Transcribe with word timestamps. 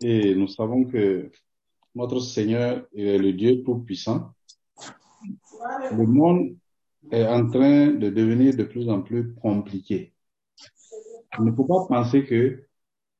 Et 0.00 0.34
nous 0.34 0.48
savons 0.48 0.84
que 0.84 1.30
notre 1.94 2.20
Seigneur 2.20 2.86
est 2.94 3.18
le 3.18 3.32
Dieu 3.32 3.62
Tout-Puissant. 3.64 4.32
Le 5.92 6.06
monde 6.06 6.56
est 7.10 7.26
en 7.26 7.48
train 7.50 7.88
de 7.88 8.10
devenir 8.10 8.56
de 8.56 8.64
plus 8.64 8.88
en 8.88 9.02
plus 9.02 9.34
compliqué. 9.34 10.12
Il 11.38 11.44
ne 11.44 11.52
faut 11.52 11.64
pas 11.64 11.86
penser 11.88 12.24
que 12.24 12.64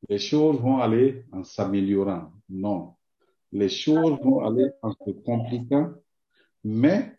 les 0.08 0.18
choses 0.18 0.60
vont 0.60 0.78
aller 0.78 1.24
en 1.32 1.44
s'améliorant. 1.44 2.30
Non. 2.48 2.94
Les 3.50 3.68
choses 3.68 4.18
vont 4.22 4.40
aller 4.40 4.68
en 4.82 4.92
se 4.92 5.10
compliquant, 5.24 5.92
mais 6.64 7.16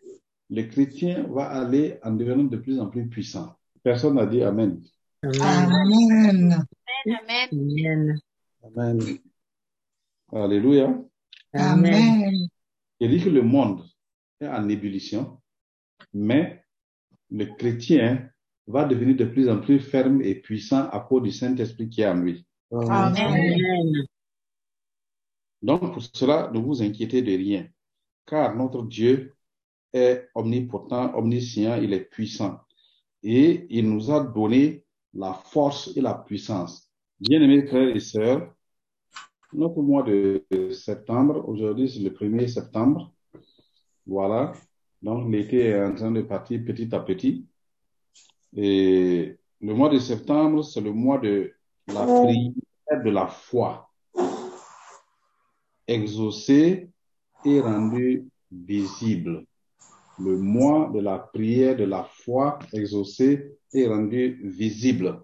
le 0.48 0.62
chrétien 0.62 1.26
va 1.28 1.46
aller 1.46 1.98
en 2.02 2.12
devenant 2.12 2.44
de 2.44 2.56
plus 2.56 2.80
en 2.80 2.88
plus 2.88 3.08
puissant. 3.08 3.56
Personne 3.82 4.14
n'a 4.14 4.26
dit 4.26 4.42
Amen. 4.42 4.80
Amen. 5.22 6.64
Amen. 7.06 8.20
Amen. 8.62 9.18
Alléluia. 10.32 10.96
Amen. 11.52 12.48
Il 13.00 13.10
dit 13.10 13.24
que 13.24 13.30
le 13.30 13.42
monde 13.42 13.84
est 14.40 14.46
en 14.46 14.68
ébullition, 14.68 15.40
mais 16.12 16.64
le 17.30 17.46
chrétien 17.46 18.30
va 18.66 18.84
devenir 18.84 19.16
de 19.16 19.24
plus 19.24 19.48
en 19.48 19.60
plus 19.60 19.80
ferme 19.80 20.22
et 20.22 20.36
puissant 20.36 20.88
à 20.90 21.00
cause 21.00 21.22
du 21.22 21.32
Saint-Esprit 21.32 21.88
qui 21.88 22.02
est 22.02 22.06
en 22.06 22.14
lui. 22.14 22.46
Amen. 22.70 24.06
Donc, 25.62 25.92
pour 25.92 26.02
cela, 26.14 26.50
ne 26.54 26.58
vous 26.60 26.82
inquiétez 26.82 27.22
de 27.22 27.32
rien, 27.32 27.68
car 28.24 28.54
notre 28.54 28.84
Dieu 28.86 29.34
est 29.92 30.28
omnipotent, 30.34 31.12
omniscient, 31.16 31.82
il 31.82 31.92
est 31.92 32.04
puissant. 32.04 32.60
Et 33.22 33.66
il 33.68 33.90
nous 33.90 34.10
a 34.10 34.22
donné 34.22 34.84
la 35.12 35.34
force 35.34 35.90
et 35.96 36.00
la 36.00 36.14
puissance. 36.14 36.88
Bien-aimés 37.18 37.66
frères 37.66 37.94
et 37.94 38.00
sœurs, 38.00 38.54
notre 39.52 39.82
mois 39.82 40.02
de 40.02 40.44
septembre, 40.72 41.48
aujourd'hui 41.48 41.88
c'est 41.88 42.00
le 42.00 42.10
1er 42.10 42.48
septembre, 42.48 43.12
voilà, 44.06 44.52
donc 45.02 45.30
l'été 45.30 45.66
est 45.66 45.82
en 45.82 45.94
train 45.94 46.10
de 46.10 46.22
partir 46.22 46.64
petit 46.64 46.94
à 46.94 47.00
petit. 47.00 47.46
Et 48.56 49.36
le 49.60 49.74
mois 49.74 49.88
de 49.88 49.98
septembre, 49.98 50.62
c'est 50.62 50.80
le 50.80 50.92
mois 50.92 51.18
de 51.18 51.52
la 51.86 52.04
prière 52.04 53.04
de 53.04 53.10
la 53.10 53.26
foi, 53.26 53.88
exaucée 55.86 56.90
et 57.44 57.60
rendue 57.60 58.28
visible. 58.50 59.46
Le 60.18 60.36
mois 60.36 60.90
de 60.92 61.00
la 61.00 61.18
prière 61.18 61.76
de 61.76 61.84
la 61.84 62.04
foi 62.04 62.58
exaucée 62.72 63.56
et 63.72 63.86
rendue 63.86 64.40
visible. 64.44 65.22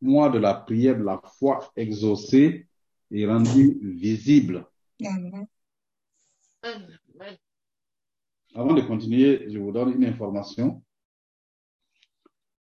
Mois 0.00 0.28
de 0.28 0.38
la 0.38 0.54
prière 0.54 0.98
de 0.98 1.04
la 1.04 1.22
foi 1.38 1.70
exaucée 1.76 2.66
et 3.12 3.26
rendue 3.26 3.78
visible. 3.82 4.66
Amen. 5.04 5.46
Avant 8.54 8.74
de 8.74 8.80
continuer, 8.82 9.50
je 9.50 9.58
vous 9.58 9.70
donne 9.70 9.92
une 9.92 10.04
information. 10.04 10.82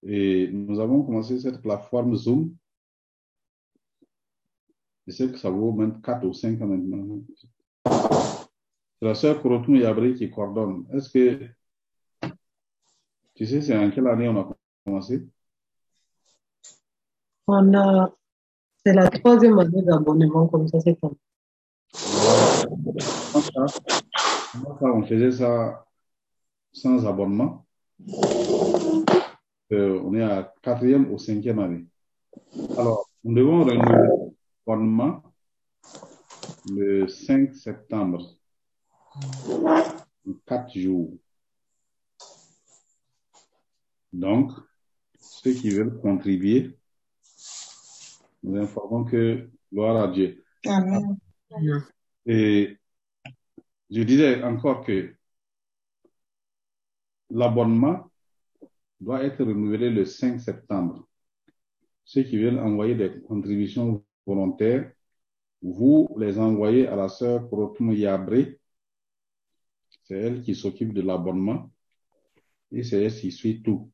Et 0.02 0.50
nous 0.52 0.80
avons 0.80 1.04
commencé 1.04 1.40
cette 1.40 1.62
plateforme 1.62 2.16
Zoom. 2.16 2.56
Je 5.06 5.12
sais 5.14 5.32
que 5.32 5.38
ça 5.38 5.50
vaut 5.50 5.72
même 5.72 6.02
4 6.02 6.26
ou 6.26 6.34
5 6.34 6.62
ans 6.62 6.68
maintenant. 6.68 7.22
C'est 7.86 9.06
la 9.06 9.16
sœur 9.16 9.42
Korotou 9.42 9.76
Yabri 9.76 10.16
qui 10.16 10.30
coordonne. 10.30 10.88
Est-ce 10.94 11.10
que 11.10 11.48
tu 13.36 13.46
sais 13.46 13.62
c'est 13.62 13.78
en 13.78 13.92
quelle 13.92 14.08
année 14.08 14.30
on 14.30 14.40
a 14.40 14.56
commencé? 14.86 15.28
On 17.48 17.74
a, 17.74 18.16
c'est 18.86 18.94
la 18.94 19.10
troisième 19.10 19.58
année 19.60 19.82
d'abonnement 19.82 20.48
comme 20.48 20.68
ça 20.68 20.80
cette 20.82 21.02
année. 21.04 21.16
On 24.82 25.04
faisait 25.04 25.32
ça 25.32 25.86
sans 26.72 27.06
abonnement. 27.06 27.66
Euh, 29.72 30.02
on 30.04 30.14
est 30.14 30.24
à 30.24 30.54
quatrième 30.62 31.12
ou 31.12 31.18
cinquième 31.18 31.60
année. 31.60 31.86
Alors, 32.78 33.10
nous 33.24 33.36
devons 33.36 33.64
renouveler 33.64 34.10
l'abonnement 34.68 35.24
le 36.70 37.08
5 37.08 37.56
septembre. 37.56 38.36
Quatre 40.46 40.78
jours. 40.78 41.14
Donc, 44.12 44.52
ceux 45.20 45.54
qui 45.54 45.70
veulent 45.70 46.00
contribuer, 46.02 46.78
nous 48.44 48.60
informons 48.60 49.06
que 49.06 49.50
gloire 49.72 50.04
à 50.04 50.12
Dieu. 50.12 50.44
Amen. 50.66 51.18
Et 52.26 52.78
je 53.90 54.02
disais 54.02 54.44
encore 54.44 54.86
que 54.86 55.16
l'abonnement 57.30 58.10
doit 59.00 59.24
être 59.24 59.44
renouvelé 59.44 59.90
le 59.90 60.06
5 60.06 60.40
septembre. 60.40 61.08
Ceux 62.06 62.24
qui 62.24 62.38
veulent 62.38 62.60
envoyer 62.60 62.96
des 62.96 63.22
contributions 63.22 64.04
volontaires, 64.26 64.92
vous 65.62 66.10
les 66.18 66.38
envoyez 66.40 66.88
à 66.88 66.96
la 66.96 67.10
sœur 67.10 67.50
Korotum 67.50 67.94
Yabré. 67.94 68.60
C'est 70.04 70.18
elle 70.18 70.42
qui 70.42 70.56
s'occupe 70.56 70.94
de 70.94 71.02
l'abonnement 71.02 71.72
et 72.72 72.84
c'est 72.84 73.04
elle 73.04 73.14
qui 73.14 73.32
suit 73.32 73.62
tout. 73.62 73.90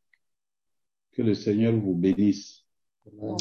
Que 1.11 1.21
le 1.21 1.33
Seigneur 1.33 1.75
vous 1.75 1.95
bénisse. 1.95 2.66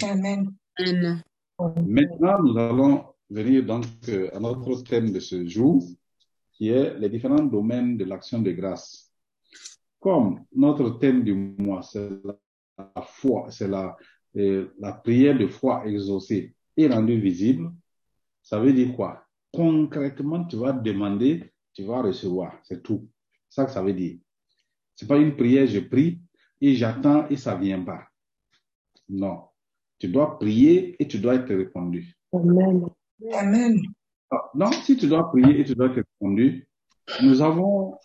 Amen. 0.02 0.54
Maintenant, 0.78 2.42
nous 2.42 2.56
allons 2.58 3.04
venir 3.28 3.64
donc 3.64 3.84
euh, 4.08 4.30
à 4.34 4.38
notre 4.38 4.82
thème 4.84 5.12
de 5.12 5.20
ce 5.20 5.46
jour, 5.46 5.82
qui 6.52 6.68
est 6.68 6.98
les 6.98 7.08
différents 7.08 7.42
domaines 7.44 7.96
de 7.96 8.04
l'action 8.04 8.40
de 8.40 8.52
grâce. 8.52 9.12
Comme 10.00 10.44
notre 10.54 10.90
thème 10.98 11.24
du 11.24 11.34
mois, 11.34 11.82
c'est 11.82 12.08
la 12.76 13.02
foi, 13.02 13.50
c'est 13.50 13.68
la, 13.68 13.96
euh, 14.36 14.68
la 14.78 14.92
prière 14.92 15.36
de 15.36 15.48
foi 15.48 15.84
exaucée 15.86 16.54
et 16.76 16.86
rendue 16.86 17.20
visible, 17.20 17.72
ça 18.42 18.60
veut 18.60 18.72
dire 18.72 18.94
quoi? 18.94 19.24
Concrètement, 19.52 20.44
tu 20.44 20.56
vas 20.56 20.72
demander, 20.72 21.52
tu 21.74 21.82
vas 21.84 22.02
recevoir, 22.02 22.60
c'est 22.62 22.82
tout. 22.82 23.08
Ça 23.48 23.64
que 23.64 23.72
ça 23.72 23.82
veut 23.82 23.92
dire. 23.92 24.18
C'est 24.94 25.08
pas 25.08 25.18
une 25.18 25.36
prière, 25.36 25.66
je 25.66 25.80
prie 25.80 26.20
et 26.60 26.74
j'attends 26.74 27.28
et 27.28 27.36
ça 27.36 27.56
vient 27.56 27.82
pas. 27.82 28.04
Non. 29.08 29.47
Tu 29.98 30.08
dois 30.08 30.38
prier 30.38 31.00
et 31.02 31.08
tu 31.08 31.18
dois 31.18 31.34
être 31.34 31.54
répondu. 31.54 32.14
Amen. 32.32 32.86
Amen. 33.32 33.80
Donc, 34.54 34.74
si 34.74 34.96
tu 34.96 35.06
dois 35.06 35.30
prier 35.30 35.60
et 35.60 35.64
tu 35.64 35.74
dois 35.74 35.86
être 35.86 36.04
répondu, 36.20 36.68
nous 37.22 37.42
avons 37.42 37.96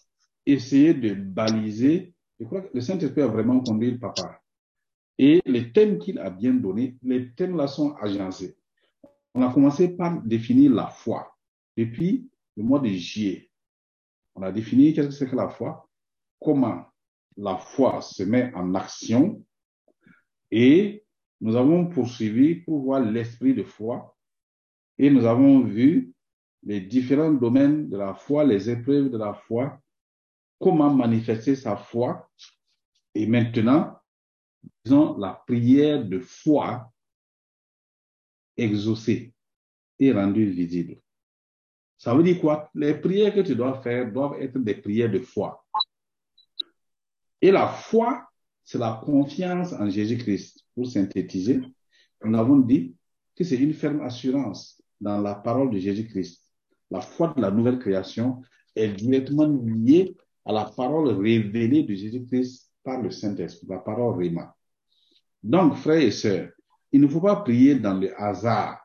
essayé 0.45 0.93
de 0.93 1.13
baliser. 1.13 2.13
Je 2.39 2.45
crois 2.45 2.61
que 2.61 2.69
le 2.73 2.81
Saint-Esprit 2.81 3.21
a 3.21 3.27
vraiment 3.27 3.59
conduit 3.59 3.91
le 3.91 3.99
papa. 3.99 4.39
Et 5.17 5.41
les 5.45 5.71
thèmes 5.71 5.99
qu'il 5.99 6.17
a 6.19 6.29
bien 6.29 6.53
donnés, 6.53 6.97
les 7.03 7.31
thèmes 7.33 7.55
là 7.55 7.67
sont 7.67 7.93
agencés. 7.95 8.57
On 9.35 9.41
a 9.41 9.53
commencé 9.53 9.89
par 9.89 10.21
définir 10.23 10.73
la 10.73 10.87
foi. 10.87 11.35
Depuis 11.77 12.29
le 12.57 12.63
mois 12.63 12.79
de 12.79 12.87
juillet, 12.87 13.49
on 14.35 14.41
a 14.41 14.51
défini 14.51 14.93
qu'est-ce 14.93 15.07
que 15.07 15.13
c'est 15.13 15.29
que 15.29 15.35
la 15.35 15.49
foi, 15.49 15.87
comment 16.39 16.85
la 17.37 17.57
foi 17.57 18.01
se 18.01 18.23
met 18.23 18.51
en 18.55 18.75
action 18.75 19.43
et 20.51 21.02
nous 21.43 21.57
avons 21.57 21.87
poursuivi 21.87 22.55
pour 22.55 22.83
voir 22.83 23.01
l'esprit 23.01 23.53
de 23.53 23.63
foi 23.63 24.15
et 24.97 25.09
nous 25.09 25.25
avons 25.25 25.59
vu 25.59 26.13
les 26.63 26.79
différents 26.79 27.33
domaines 27.33 27.89
de 27.89 27.97
la 27.97 28.13
foi, 28.13 28.45
les 28.45 28.69
épreuves 28.69 29.09
de 29.09 29.17
la 29.17 29.33
foi, 29.33 29.77
comment 30.57 30.93
manifester 30.93 31.57
sa 31.57 31.75
foi. 31.75 32.31
Et 33.13 33.27
maintenant, 33.27 33.99
disons 34.85 35.17
la 35.17 35.43
prière 35.45 36.05
de 36.05 36.19
foi 36.19 36.89
exaucée 38.55 39.33
et 39.99 40.13
rendue 40.13 40.49
visible. 40.49 41.01
Ça 41.97 42.15
veut 42.15 42.23
dire 42.23 42.39
quoi? 42.39 42.69
Les 42.73 42.94
prières 42.94 43.35
que 43.35 43.41
tu 43.41 43.53
dois 43.53 43.81
faire 43.81 44.09
doivent 44.09 44.41
être 44.41 44.57
des 44.59 44.75
prières 44.75 45.12
de 45.12 45.19
foi. 45.19 45.65
Et 47.41 47.51
la 47.51 47.68
foi, 47.68 48.29
c'est 48.63 48.77
la 48.77 49.01
confiance 49.03 49.73
en 49.73 49.89
Jésus-Christ. 49.89 50.62
Pour 50.75 50.87
synthétiser, 50.87 51.61
nous 52.23 52.37
avons 52.37 52.57
dit 52.57 52.95
que 53.35 53.43
c'est 53.43 53.57
une 53.57 53.73
ferme 53.73 54.01
assurance 54.01 54.81
dans 54.99 55.21
la 55.21 55.35
parole 55.35 55.71
de 55.71 55.79
Jésus-Christ. 55.79 56.41
La 56.89 57.01
foi 57.01 57.33
de 57.35 57.41
la 57.41 57.51
nouvelle 57.51 57.79
création 57.79 58.41
est 58.75 58.89
directement 58.89 59.45
liée 59.45 60.15
à 60.45 60.51
la 60.51 60.65
parole 60.65 61.09
révélée 61.09 61.83
de 61.83 61.93
Jésus-Christ 61.93 62.71
par 62.83 63.01
le 63.01 63.11
Saint-Esprit, 63.11 63.67
la 63.67 63.79
parole 63.79 64.17
Réma. 64.17 64.55
Donc, 65.41 65.75
frères 65.75 66.01
et 66.01 66.11
sœurs, 66.11 66.49
il 66.91 67.01
ne 67.01 67.07
faut 67.07 67.21
pas 67.21 67.37
prier 67.37 67.75
dans 67.75 67.99
le 67.99 68.19
hasard. 68.21 68.79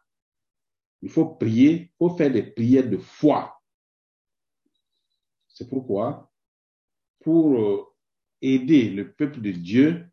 Il 1.03 1.11
faut 1.11 1.27
prier, 1.27 1.73
il 1.73 1.91
faut 1.99 2.17
faire 2.17 2.33
des 2.33 2.43
prières 2.43 2.89
de 2.89 2.97
foi. 2.99 3.55
C'est 5.49 5.69
pourquoi, 5.69 6.31
pour 7.21 7.59
euh, 7.59 7.85
aider 8.41 8.91
le 8.91 9.13
peuple 9.13 9.41
de 9.41 9.53
Dieu, 9.53 10.08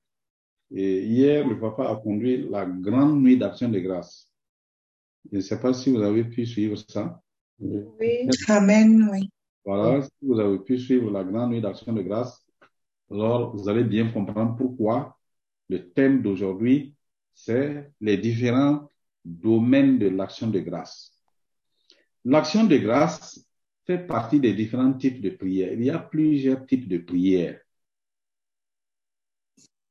et 0.75 1.05
hier, 1.05 1.47
le 1.47 1.57
papa 1.57 1.89
a 1.89 1.95
conduit 1.95 2.49
la 2.49 2.65
grande 2.65 3.21
nuit 3.21 3.37
d'action 3.37 3.69
de 3.69 3.79
grâce. 3.79 4.29
Je 5.31 5.37
ne 5.37 5.41
sais 5.41 5.59
pas 5.59 5.73
si 5.73 5.89
vous 5.89 6.01
avez 6.01 6.25
pu 6.25 6.45
suivre 6.45 6.75
ça. 6.75 7.21
Oui. 7.59 8.29
Amen, 8.49 9.09
oui. 9.09 9.29
Voilà, 9.63 10.01
si 10.01 10.11
vous 10.21 10.37
avez 10.37 10.59
pu 10.59 10.77
suivre 10.77 11.09
la 11.11 11.23
grande 11.23 11.51
nuit 11.51 11.61
d'action 11.61 11.93
de 11.93 12.01
grâce, 12.01 12.45
alors 13.09 13.55
vous 13.55 13.69
allez 13.69 13.85
bien 13.85 14.11
comprendre 14.11 14.57
pourquoi 14.57 15.17
le 15.69 15.89
thème 15.91 16.21
d'aujourd'hui, 16.21 16.93
c'est 17.33 17.91
les 18.01 18.17
différents 18.17 18.89
domaines 19.23 19.97
de 19.97 20.09
l'action 20.09 20.49
de 20.49 20.59
grâce. 20.59 21.11
L'action 22.25 22.65
de 22.65 22.77
grâce 22.77 23.45
fait 23.87 23.99
partie 23.99 24.41
des 24.41 24.53
différents 24.53 24.93
types 24.93 25.21
de 25.21 25.29
prières. 25.29 25.71
Il 25.71 25.85
y 25.85 25.89
a 25.89 25.99
plusieurs 25.99 26.65
types 26.65 26.89
de 26.89 26.97
prières. 26.97 27.61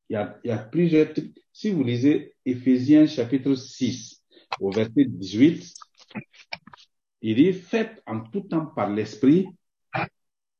Il 0.08 0.14
y 0.14 0.16
a, 0.16 0.38
il 0.44 0.48
y 0.48 0.50
a 0.50 0.58
plusieurs. 0.58 1.08
Si 1.52 1.70
vous 1.70 1.82
lisez 1.82 2.34
Éphésiens 2.44 3.06
chapitre 3.06 3.54
6 3.54 4.22
au 4.60 4.70
verset 4.70 5.04
18, 5.06 5.74
il 7.22 7.36
dit, 7.36 7.52
faites 7.52 8.02
en 8.06 8.20
tout 8.20 8.42
temps 8.42 8.66
par 8.66 8.90
l'Esprit 8.90 9.48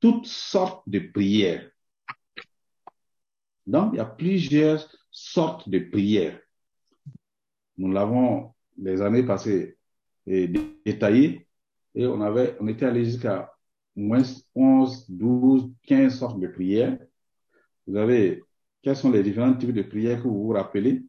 toutes 0.01 0.27
sortes 0.27 0.89
de 0.89 0.99
prières. 0.99 1.71
Donc, 3.67 3.95
il 3.95 3.97
y 3.97 4.01
a 4.01 4.05
plusieurs 4.05 4.87
sortes 5.11 5.69
de 5.69 5.79
prières. 5.79 6.39
Nous 7.79 7.91
l'avons 7.91 8.55
les 8.77 9.01
années 9.01 9.23
passées 9.23 9.79
eh, 10.27 10.49
détaillé 10.85 11.47
et 11.95 12.07
on 12.07 12.21
avait, 12.21 12.57
on 12.61 12.69
était 12.69 12.87
allé 12.87 13.05
jusqu'à 13.05 13.51
moins 13.97 14.23
11, 14.55 15.07
12, 15.09 15.73
15 15.87 16.19
sortes 16.19 16.41
de 16.41 16.49
prières. 16.49 16.99
Vous 17.87 17.97
avez, 17.97 18.44
quels 18.85 18.97
sont 18.97 19.11
les 19.11 19.23
différents 19.23 19.55
types 19.57 19.73
de 19.73 19.83
prières 19.83 20.23
que 20.23 20.29
vous 20.29 20.45
vous 20.45 20.53
rappelez? 20.53 21.03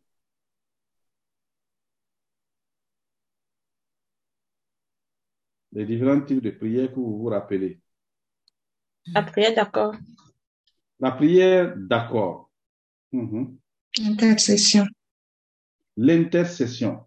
Les 5.74 5.86
différents 5.86 6.22
types 6.22 6.42
de 6.42 6.51
prières 6.51 6.89
que 6.89 6.95
vous 6.95 7.18
vous 7.18 7.25
rappelez. 7.25 7.81
La 9.07 9.24
prière 9.24 9.54
d'accord. 9.54 9.94
La 11.01 11.12
prière 11.12 11.75
d'accord. 11.75 12.50
Mhm. 13.12 13.57
Intercession. 14.00 14.86
L'intercession. 15.98 17.06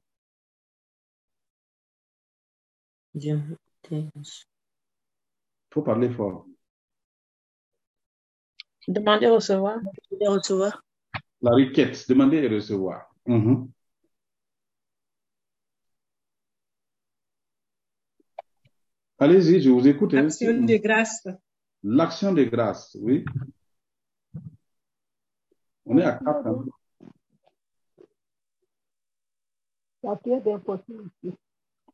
Dieu. 3.14 3.40
faut 5.70 5.82
parler 5.82 6.10
fort. 6.10 6.46
Demander, 8.88 9.28
recevoir. 9.28 9.78
de 10.10 10.26
recevoir. 10.28 10.82
La 11.42 11.50
requête, 11.52 12.08
demander 12.08 12.38
et 12.38 12.48
recevoir. 12.48 13.14
Mhm. 13.26 13.68
Allez-y, 19.18 19.60
je 19.60 19.68
vous 19.70 19.86
écoute. 19.86 20.14
hein. 20.14 20.24
Action 20.26 20.62
de 20.64 20.76
grâce. 20.76 21.26
L'action 21.82 22.32
de 22.32 22.44
grâce, 22.44 22.96
oui. 23.00 23.24
On 25.84 25.98
est 25.98 26.04
à 26.04 26.12
quatre. 26.12 26.46
hein. 26.46 26.64
La 30.02 30.16
prière 30.16 30.42
d'importunité. 30.42 31.32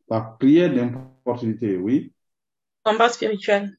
La 0.08 0.20
prière 0.20 0.72
d'importunité, 0.74 1.76
oui. 1.76 2.12
Combat 2.84 3.08
spirituel. 3.08 3.76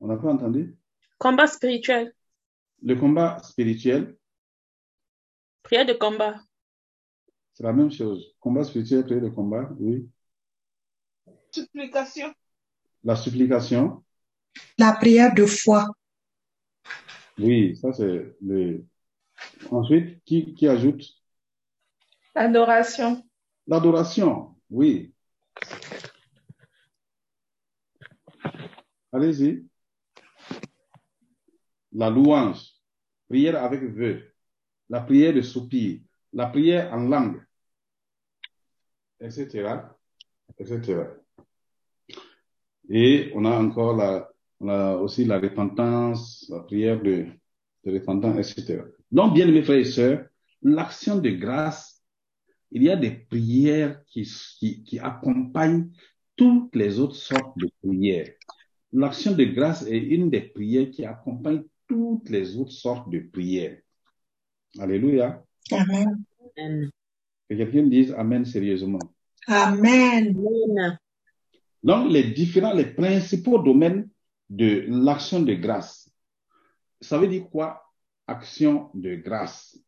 On 0.00 0.08
n'a 0.08 0.16
pas 0.16 0.32
entendu? 0.32 0.76
Combat 1.18 1.46
spirituel. 1.48 2.12
Le 2.82 2.94
combat 2.94 3.38
spirituel, 3.42 4.16
Prière 5.64 5.84
de 5.84 5.92
combat. 5.92 6.40
c'est 7.52 7.64
la 7.64 7.72
même 7.72 7.90
chose. 7.90 8.34
Combat 8.40 8.62
spirituel, 8.64 9.04
prière 9.04 9.22
de 9.22 9.28
combat, 9.28 9.68
oui. 9.80 10.08
Supplication. 11.50 12.32
La 13.04 13.16
supplication, 13.16 14.04
La 14.78 14.92
prière 14.92 15.34
de 15.34 15.44
foi. 15.44 15.86
oui, 17.38 17.76
ça 17.76 17.92
c'est 17.92 18.36
le. 18.40 18.84
Ensuite, 19.70 20.22
qui, 20.24 20.54
qui 20.54 20.66
ajoute? 20.68 21.02
Adoration. 22.34 23.24
L'adoration, 23.66 24.56
oui. 24.70 25.12
Allez-y. 29.12 29.64
La 31.92 32.10
louange, 32.10 32.62
prière 33.28 33.62
avec 33.62 33.82
vœu, 33.82 34.32
la 34.88 35.00
prière 35.00 35.32
de 35.32 35.42
soupir, 35.42 36.00
la 36.32 36.46
prière 36.46 36.92
en 36.92 37.08
langue, 37.08 37.42
etc., 39.20 39.80
etc. 40.58 41.04
Et 42.90 43.32
on 43.34 43.44
a 43.44 43.58
encore 43.58 43.96
la, 44.60 44.98
aussi 44.98 45.24
la 45.24 45.38
repentance, 45.38 46.46
la 46.50 46.60
prière 46.60 47.02
de, 47.02 47.26
de 47.84 47.92
repentance, 47.92 48.36
etc. 48.38 48.82
Donc, 49.10 49.34
bien 49.34 49.48
aimés 49.48 49.62
frères 49.62 49.78
et 49.78 49.84
sœurs, 49.84 50.26
l'action 50.62 51.18
de 51.18 51.30
grâce 51.30 51.98
il 52.70 52.82
y 52.82 52.90
a 52.90 52.96
des 52.96 53.10
prières 53.10 54.04
qui, 54.04 54.28
qui, 54.58 54.82
qui 54.82 54.98
accompagnent 54.98 55.90
toutes 56.36 56.74
les 56.76 56.98
autres 56.98 57.16
sortes 57.16 57.56
de 57.56 57.70
prières. 57.82 58.30
L'action 58.92 59.32
de 59.32 59.44
grâce 59.44 59.86
est 59.86 59.98
une 59.98 60.30
des 60.30 60.40
prières 60.40 60.90
qui 60.90 61.04
accompagne 61.04 61.64
toutes 61.88 62.28
les 62.28 62.56
autres 62.56 62.72
sortes 62.72 63.10
de 63.10 63.18
prières. 63.20 63.78
Alléluia. 64.78 65.42
Amen. 65.72 66.24
Que 67.48 67.54
quelqu'un 67.54 67.86
dise 67.86 68.12
Amen 68.16 68.44
sérieusement. 68.44 69.00
Amen. 69.46 70.36
Amen. 70.36 70.98
Donc, 71.82 72.10
les 72.10 72.24
différents, 72.32 72.74
les 72.74 72.92
principaux 72.92 73.58
domaines 73.58 74.08
de 74.50 74.84
l'action 74.88 75.40
de 75.40 75.54
grâce. 75.54 76.10
Ça 77.00 77.18
veut 77.18 77.28
dire 77.28 77.48
quoi? 77.50 77.82
Action 78.26 78.90
de 78.94 79.14
grâce. 79.14 79.78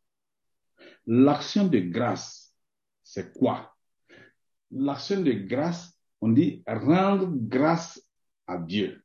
L'action 1.06 1.66
de 1.66 1.80
grâce, 1.80 2.54
c'est 3.02 3.32
quoi? 3.32 3.74
L'action 4.70 5.20
de 5.20 5.32
grâce, 5.32 5.98
on 6.20 6.28
dit 6.28 6.62
rendre 6.66 7.28
grâce 7.32 8.02
à 8.46 8.58
Dieu. 8.58 9.02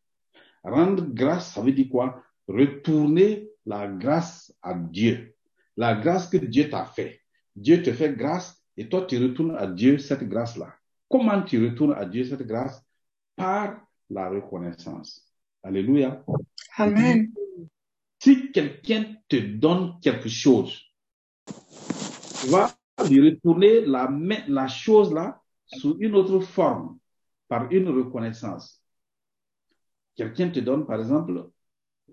Rendre 0.63 1.06
grâce, 1.06 1.53
ça 1.53 1.62
veut 1.62 1.71
dire 1.71 1.89
quoi? 1.89 2.24
Retourner 2.47 3.50
la 3.65 3.88
grâce 3.88 4.53
à 4.62 4.74
Dieu. 4.74 5.36
La 5.77 5.95
grâce 5.95 6.27
que 6.27 6.38
Dieu 6.38 6.69
t'a 6.69 6.86
fait. 6.86 7.21
Dieu 7.56 7.81
te 7.81 7.92
fait 7.92 8.13
grâce 8.13 8.62
et 8.77 8.88
toi 8.89 9.06
tu 9.06 9.18
retournes 9.18 9.56
à 9.56 9.68
Dieu 9.68 9.97
cette 9.97 10.27
grâce-là. 10.27 10.74
Comment 11.09 11.42
tu 11.44 11.63
retournes 11.63 11.94
à 11.94 12.06
Dieu 12.06 12.24
cette 12.24 12.45
grâce? 12.45 12.83
Par 13.35 13.81
la 14.09 14.30
reconnaissance. 14.30 15.25
Alléluia. 15.64 16.23
Amen. 16.78 17.31
Si 18.19 18.52
quelqu'un 18.52 19.16
te 19.28 19.35
donne 19.35 19.99
quelque 20.02 20.30
chose, 20.30 20.81
tu 22.42 22.47
vas 22.47 22.75
lui 23.09 23.30
retourner 23.30 23.81
la, 23.85 24.09
la 24.47 24.68
chose 24.68 25.14
là 25.14 25.42
sous 25.66 25.97
une 25.99 26.16
autre 26.16 26.40
forme, 26.40 26.97
par 27.47 27.71
une 27.71 27.90
reconnaissance. 27.90 28.81
Quelqu'un 30.16 30.49
te 30.49 30.59
donne, 30.59 30.85
par 30.85 30.99
exemple, 30.99 31.49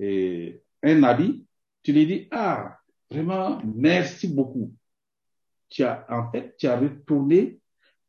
un 0.01 1.03
habit, 1.03 1.45
tu 1.83 1.93
lui 1.93 2.07
dis, 2.07 2.29
ah, 2.31 2.79
vraiment, 3.11 3.61
merci 3.65 4.29
beaucoup. 4.29 4.73
Tu 5.69 5.83
as, 5.85 6.05
en 6.09 6.31
fait, 6.31 6.55
tu 6.57 6.67
as 6.67 6.79
retourné 6.79 7.59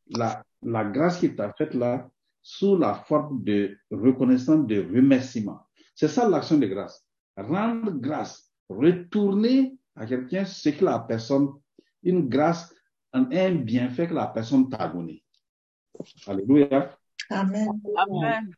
la, 0.08 0.44
la 0.62 0.84
grâce 0.86 1.20
qu'il 1.20 1.36
t'a 1.36 1.54
faite 1.54 1.74
là 1.74 2.10
sous 2.42 2.78
la 2.78 2.94
forme 2.94 3.44
de 3.44 3.78
reconnaissance, 3.90 4.68
de 4.68 4.82
remerciement. 4.82 5.62
C'est 5.96 6.10
ça 6.10 6.28
l'action 6.28 6.58
de 6.58 6.68
grâce. 6.68 7.06
Rendre 7.38 7.92
grâce, 7.92 8.52
retourner 8.68 9.78
à 9.96 10.06
quelqu'un 10.06 10.46
ce 10.46 10.70
que 10.70 10.84
la 10.84 11.00
personne, 11.00 11.50
une 12.04 12.28
grâce, 12.28 12.76
un, 13.14 13.30
un 13.32 13.56
bienfait 13.56 14.08
que 14.08 14.14
la 14.14 14.28
personne 14.28 14.70
t'a 14.70 14.88
donné. 14.88 15.24
Alléluia. 16.28 16.98
Amen. 17.30 17.82
Amen. 17.96 18.52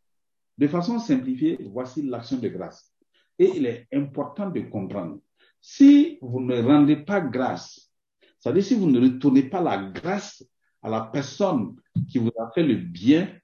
De 0.58 0.68
façon 0.68 1.00
simplifiée, 1.00 1.60
voici 1.70 2.02
l'action 2.02 2.38
de 2.38 2.48
grâce. 2.48 2.95
Et 3.38 3.52
il 3.56 3.66
est 3.66 3.88
important 3.94 4.50
de 4.50 4.62
comprendre. 4.62 5.20
Si 5.62 6.18
vous 6.22 6.42
ne 6.42 6.62
rendez 6.62 6.98
pas 6.98 7.22
grâce, 7.22 7.92
c'est-à-dire 8.40 8.64
si 8.64 8.76
vous 8.76 8.90
ne 8.90 9.00
retournez 9.00 9.44
pas 9.44 9.62
la 9.62 9.90
grâce 9.90 10.46
à 10.82 10.90
la 10.90 11.02
personne 11.02 11.76
qui 12.10 12.20
vous 12.20 12.32
a 12.40 12.52
fait 12.52 12.64
le 12.64 12.76
bien, 12.76 13.40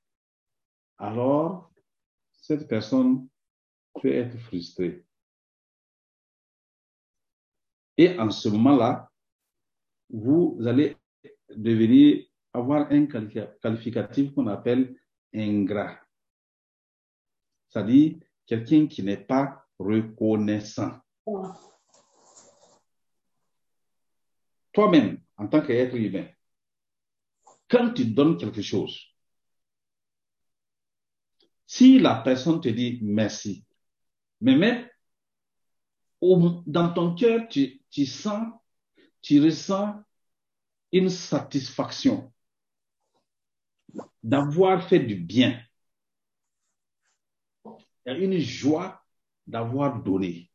alors 0.98 1.72
cette 2.32 2.68
personne 2.68 3.28
peut 4.00 4.14
être 4.14 4.38
frustrée. 4.38 5.04
Et 7.98 8.18
en 8.20 8.30
ce 8.30 8.50
moment-là, 8.50 9.12
vous 10.10 10.58
allez 10.66 10.96
devenir 11.50 12.26
avoir 12.54 12.92
un 12.92 13.06
quali- 13.06 13.48
qualificatif 13.62 14.34
qu'on 14.34 14.48
appelle 14.48 14.96
ingrat. 15.34 16.00
C'est-à-dire 17.70 18.18
quelqu'un 18.46 18.88
qui 18.88 19.04
n'est 19.04 19.18
pas 19.26 19.66
reconnaissant. 19.84 21.00
Toi-même, 24.74 25.22
en 25.38 25.48
tant 25.48 25.62
qu'être 25.62 25.96
humain, 25.96 26.28
quand 27.68 27.94
tu 27.94 28.06
donnes 28.06 28.38
quelque 28.38 28.62
chose, 28.62 29.00
si 31.66 32.00
la 32.00 32.16
personne 32.16 32.60
te 32.62 32.70
dit 32.70 33.00
merci, 33.02 33.66
mais 34.42 34.56
même 34.58 34.88
au- 36.20 36.64
dans 36.66 36.94
ton 36.94 37.16
cœur, 37.16 37.48
tu, 37.50 37.82
tu 37.90 38.06
sens, 38.06 38.48
tu 39.22 39.42
ressens 39.42 40.02
une 40.92 41.10
satisfaction 41.10 42.32
d'avoir 44.24 44.88
fait 44.88 45.00
du 45.00 45.16
bien. 45.16 45.62
Il 47.66 47.72
y 48.06 48.10
a 48.10 48.18
une 48.18 48.38
joie 48.40 49.00
d'avoir 49.48 50.02
donné. 50.02 50.50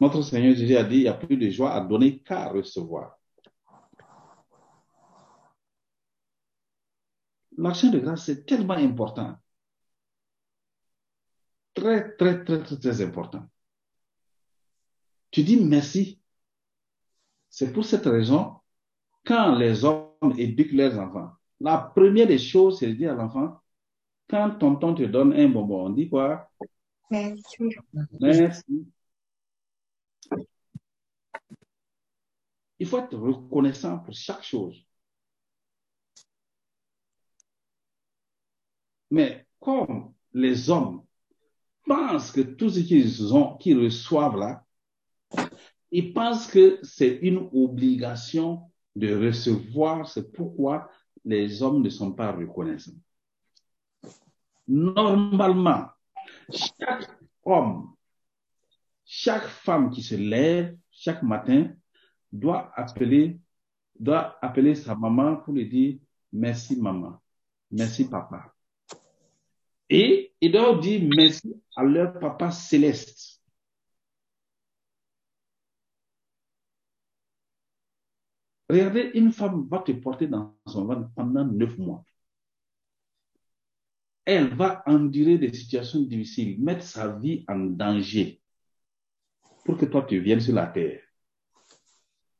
Notre 0.00 0.22
Seigneur 0.22 0.54
Jésus 0.54 0.76
a 0.76 0.84
dit, 0.84 0.96
il 0.96 1.02
y 1.02 1.08
a 1.08 1.14
plus 1.14 1.36
de 1.36 1.50
joie 1.50 1.72
à 1.72 1.80
donner 1.80 2.20
qu'à 2.20 2.48
recevoir. 2.48 3.18
L'action 7.56 7.90
de 7.90 7.98
grâce, 7.98 8.26
c'est 8.26 8.46
tellement 8.46 8.74
important. 8.74 9.36
Très, 11.74 12.16
très, 12.16 12.44
très, 12.44 12.62
très, 12.62 12.76
très 12.76 13.02
important. 13.02 13.44
Tu 15.30 15.42
dis 15.42 15.56
merci. 15.60 16.20
C'est 17.50 17.72
pour 17.72 17.84
cette 17.84 18.06
raison, 18.06 18.56
quand 19.24 19.56
les 19.56 19.84
hommes 19.84 20.34
éduquent 20.36 20.72
leurs 20.72 20.98
enfants, 20.98 21.32
la 21.60 21.78
première 21.78 22.28
des 22.28 22.38
choses, 22.38 22.78
c'est 22.78 22.88
de 22.88 22.92
dire 22.92 23.12
à 23.12 23.16
l'enfant, 23.16 23.60
quand 24.28 24.50
tonton 24.58 24.94
te 24.94 25.02
donne 25.02 25.32
un 25.32 25.48
bonbon, 25.48 25.86
on 25.86 25.90
dit 25.90 26.08
quoi? 26.08 26.50
Merci. 27.10 28.86
Il 32.78 32.86
faut 32.86 32.98
être 32.98 33.16
reconnaissant 33.16 33.98
pour 33.98 34.14
chaque 34.14 34.44
chose. 34.44 34.84
Mais 39.10 39.46
comme 39.58 40.12
les 40.32 40.70
hommes 40.70 41.04
pensent 41.86 42.30
que 42.30 42.42
tout 42.42 42.68
ce 42.68 42.80
qu'ils 42.80 43.34
ont, 43.34 43.56
qu'ils 43.56 43.82
reçoivent 43.82 44.36
là, 44.36 44.64
ils 45.90 46.12
pensent 46.12 46.46
que 46.46 46.78
c'est 46.82 47.18
une 47.22 47.48
obligation 47.52 48.70
de 48.94 49.14
recevoir, 49.26 50.08
c'est 50.08 50.30
pourquoi 50.32 50.90
les 51.24 51.62
hommes 51.62 51.82
ne 51.82 51.88
sont 51.88 52.12
pas 52.12 52.32
reconnaissants. 52.32 52.92
Normalement, 54.66 55.86
chaque 56.52 57.08
homme, 57.44 57.94
chaque 59.04 59.46
femme 59.46 59.90
qui 59.90 60.02
se 60.02 60.14
lève 60.14 60.76
chaque 60.98 61.22
matin 61.22 61.70
doit 62.32 62.72
appeler, 62.74 63.38
doit 63.98 64.36
appeler 64.44 64.74
sa 64.74 64.94
maman 64.94 65.36
pour 65.36 65.54
lui 65.54 65.68
dire 65.68 65.98
merci 66.32 66.76
maman, 66.80 67.22
merci 67.70 68.08
papa. 68.08 68.52
Et 69.88 70.34
ils 70.40 70.52
doivent 70.52 70.80
dire 70.80 71.08
merci 71.14 71.54
à 71.76 71.84
leur 71.84 72.18
papa 72.18 72.50
céleste. 72.50 73.40
Regardez, 78.68 79.12
une 79.14 79.32
femme 79.32 79.66
va 79.68 79.78
te 79.78 79.92
porter 79.92 80.26
dans 80.26 80.54
son 80.66 80.84
ventre 80.84 81.08
pendant 81.14 81.44
neuf 81.44 81.78
mois. 81.78 82.04
Elle 84.30 84.54
va 84.54 84.82
endurer 84.84 85.38
des 85.38 85.54
situations 85.54 86.02
difficiles, 86.02 86.62
mettre 86.62 86.82
sa 86.82 87.16
vie 87.16 87.46
en 87.48 87.60
danger 87.60 88.42
pour 89.64 89.78
que 89.78 89.86
toi 89.86 90.04
tu 90.06 90.20
viennes 90.20 90.42
sur 90.42 90.54
la 90.54 90.66
terre. 90.66 91.00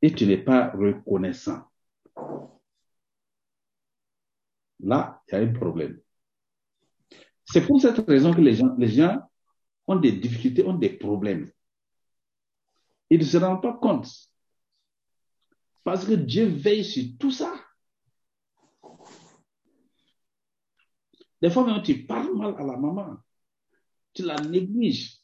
Et 0.03 0.13
tu 0.13 0.27
n'es 0.27 0.37
pas 0.37 0.71
reconnaissant. 0.73 1.63
Là, 4.81 5.23
il 5.29 5.33
y 5.33 5.39
a 5.39 5.41
un 5.41 5.53
problème. 5.55 5.99
C'est 7.47 7.67
pour 7.67 7.81
cette 7.81 8.07
raison 8.07 8.35
que 8.35 8.43
les 8.43 8.57
gens, 8.57 8.75
les 8.77 8.89
gens 8.89 9.23
ont 9.87 9.97
des 9.97 10.13
difficultés, 10.13 10.67
ont 10.67 10.77
des 10.77 10.91
problèmes. 10.91 11.51
Ils 13.09 13.21
ne 13.21 13.25
se 13.25 13.39
rendent 13.39 13.63
pas 13.63 13.79
compte. 13.81 14.11
Parce 15.85 16.05
que 16.05 16.13
Dieu 16.13 16.45
veille 16.49 16.85
sur 16.85 17.05
tout 17.19 17.31
ça. 17.31 17.58
Des 21.41 21.51
fois 21.51 21.65
même, 21.65 21.83
tu 21.83 22.05
parles 22.05 22.35
mal 22.35 22.55
à 22.57 22.65
la 22.65 22.77
maman. 22.77 23.17
Tu 24.13 24.23
la 24.23 24.37
négliges. 24.37 25.19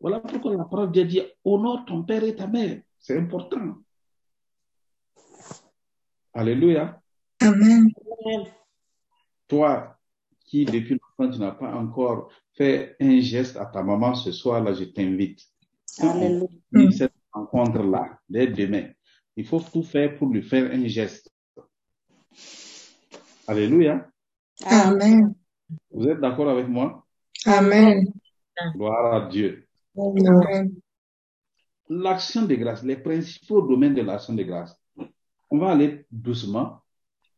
Voilà 0.00 0.20
pourquoi 0.20 0.56
la 0.56 0.64
parole 0.64 0.92
de 0.92 1.02
Dieu 1.02 1.22
dit 1.22 1.22
honore 1.44 1.84
ton 1.86 2.02
père 2.02 2.24
et 2.24 2.34
ta 2.34 2.46
mère. 2.46 2.82
C'est 2.98 3.18
important. 3.18 3.78
Alléluia. 6.34 7.00
Amen. 7.40 7.90
Toi 9.48 9.96
qui, 10.44 10.64
depuis 10.64 10.98
longtemps, 11.18 11.32
tu 11.32 11.40
n'as 11.40 11.52
pas 11.52 11.74
encore 11.74 12.30
fait 12.54 12.96
un 13.00 13.20
geste 13.20 13.56
à 13.56 13.66
ta 13.66 13.82
maman 13.82 14.14
ce 14.14 14.32
soir-là, 14.32 14.72
je 14.74 14.84
t'invite. 14.84 15.42
Alléluia. 15.98 16.48
cette 16.92 17.14
rencontre-là, 17.32 18.18
dès 18.28 18.46
demain, 18.46 18.90
il 19.36 19.46
faut 19.46 19.60
tout 19.60 19.82
faire 19.82 20.16
pour 20.16 20.28
lui 20.28 20.42
faire 20.42 20.70
un 20.72 20.86
geste. 20.86 21.30
Alléluia. 23.46 24.08
Amen. 24.64 25.34
Vous 25.90 26.06
êtes 26.08 26.20
d'accord 26.20 26.48
avec 26.48 26.68
moi? 26.68 27.04
Amen. 27.44 28.04
Gloire 28.74 29.14
à 29.14 29.28
Dieu. 29.28 29.66
Amen. 29.96 30.74
L'action 31.88 32.42
de 32.42 32.54
grâce, 32.54 32.82
les 32.82 32.96
principaux 32.96 33.62
domaines 33.62 33.94
de 33.94 34.02
l'action 34.02 34.34
de 34.34 34.42
grâce. 34.42 34.74
On 35.50 35.58
va 35.58 35.70
aller 35.70 36.06
doucement 36.10 36.80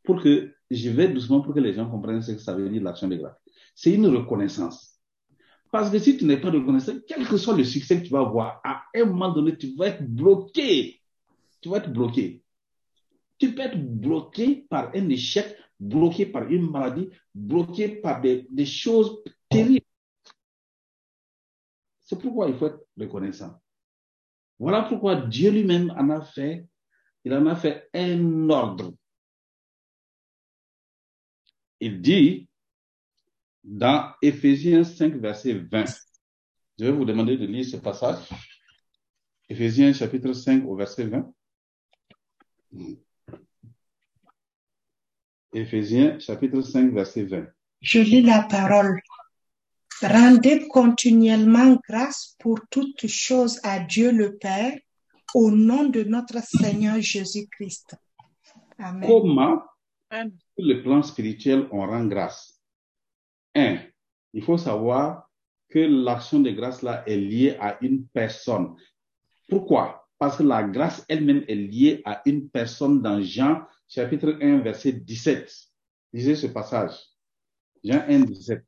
pour 0.04 0.22
que, 0.22 0.54
je 0.70 0.90
vais 0.90 1.08
doucement 1.08 1.40
pour 1.40 1.54
que 1.54 1.60
les 1.60 1.74
gens 1.74 1.90
comprennent 1.90 2.22
ce 2.22 2.32
que 2.32 2.38
ça 2.38 2.54
veut 2.54 2.68
dire 2.68 2.82
l'action 2.82 3.08
de 3.08 3.16
grâce. 3.16 3.36
C'est 3.74 3.92
une 3.92 4.06
reconnaissance. 4.06 4.98
Parce 5.70 5.90
que 5.90 5.98
si 5.98 6.16
tu 6.16 6.24
n'es 6.24 6.38
pas 6.38 6.50
reconnaissant, 6.50 6.94
quel 7.06 7.26
que 7.26 7.36
soit 7.36 7.56
le 7.56 7.64
succès 7.64 8.00
que 8.00 8.06
tu 8.06 8.12
vas 8.12 8.20
avoir, 8.20 8.60
à 8.64 8.84
un 8.94 9.04
moment 9.04 9.30
donné, 9.30 9.56
tu 9.56 9.74
vas 9.76 9.88
être 9.88 10.02
bloqué. 10.02 11.00
Tu 11.60 11.68
vas 11.68 11.78
être 11.78 11.92
bloqué. 11.92 12.42
Tu 13.38 13.54
peux 13.54 13.62
être 13.62 13.78
bloqué 13.78 14.66
par 14.70 14.90
un 14.94 15.08
échec, 15.10 15.54
bloqué 15.78 16.26
par 16.26 16.48
une 16.48 16.70
maladie, 16.70 17.10
bloqué 17.34 17.88
par 17.88 18.20
des, 18.20 18.46
des 18.50 18.66
choses 18.66 19.22
terribles. 19.48 19.86
C'est 22.00 22.18
pourquoi 22.20 22.48
il 22.48 22.56
faut 22.56 22.66
être 22.66 22.86
reconnaissant. 22.96 23.60
Voilà 24.58 24.82
pourquoi 24.82 25.16
Dieu 25.16 25.50
lui-même 25.50 25.90
en 25.96 26.10
a 26.10 26.22
fait, 26.22 26.66
il 27.24 27.32
en 27.32 27.46
a 27.46 27.54
fait 27.54 27.88
un 27.94 28.50
ordre. 28.50 28.92
Il 31.80 32.00
dit 32.00 32.48
dans 33.62 34.14
Éphésiens 34.22 34.82
5, 34.82 35.14
verset 35.16 35.54
20, 35.54 35.84
je 36.78 36.84
vais 36.84 36.92
vous 36.92 37.04
demander 37.04 37.36
de 37.36 37.46
lire 37.46 37.64
ce 37.64 37.76
passage. 37.76 38.24
Éphésiens 39.48 39.92
chapitre 39.92 40.32
5 40.32 40.64
au 40.64 40.76
verset 40.76 41.06
20. 41.06 41.32
Éphésiens 45.52 46.18
chapitre 46.18 46.60
5, 46.60 46.92
verset 46.92 47.24
20. 47.24 47.46
Je 47.80 48.00
lis 48.00 48.22
la 48.22 48.42
parole. 48.42 49.00
Rendez 50.02 50.68
continuellement 50.68 51.78
grâce 51.88 52.36
pour 52.38 52.60
toutes 52.70 53.06
choses 53.06 53.58
à 53.62 53.80
Dieu 53.80 54.12
le 54.12 54.36
Père 54.36 54.78
au 55.34 55.50
nom 55.50 55.88
de 55.88 56.02
notre 56.04 56.42
Seigneur 56.42 57.00
Jésus-Christ. 57.00 57.96
Amen. 58.78 59.08
Comment, 59.08 59.62
sur 60.12 60.66
le 60.66 60.82
plan 60.82 61.02
spirituel, 61.02 61.66
on 61.72 61.86
rend 61.86 62.06
grâce? 62.06 62.60
Un, 63.54 63.78
il 64.32 64.42
faut 64.42 64.58
savoir 64.58 65.28
que 65.68 65.78
l'action 65.78 66.40
de 66.40 66.50
grâce 66.50 66.82
là 66.82 67.02
est 67.06 67.16
liée 67.16 67.56
à 67.60 67.78
une 67.80 68.06
personne. 68.06 68.76
Pourquoi? 69.48 70.08
Parce 70.18 70.36
que 70.36 70.42
la 70.42 70.62
grâce 70.62 71.04
elle-même 71.08 71.44
est 71.48 71.54
liée 71.54 72.02
à 72.04 72.22
une 72.26 72.48
personne 72.48 73.00
dans 73.02 73.20
Jean 73.20 73.62
chapitre 73.88 74.38
1 74.40 74.58
verset 74.60 74.92
17. 74.92 75.50
Lisez 76.12 76.36
ce 76.36 76.46
passage. 76.48 76.94
Jean 77.82 78.04
1 78.08 78.20
17. 78.20 78.62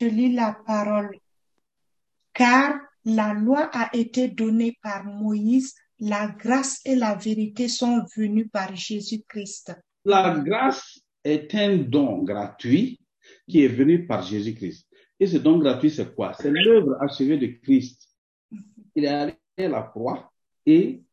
Je 0.00 0.06
lis 0.06 0.32
la 0.32 0.56
parole. 0.66 1.18
Car 2.32 2.78
la 3.04 3.32
loi 3.32 3.70
a 3.72 3.88
été 3.96 4.28
donnée 4.28 4.76
par 4.82 5.04
Moïse, 5.04 5.74
la 5.98 6.28
grâce 6.28 6.80
et 6.84 6.94
la 6.94 7.14
vérité 7.14 7.68
sont 7.68 8.04
venues 8.16 8.48
par 8.48 8.74
Jésus-Christ. 8.76 9.74
La 10.04 10.38
grâce 10.38 11.00
est 11.24 11.54
un 11.54 11.78
don 11.78 12.22
gratuit 12.22 13.00
qui 13.48 13.64
est 13.64 13.68
venu 13.68 14.06
par 14.06 14.22
Jésus-Christ. 14.22 14.86
Et 15.18 15.26
ce 15.26 15.38
don 15.38 15.58
gratuit, 15.58 15.90
c'est 15.90 16.14
quoi? 16.14 16.34
C'est 16.34 16.50
l'œuvre 16.50 16.96
achevée 17.00 17.38
de 17.38 17.46
Christ. 17.62 18.06
Il 18.94 19.04
est 19.04 19.08
allé 19.08 19.34
à 19.58 19.68
la 19.68 19.82
croix 19.82 20.30
et 20.66 21.05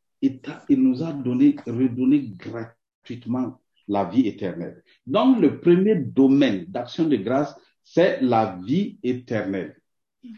il 0.69 0.81
nous 0.81 1.03
a 1.03 1.11
donné, 1.11 1.55
redonné 1.65 2.29
gratuitement 2.37 3.59
la 3.87 4.05
vie 4.05 4.27
éternelle. 4.27 4.83
Donc, 5.05 5.41
le 5.41 5.59
premier 5.59 5.95
domaine 5.95 6.65
d'action 6.65 7.05
de 7.05 7.17
grâce, 7.17 7.55
c'est 7.83 8.21
la 8.21 8.57
vie 8.65 8.97
éternelle. 9.03 9.75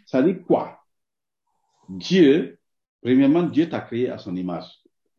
Ça 0.06 0.24
dit 0.24 0.42
quoi? 0.42 0.80
Dieu, 1.88 2.58
premièrement, 3.02 3.44
Dieu 3.44 3.70
t'a 3.70 3.82
créé 3.82 4.10
à 4.10 4.18
son 4.18 4.36
image. 4.36 4.66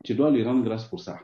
Tu 0.04 0.14
dois 0.14 0.30
lui 0.30 0.42
rendre 0.42 0.64
grâce 0.64 0.86
pour 0.86 1.00
ça. 1.00 1.20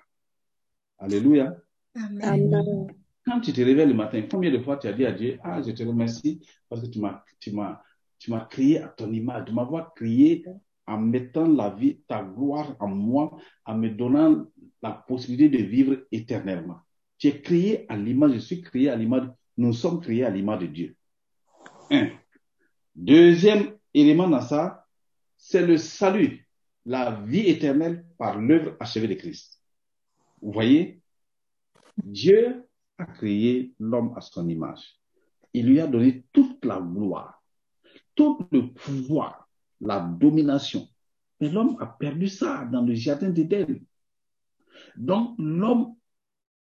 Alléluia. 0.99 1.57
Amen. 1.97 2.55
Amen. 2.55 2.87
Quand 3.25 3.41
tu 3.41 3.53
te 3.53 3.61
réveilles 3.61 3.89
le 3.89 3.95
matin, 3.95 4.23
combien 4.31 4.51
de 4.51 4.59
fois 4.59 4.77
tu 4.77 4.87
as 4.87 4.93
dit 4.93 5.07
à 5.07 5.13
Dieu, 5.13 5.39
ah, 5.43 5.61
je 5.63 5.73
te 5.73 5.83
remercie 5.83 6.41
parce 6.69 6.83
que 6.83 6.87
tu 6.87 7.01
m'as, 7.01 7.25
tu 7.41 7.53
m'as, 7.53 7.81
tu 8.19 8.31
m'as 8.31 8.45
créé 8.47 8.81
à 8.81 8.89
ton 8.89 9.13
image, 9.13 9.47
de 9.47 9.53
m'avoir 9.53 9.95
créé 9.95 10.45
en 10.93 10.99
mettant 10.99 11.47
la 11.47 11.71
vie, 11.71 12.01
ta 12.07 12.23
gloire 12.23 12.77
en 12.79 12.89
moi, 12.89 13.39
en 13.65 13.79
me 13.79 13.89
donnant 13.89 14.45
la 14.83 14.91
possibilité 14.91 15.59
de 15.59 15.65
vivre 15.65 15.97
éternellement. 16.13 16.81
Tu 17.17 17.29
es 17.29 17.41
créé 17.41 17.87
à 17.91 17.97
l'image, 17.97 18.35
je 18.35 18.39
suis 18.39 18.61
créé 18.61 18.91
à 18.91 18.97
l'image, 18.97 19.29
nous 19.57 19.73
sommes 19.73 20.01
créés 20.01 20.25
à 20.25 20.31
l'image 20.31 20.61
de 20.61 20.67
Dieu. 20.67 20.97
Un. 21.91 22.11
Deuxième 22.95 23.79
élément 23.95 24.29
dans 24.29 24.43
ça, 24.43 24.87
c'est 25.39 25.67
le 25.67 25.79
salut, 25.79 26.47
la 26.85 27.23
vie 27.23 27.49
éternelle 27.49 28.05
par 28.19 28.39
l'œuvre 28.39 28.77
achevée 28.79 29.09
de 29.09 29.15
Christ. 29.15 29.63
Vous 30.43 30.53
voyez, 30.53 31.01
Dieu 31.97 32.69
a 32.99 33.07
créé 33.07 33.73
l'homme 33.79 34.13
à 34.15 34.21
son 34.21 34.47
image. 34.49 35.01
Il 35.55 35.69
lui 35.69 35.81
a 35.81 35.87
donné 35.87 36.25
toute 36.33 36.63
la 36.65 36.81
gloire, 36.81 37.43
tout 38.15 38.47
le 38.51 38.73
pouvoir, 38.73 39.42
la 39.83 40.01
domination. 40.01 40.89
Mais 41.41 41.49
l'homme 41.51 41.77
a 41.81 41.87
perdu 41.87 42.29
ça 42.29 42.65
dans 42.65 42.83
le 42.83 42.95
jardin 42.95 43.31
d'Éden. 43.31 43.81
Donc 44.97 45.35
l'homme 45.39 45.97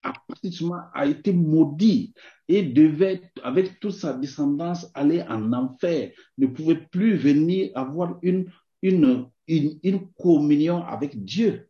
a 0.02 0.12
pratiquement 0.26 0.82
a 0.92 1.06
été 1.06 1.32
maudit 1.32 2.12
et 2.48 2.62
devait, 2.62 3.22
avec 3.42 3.78
toute 3.78 3.92
sa 3.92 4.14
descendance, 4.14 4.90
aller 4.94 5.22
en 5.22 5.52
enfer, 5.52 6.12
ne 6.38 6.46
pouvait 6.46 6.86
plus 6.86 7.16
venir 7.16 7.70
avoir 7.74 8.18
une, 8.22 8.50
une, 8.82 9.28
une, 9.46 9.78
une 9.82 10.12
communion 10.12 10.84
avec 10.84 11.22
Dieu. 11.22 11.68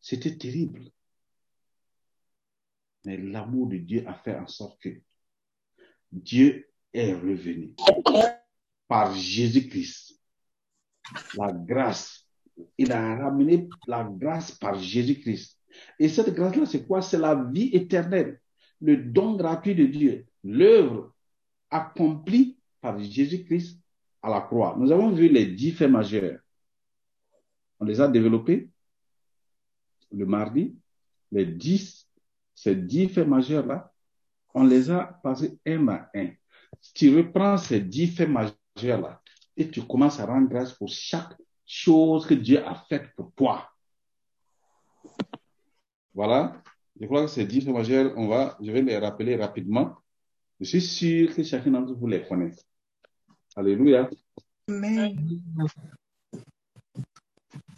C'était 0.00 0.36
terrible. 0.36 0.90
Mais 3.04 3.16
l'amour 3.16 3.68
de 3.68 3.76
Dieu 3.76 4.04
a 4.06 4.14
fait 4.14 4.36
en 4.36 4.46
sorte 4.46 4.80
que 4.80 4.90
Dieu 6.12 6.68
est 6.92 7.14
revenu 7.14 7.74
par 8.90 9.14
Jésus-Christ. 9.14 10.20
La 11.38 11.52
grâce. 11.52 12.26
Il 12.76 12.90
a 12.90 13.16
ramené 13.16 13.68
la 13.86 14.02
grâce 14.02 14.50
par 14.50 14.74
Jésus-Christ. 14.74 15.56
Et 16.00 16.08
cette 16.08 16.34
grâce-là, 16.34 16.66
c'est 16.66 16.84
quoi? 16.88 17.00
C'est 17.00 17.16
la 17.16 17.36
vie 17.36 17.70
éternelle, 17.72 18.40
le 18.80 18.96
don 18.96 19.36
gratuit 19.36 19.76
de 19.76 19.86
Dieu, 19.86 20.26
l'œuvre 20.42 21.14
accomplie 21.70 22.58
par 22.80 22.98
Jésus-Christ 22.98 23.80
à 24.22 24.28
la 24.28 24.40
croix. 24.40 24.74
Nous 24.76 24.90
avons 24.90 25.12
vu 25.12 25.28
les 25.28 25.46
dix 25.46 25.70
faits 25.70 25.90
majeurs. 25.90 26.40
On 27.78 27.84
les 27.84 28.00
a 28.00 28.08
développés 28.08 28.70
le 30.10 30.26
mardi, 30.26 30.76
les 31.30 31.46
dix, 31.46 32.08
ces 32.56 32.74
dix 32.74 33.08
faits 33.08 33.28
majeurs-là, 33.28 33.92
on 34.52 34.64
les 34.64 34.90
a 34.90 35.20
passés 35.22 35.60
un 35.64 35.86
à 35.86 36.10
un. 36.12 36.30
Si 36.80 36.92
tu 36.92 37.16
reprends 37.16 37.56
ces 37.56 37.80
dix 37.80 38.08
faits 38.08 38.28
et 39.56 39.70
tu 39.70 39.82
commences 39.82 40.20
à 40.20 40.26
rendre 40.26 40.48
grâce 40.48 40.72
pour 40.72 40.88
chaque 40.88 41.36
chose 41.66 42.26
que 42.26 42.34
Dieu 42.34 42.64
a 42.66 42.74
faite 42.74 43.14
pour 43.16 43.32
toi. 43.32 43.70
Voilà. 46.14 46.62
Je 46.98 47.06
crois 47.06 47.22
que 47.22 47.30
ces 47.30 47.44
dix 47.44 47.66
majeurs, 47.66 48.12
on 48.16 48.28
va, 48.28 48.58
je 48.60 48.70
vais 48.70 48.82
les 48.82 48.98
rappeler 48.98 49.36
rapidement. 49.36 49.96
Je 50.60 50.66
suis 50.66 50.82
sûr 50.82 51.34
que 51.34 51.42
chacun 51.42 51.70
d'entre 51.70 51.94
vous 51.94 52.06
les 52.06 52.22
connaît. 52.22 52.52
Alléluia. 53.56 54.10
Amen. 54.68 55.40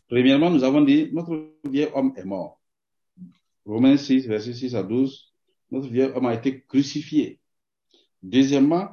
Premièrement, 0.09 0.51
nous 0.51 0.65
avons 0.65 0.83
dit, 0.83 1.09
notre 1.13 1.55
vieil 1.65 1.89
homme 1.95 2.13
est 2.17 2.25
mort. 2.25 2.61
Romains 3.65 3.97
6, 3.97 4.27
verset 4.27 4.55
6 4.55 4.75
à 4.75 4.83
12, 4.83 5.33
notre 5.71 5.89
vieil 5.89 6.11
homme 6.15 6.27
a 6.27 6.35
été 6.35 6.63
crucifié. 6.63 7.41
Deuxièmement, 8.23 8.89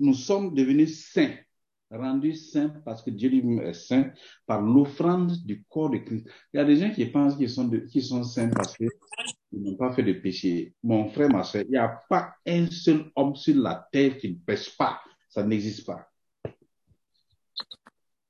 nous 0.00 0.14
sommes 0.14 0.54
devenus 0.54 1.06
saints, 1.12 1.36
rendus 1.90 2.34
saints 2.34 2.74
parce 2.84 3.02
que 3.02 3.10
Dieu 3.10 3.28
lui-même 3.30 3.66
est 3.66 3.72
saint 3.74 4.12
par 4.46 4.60
l'offrande 4.60 5.32
du 5.44 5.64
corps 5.68 5.90
de 5.90 5.98
Christ. 5.98 6.26
Il 6.52 6.56
y 6.56 6.60
a 6.60 6.64
des 6.64 6.76
gens 6.76 6.90
qui 6.90 7.06
pensent 7.06 7.36
qu'ils 7.36 7.50
sont, 7.50 7.68
de- 7.68 7.86
sont 8.00 8.24
saints 8.24 8.50
parce 8.50 8.76
qu'ils 8.76 8.88
n'ont 9.52 9.76
pas 9.76 9.92
fait 9.92 10.02
de 10.02 10.12
péché. 10.14 10.74
Mon 10.82 11.08
frère, 11.10 11.30
ma 11.30 11.44
soeur, 11.44 11.62
il 11.62 11.70
n'y 11.70 11.76
a 11.76 12.02
pas 12.08 12.34
un 12.46 12.66
seul 12.70 13.10
homme 13.14 13.36
sur 13.36 13.56
la 13.56 13.88
terre 13.92 14.18
qui 14.18 14.30
ne 14.30 14.36
pêche 14.38 14.76
pas. 14.76 15.00
Ça 15.28 15.44
n'existe 15.44 15.86
pas. 15.86 16.08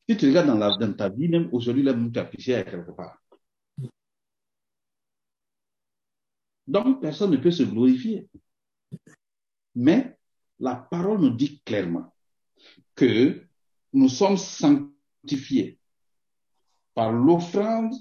Si 0.09 0.17
tu 0.17 0.29
regardes 0.29 0.49
dans, 0.49 0.59
la, 0.59 0.77
dans 0.77 0.93
ta 0.93 1.09
vie, 1.09 1.29
même 1.29 1.49
aujourd'hui, 1.53 1.83
là, 1.83 1.95
tu 1.95 2.19
as 2.19 2.25
péché 2.25 2.63
quelque 2.65 2.91
part. 2.91 3.19
Donc, 6.67 7.01
personne 7.01 7.31
ne 7.31 7.37
peut 7.37 7.51
se 7.51 7.63
glorifier. 7.63 8.29
Mais 9.75 10.17
la 10.59 10.77
parole 10.77 11.21
nous 11.21 11.31
dit 11.31 11.61
clairement 11.63 12.15
que 12.95 13.44
nous 13.95 14.09
sommes 14.09 14.37
sanctifiés 14.37 15.79
par 16.95 17.13
l'offrande 17.13 17.95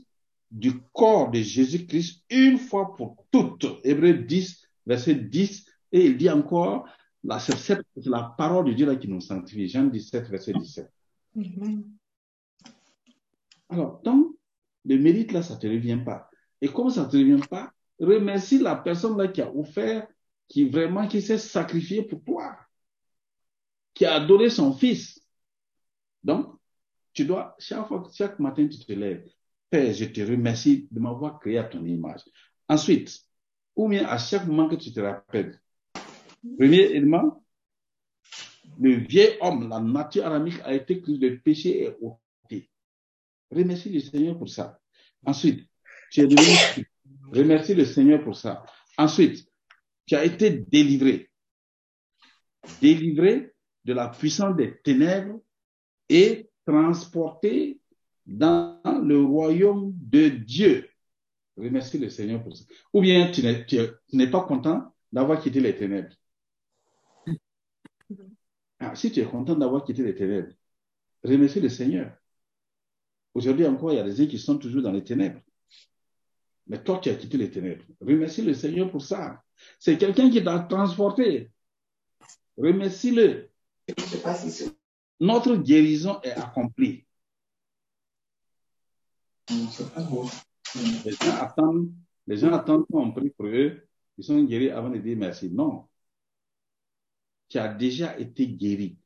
du 0.51 0.79
corps 0.91 1.31
de 1.31 1.39
Jésus-Christ 1.39 2.23
une 2.29 2.57
fois 2.57 2.95
pour 2.95 3.25
toutes. 3.31 3.65
Hébreu 3.83 4.13
10, 4.13 4.67
verset 4.85 5.15
10, 5.15 5.65
et 5.91 6.05
il 6.05 6.17
dit 6.17 6.29
encore, 6.29 6.87
là, 7.23 7.39
c'est 7.39 7.79
la 8.05 8.35
parole 8.37 8.65
de 8.65 8.73
Dieu 8.73 8.85
là 8.85 8.95
qui 8.95 9.07
nous 9.07 9.21
sanctifie. 9.21 9.67
Jean 9.67 9.85
17, 9.85 10.29
verset 10.29 10.53
17. 10.53 10.91
Amen. 11.35 11.83
Alors, 13.69 14.01
donc, 14.03 14.35
le 14.85 14.97
mérite 14.97 15.31
là, 15.31 15.41
ça 15.41 15.55
ne 15.55 15.59
te 15.59 15.67
revient 15.67 15.99
pas. 16.03 16.29
Et 16.61 16.67
comme 16.67 16.89
ça 16.89 17.05
ne 17.05 17.09
te 17.09 17.17
revient 17.17 17.41
pas, 17.49 17.71
remercie 17.99 18.59
la 18.59 18.75
personne 18.75 19.17
là 19.17 19.27
qui 19.27 19.41
a 19.41 19.55
offert, 19.55 20.07
qui 20.47 20.69
vraiment, 20.69 21.07
qui 21.07 21.21
s'est 21.21 21.37
sacrifié 21.37 22.03
pour 22.03 22.23
toi, 22.23 22.55
qui 23.93 24.05
a 24.05 24.19
donné 24.19 24.49
son 24.49 24.73
fils. 24.73 25.22
Donc, 26.23 26.55
tu 27.13 27.25
dois, 27.25 27.55
chaque 27.59 27.87
fois, 27.87 28.09
chaque 28.13 28.39
matin, 28.39 28.67
tu 28.67 28.79
te 28.79 28.93
lèves. 28.93 29.29
Père, 29.69 29.93
je 29.93 30.05
te 30.05 30.21
remercie 30.21 30.87
de 30.91 30.99
m'avoir 30.99 31.39
créé 31.39 31.57
à 31.57 31.63
ton 31.63 31.83
image. 31.85 32.21
Ensuite, 32.67 33.21
ou 33.75 33.89
bien 33.89 34.05
à 34.05 34.17
chaque 34.17 34.45
moment 34.45 34.69
que 34.69 34.75
tu 34.75 34.91
te 34.91 34.99
rappelles. 34.99 35.59
Premier 36.57 36.81
élément, 36.81 37.43
le 38.79 38.95
vieil 38.95 39.37
homme, 39.41 39.69
la 39.69 39.79
nature 39.79 40.25
aramique 40.25 40.59
a 40.63 40.73
été 40.73 41.01
crise 41.01 41.19
de 41.19 41.29
péché 41.29 41.83
et 41.83 41.95
ôté. 42.01 42.69
Remercie 43.51 43.89
le 43.89 43.99
Seigneur 43.99 44.37
pour 44.37 44.49
ça. 44.49 44.79
Ensuite, 45.25 45.67
tu 46.11 46.21
es 46.21 46.27
devenu, 46.27 46.85
remercie 47.31 47.75
le 47.75 47.85
Seigneur 47.85 48.23
pour 48.23 48.35
ça. 48.35 48.63
Ensuite, 48.97 49.47
tu 50.05 50.15
as 50.15 50.25
été 50.25 50.49
délivré. 50.51 51.29
Délivré 52.81 53.53
de 53.85 53.93
la 53.93 54.09
puissance 54.09 54.55
des 54.55 54.77
ténèbres 54.81 55.41
et 56.09 56.49
transporté 56.65 57.79
dans 58.25 58.79
le 59.03 59.21
royaume 59.21 59.93
de 59.95 60.29
Dieu. 60.29 60.89
Remercie 61.57 61.97
le 61.97 62.09
Seigneur 62.09 62.43
pour 62.43 62.55
ça. 62.55 62.65
Ou 62.93 63.01
bien 63.01 63.31
tu 63.31 63.43
n'es, 63.43 64.27
pas 64.29 64.41
content 64.41 64.93
d'avoir 65.11 65.41
quitté 65.41 65.59
les 65.59 65.75
ténèbres. 65.75 66.15
Ah, 68.79 68.95
si 68.95 69.11
tu 69.11 69.19
es 69.19 69.25
content 69.25 69.55
d'avoir 69.55 69.83
quitté 69.83 70.03
les 70.03 70.15
ténèbres, 70.15 70.51
remercie 71.23 71.61
le 71.61 71.69
Seigneur. 71.69 72.11
Aujourd'hui 73.33 73.65
encore, 73.65 73.91
il 73.91 73.95
y 73.95 73.99
a 73.99 74.03
des 74.03 74.15
gens 74.15 74.29
qui 74.29 74.37
sont 74.37 74.57
toujours 74.57 74.81
dans 74.81 74.91
les 74.91 75.03
ténèbres. 75.03 75.39
Mais 76.67 76.83
toi, 76.83 76.99
tu 77.01 77.09
as 77.09 77.15
quitté 77.15 77.37
les 77.37 77.51
ténèbres. 77.51 77.83
Remercie 78.01 78.41
le 78.41 78.53
Seigneur 78.53 78.89
pour 78.89 79.01
ça. 79.01 79.43
C'est 79.79 79.97
quelqu'un 79.97 80.29
qui 80.29 80.43
t'a 80.43 80.59
transporté. 80.59 81.51
Remercie-le. 82.57 83.49
Notre 85.23 85.55
guérison 85.55 86.19
est 86.21 86.31
accomplie. 86.31 87.05
Les 89.49 91.11
gens 91.11 91.37
attendent, 91.39 91.93
les 92.27 92.35
gens 92.35 92.51
attendent 92.51 92.85
qu'on 92.87 93.13
prie 93.13 93.29
pour 93.29 93.45
eux. 93.45 93.87
Ils 94.17 94.23
sont 94.25 94.43
guéris 94.43 94.69
avant 94.69 94.89
de 94.89 94.97
dire 94.97 95.15
merci. 95.15 95.49
Non. 95.49 95.87
Tu 97.47 97.57
as 97.57 97.73
déjà 97.73 98.19
été 98.19 98.47
guéri. 98.47 98.97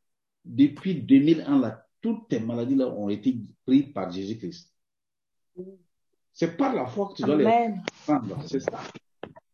Depuis 0.43 0.95
2000 0.95 1.43
ans, 1.43 1.59
là, 1.59 1.85
toutes 2.01 2.27
tes 2.29 2.39
maladies 2.39 2.73
là 2.73 2.87
ont 2.87 3.09
été 3.09 3.37
prises 3.63 3.93
par 3.93 4.11
Jésus-Christ. 4.11 4.73
C'est 6.33 6.57
par 6.57 6.73
la 6.73 6.87
foi 6.87 7.09
que 7.09 7.13
tu 7.13 7.21
dois 7.21 7.35
les 7.35 7.45
Amen. 7.45 7.83
prendre. 8.07 8.43
C'est 8.47 8.61
ça. 8.61 8.81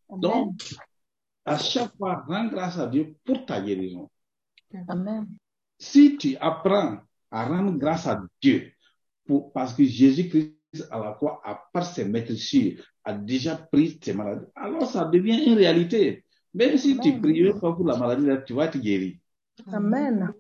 Amen. 0.08 0.22
Donc, 0.22 0.62
à 1.44 1.58
chaque 1.58 1.94
fois, 1.98 2.24
rends 2.26 2.48
grâce 2.48 2.78
à 2.78 2.88
Dieu 2.88 3.18
pour 3.26 3.46
ta 3.46 3.60
guérison. 3.60 4.10
Amen. 4.88 5.28
Si 5.78 6.18
tu 6.18 6.36
apprends 6.38 7.00
à 7.32 7.46
rendre 7.46 7.78
grâce 7.78 8.08
à 8.08 8.24
Dieu 8.42 8.72
pour, 9.26 9.52
parce 9.52 9.74
que 9.74 9.84
Jésus-Christ 9.84 10.56
à 10.90 11.00
la 11.00 11.12
croix, 11.14 11.42
à 11.44 11.62
part 11.72 11.86
ses 11.86 12.06
maîtresses, 12.06 12.78
a 13.04 13.14
déjà 13.14 13.56
pris 13.56 14.00
tes 14.00 14.14
maladies, 14.14 14.46
alors 14.56 14.90
ça 14.90 15.06
devient 15.06 15.46
une 15.46 15.56
réalité. 15.56 16.24
Même 16.54 16.78
si 16.78 16.98
tu 17.00 17.10
Amen. 17.10 17.22
pries 17.22 17.60
pas 17.60 17.74
pour 17.74 17.86
la 17.86 17.98
maladie, 17.98 18.26
là, 18.26 18.38
tu 18.38 18.54
vas 18.54 18.66
être 18.66 18.78
guéri. 18.78 19.20
Amen. 19.72 20.34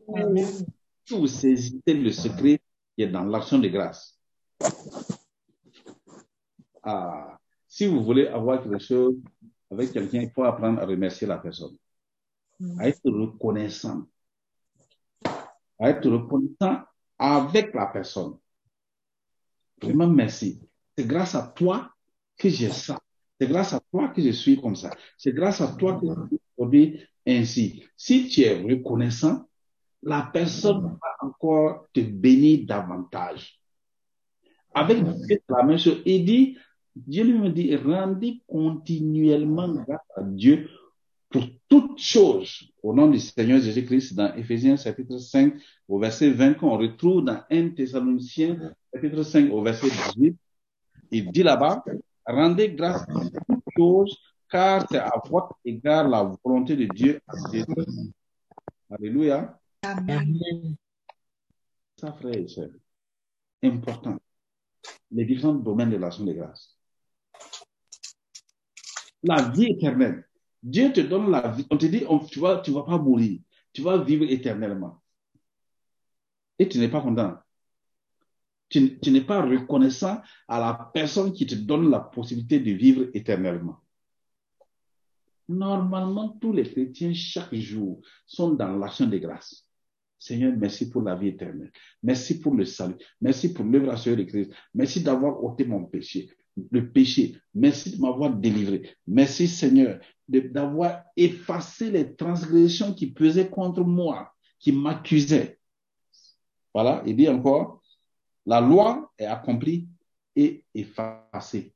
Si 1.05 1.17
vous 1.17 1.27
saisissez 1.27 1.93
le 1.93 2.11
secret 2.11 2.59
qui 2.95 3.03
est 3.03 3.07
dans 3.07 3.23
l'action 3.23 3.59
de 3.59 3.67
grâce. 3.67 4.19
Ah, 6.83 7.39
si 7.67 7.87
vous 7.87 8.03
voulez 8.03 8.27
avoir 8.27 8.61
quelque 8.61 8.79
chose 8.79 9.15
avec 9.71 9.91
quelqu'un, 9.91 10.21
il 10.21 10.29
faut 10.29 10.43
apprendre 10.43 10.81
à 10.81 10.85
remercier 10.85 11.25
la 11.25 11.37
personne, 11.37 11.75
à 12.77 12.87
être 12.87 13.09
reconnaissant, 13.09 14.03
à 15.83 15.89
être 15.89 16.09
reconnaissant 16.09 16.81
avec 17.19 17.73
la 17.73 17.87
personne. 17.87 18.37
Vraiment, 19.81 20.07
merci. 20.07 20.61
C'est 20.97 21.05
grâce 21.05 21.35
à 21.35 21.53
toi 21.55 21.91
que 22.37 22.47
j'ai 22.47 22.69
ça. 22.69 22.97
C'est 23.39 23.47
grâce 23.47 23.73
à 23.73 23.81
toi 23.91 24.07
que 24.07 24.21
je 24.21 24.29
suis 24.29 24.61
comme 24.61 24.75
ça. 24.75 24.91
C'est 25.17 25.33
grâce 25.33 25.59
à 25.59 25.67
toi 25.75 25.99
que 25.99 26.07
je 26.07 26.27
suis 26.27 26.39
aujourd'hui 26.55 27.03
ainsi. 27.27 27.83
Si 27.97 28.29
tu 28.29 28.41
es 28.41 28.61
reconnaissant, 28.61 29.49
la 30.01 30.29
personne 30.31 30.83
va 30.83 31.27
encore 31.27 31.87
te 31.91 31.99
bénir 31.99 32.65
davantage. 32.65 33.59
Avec 34.73 34.99
la 35.49 35.63
même 35.63 35.77
chose. 35.77 36.01
Il 36.05 36.23
dit, 36.23 36.57
Dieu 36.95 37.25
lui 37.25 37.39
me 37.39 37.49
dit, 37.49 37.75
rendez 37.75 38.41
continuellement 38.47 39.73
grâce 39.73 40.07
à 40.15 40.23
Dieu 40.23 40.69
pour 41.33 41.47
toutes 41.67 41.99
choses 41.99 42.71
au 42.83 42.93
nom 42.93 43.09
du 43.09 43.19
Seigneur 43.19 43.59
Jésus-Christ 43.59 44.13
dans 44.13 44.35
Éphésiens 44.35 44.77
chapitre 44.77 45.17
5 45.17 45.55
au 45.87 45.97
verset 45.97 46.29
20 46.29 46.53
qu'on 46.53 46.77
retrouve 46.77 47.25
dans 47.25 47.41
1 47.49 47.69
Thessaloniciens 47.69 48.75
chapitre 48.93 49.23
5 49.23 49.51
au 49.51 49.63
verset 49.63 49.87
18. 50.15 50.37
Il 51.09 51.31
dit 51.31 51.41
là-bas, 51.41 51.83
rendez 52.23 52.69
grâce 52.73 53.01
à 53.01 53.29
toutes 53.47 53.63
choses 53.75 54.15
car 54.47 54.85
c'est 54.91 54.99
à 54.99 55.11
votre 55.27 55.57
égard 55.65 56.07
la 56.07 56.31
volonté 56.43 56.75
de 56.75 56.85
Dieu. 56.93 57.19
Alléluia. 58.91 59.59
Amen. 59.81 60.37
Ça, 61.99 62.13
frère 62.13 62.35
et 62.35 62.47
sœur, 62.47 62.69
important. 63.63 64.19
Les 65.09 65.25
différents 65.25 65.55
domaines 65.55 65.89
de 65.89 65.97
l'action 65.97 66.25
de 66.25 66.33
grâce. 66.33 66.77
La 69.23 69.49
vie 69.49 69.71
éternelle. 69.71 70.27
Dieu 70.63 70.93
te 70.93 71.01
donne 71.01 71.29
la 71.29 71.49
vie. 71.49 71.67
On 71.69 71.77
te 71.77 71.85
dit, 71.85 72.05
tu 72.31 72.39
vas, 72.39 72.61
tu 72.61 72.71
vas 72.71 72.83
pas 72.83 72.97
mourir. 72.97 73.41
Tu 73.73 73.81
vas 73.81 73.97
vivre 73.97 74.23
éternellement. 74.23 75.01
Et 76.57 76.69
tu 76.69 76.79
n'es 76.79 76.87
pas 76.87 77.01
content. 77.01 77.37
Tu, 78.69 78.97
n'es 79.11 79.21
pas 79.21 79.43
reconnaissant 79.43 80.21
à 80.47 80.59
la 80.59 80.91
personne 80.93 81.33
qui 81.33 81.45
te 81.45 81.53
donne 81.53 81.91
la 81.91 81.99
possibilité 81.99 82.59
de 82.59 82.71
vivre 82.71 83.07
éternellement. 83.13 83.79
Normalement, 85.47 86.29
tous 86.29 86.53
les 86.53 86.63
chrétiens, 86.63 87.13
chaque 87.13 87.53
jour, 87.53 88.01
sont 88.25 88.53
dans 88.53 88.75
l'action 88.77 89.05
de 89.05 89.17
grâce. 89.17 89.67
Seigneur, 90.17 90.53
merci 90.57 90.89
pour 90.89 91.01
la 91.01 91.15
vie 91.15 91.27
éternelle. 91.27 91.71
Merci 92.01 92.39
pour 92.39 92.55
le 92.55 92.65
salut. 92.65 92.95
Merci 93.19 93.53
pour 93.53 93.65
l'œuvre 93.65 93.91
assurée 93.91 94.15
de 94.15 94.23
Christ. 94.23 94.51
Merci 94.73 95.03
d'avoir 95.03 95.43
ôté 95.43 95.65
mon 95.65 95.83
péché, 95.83 96.29
le 96.71 96.89
péché. 96.89 97.35
Merci 97.53 97.95
de 97.95 98.01
m'avoir 98.01 98.31
délivré. 98.33 98.95
Merci, 99.07 99.47
Seigneur, 99.47 99.99
d'avoir 100.27 101.03
effacé 101.15 101.91
les 101.91 102.15
transgressions 102.15 102.93
qui 102.93 103.07
pesaient 103.07 103.49
contre 103.49 103.83
moi, 103.83 104.33
qui 104.59 104.71
m'accusaient. 104.71 105.59
Voilà, 106.73 107.03
il 107.05 107.15
dit 107.15 107.29
encore, 107.29 107.81
la 108.45 108.59
loi 108.59 109.11
est 109.17 109.25
accomplie 109.25 109.87
et 110.35 110.65
effacée. 110.73 111.73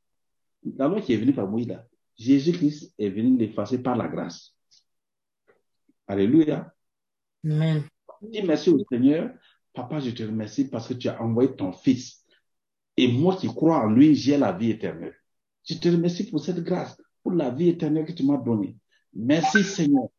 La 0.75 0.87
loi 0.87 1.01
qui 1.01 1.13
est 1.13 1.17
venue 1.17 1.33
par 1.33 1.47
Moïse, 1.47 1.77
Jésus-Christ 2.17 2.93
est 2.97 3.09
venu 3.09 3.37
l'effacer 3.37 3.81
par 3.81 3.95
la 3.95 4.07
grâce. 4.07 4.55
Alléluia. 6.07 6.73
Amen. 7.45 7.83
Dis 8.21 8.41
merci 8.41 8.69
au 8.69 8.83
Seigneur. 8.89 9.31
Papa, 9.73 9.99
je 9.99 10.09
te 10.09 10.23
remercie 10.23 10.67
parce 10.67 10.87
que 10.87 10.95
tu 10.95 11.07
as 11.07 11.21
envoyé 11.21 11.55
ton 11.55 11.71
Fils. 11.71 12.25
Et 12.97 13.07
moi 13.07 13.35
qui 13.35 13.47
crois 13.47 13.85
en 13.85 13.91
lui, 13.91 14.15
j'ai 14.15 14.37
la 14.37 14.51
vie 14.51 14.71
éternelle. 14.71 15.15
Je 15.63 15.75
te 15.75 15.87
remercie 15.87 16.29
pour 16.29 16.39
cette 16.39 16.63
grâce, 16.63 16.99
pour 17.21 17.31
la 17.31 17.51
vie 17.51 17.69
éternelle 17.69 18.05
que 18.05 18.11
tu 18.11 18.23
m'as 18.25 18.37
donnée. 18.37 18.77
Merci 19.13 19.63
Seigneur. 19.63 20.09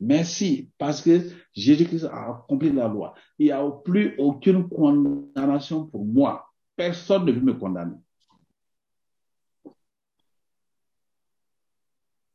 Merci 0.00 0.70
parce 0.78 1.02
que 1.02 1.20
Jésus-Christ 1.52 2.04
a 2.06 2.30
accompli 2.30 2.72
la 2.72 2.88
loi. 2.88 3.14
Il 3.38 3.46
n'y 3.46 3.52
a 3.52 3.68
plus 3.84 4.14
aucune 4.18 4.68
condamnation 4.68 5.86
pour 5.86 6.04
moi. 6.04 6.46
Personne 6.74 7.26
ne 7.26 7.32
veut 7.32 7.40
me 7.40 7.54
condamner. 7.54 7.96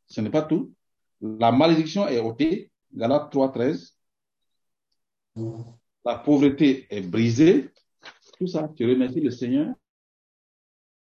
Ce 0.08 0.22
n'est 0.22 0.30
pas 0.30 0.44
tout. 0.44 0.74
La 1.22 1.52
malédiction 1.52 2.08
est 2.08 2.20
ôtée. 2.20 2.72
Galates 2.94 3.32
3, 3.32 3.52
13. 3.52 3.98
La 6.06 6.20
pauvreté 6.20 6.86
est 6.90 7.02
brisée. 7.02 7.72
Tout 8.38 8.48
ça, 8.48 8.70
tu 8.76 8.86
remercies 8.86 9.22
le 9.22 9.32
Seigneur. 9.32 9.74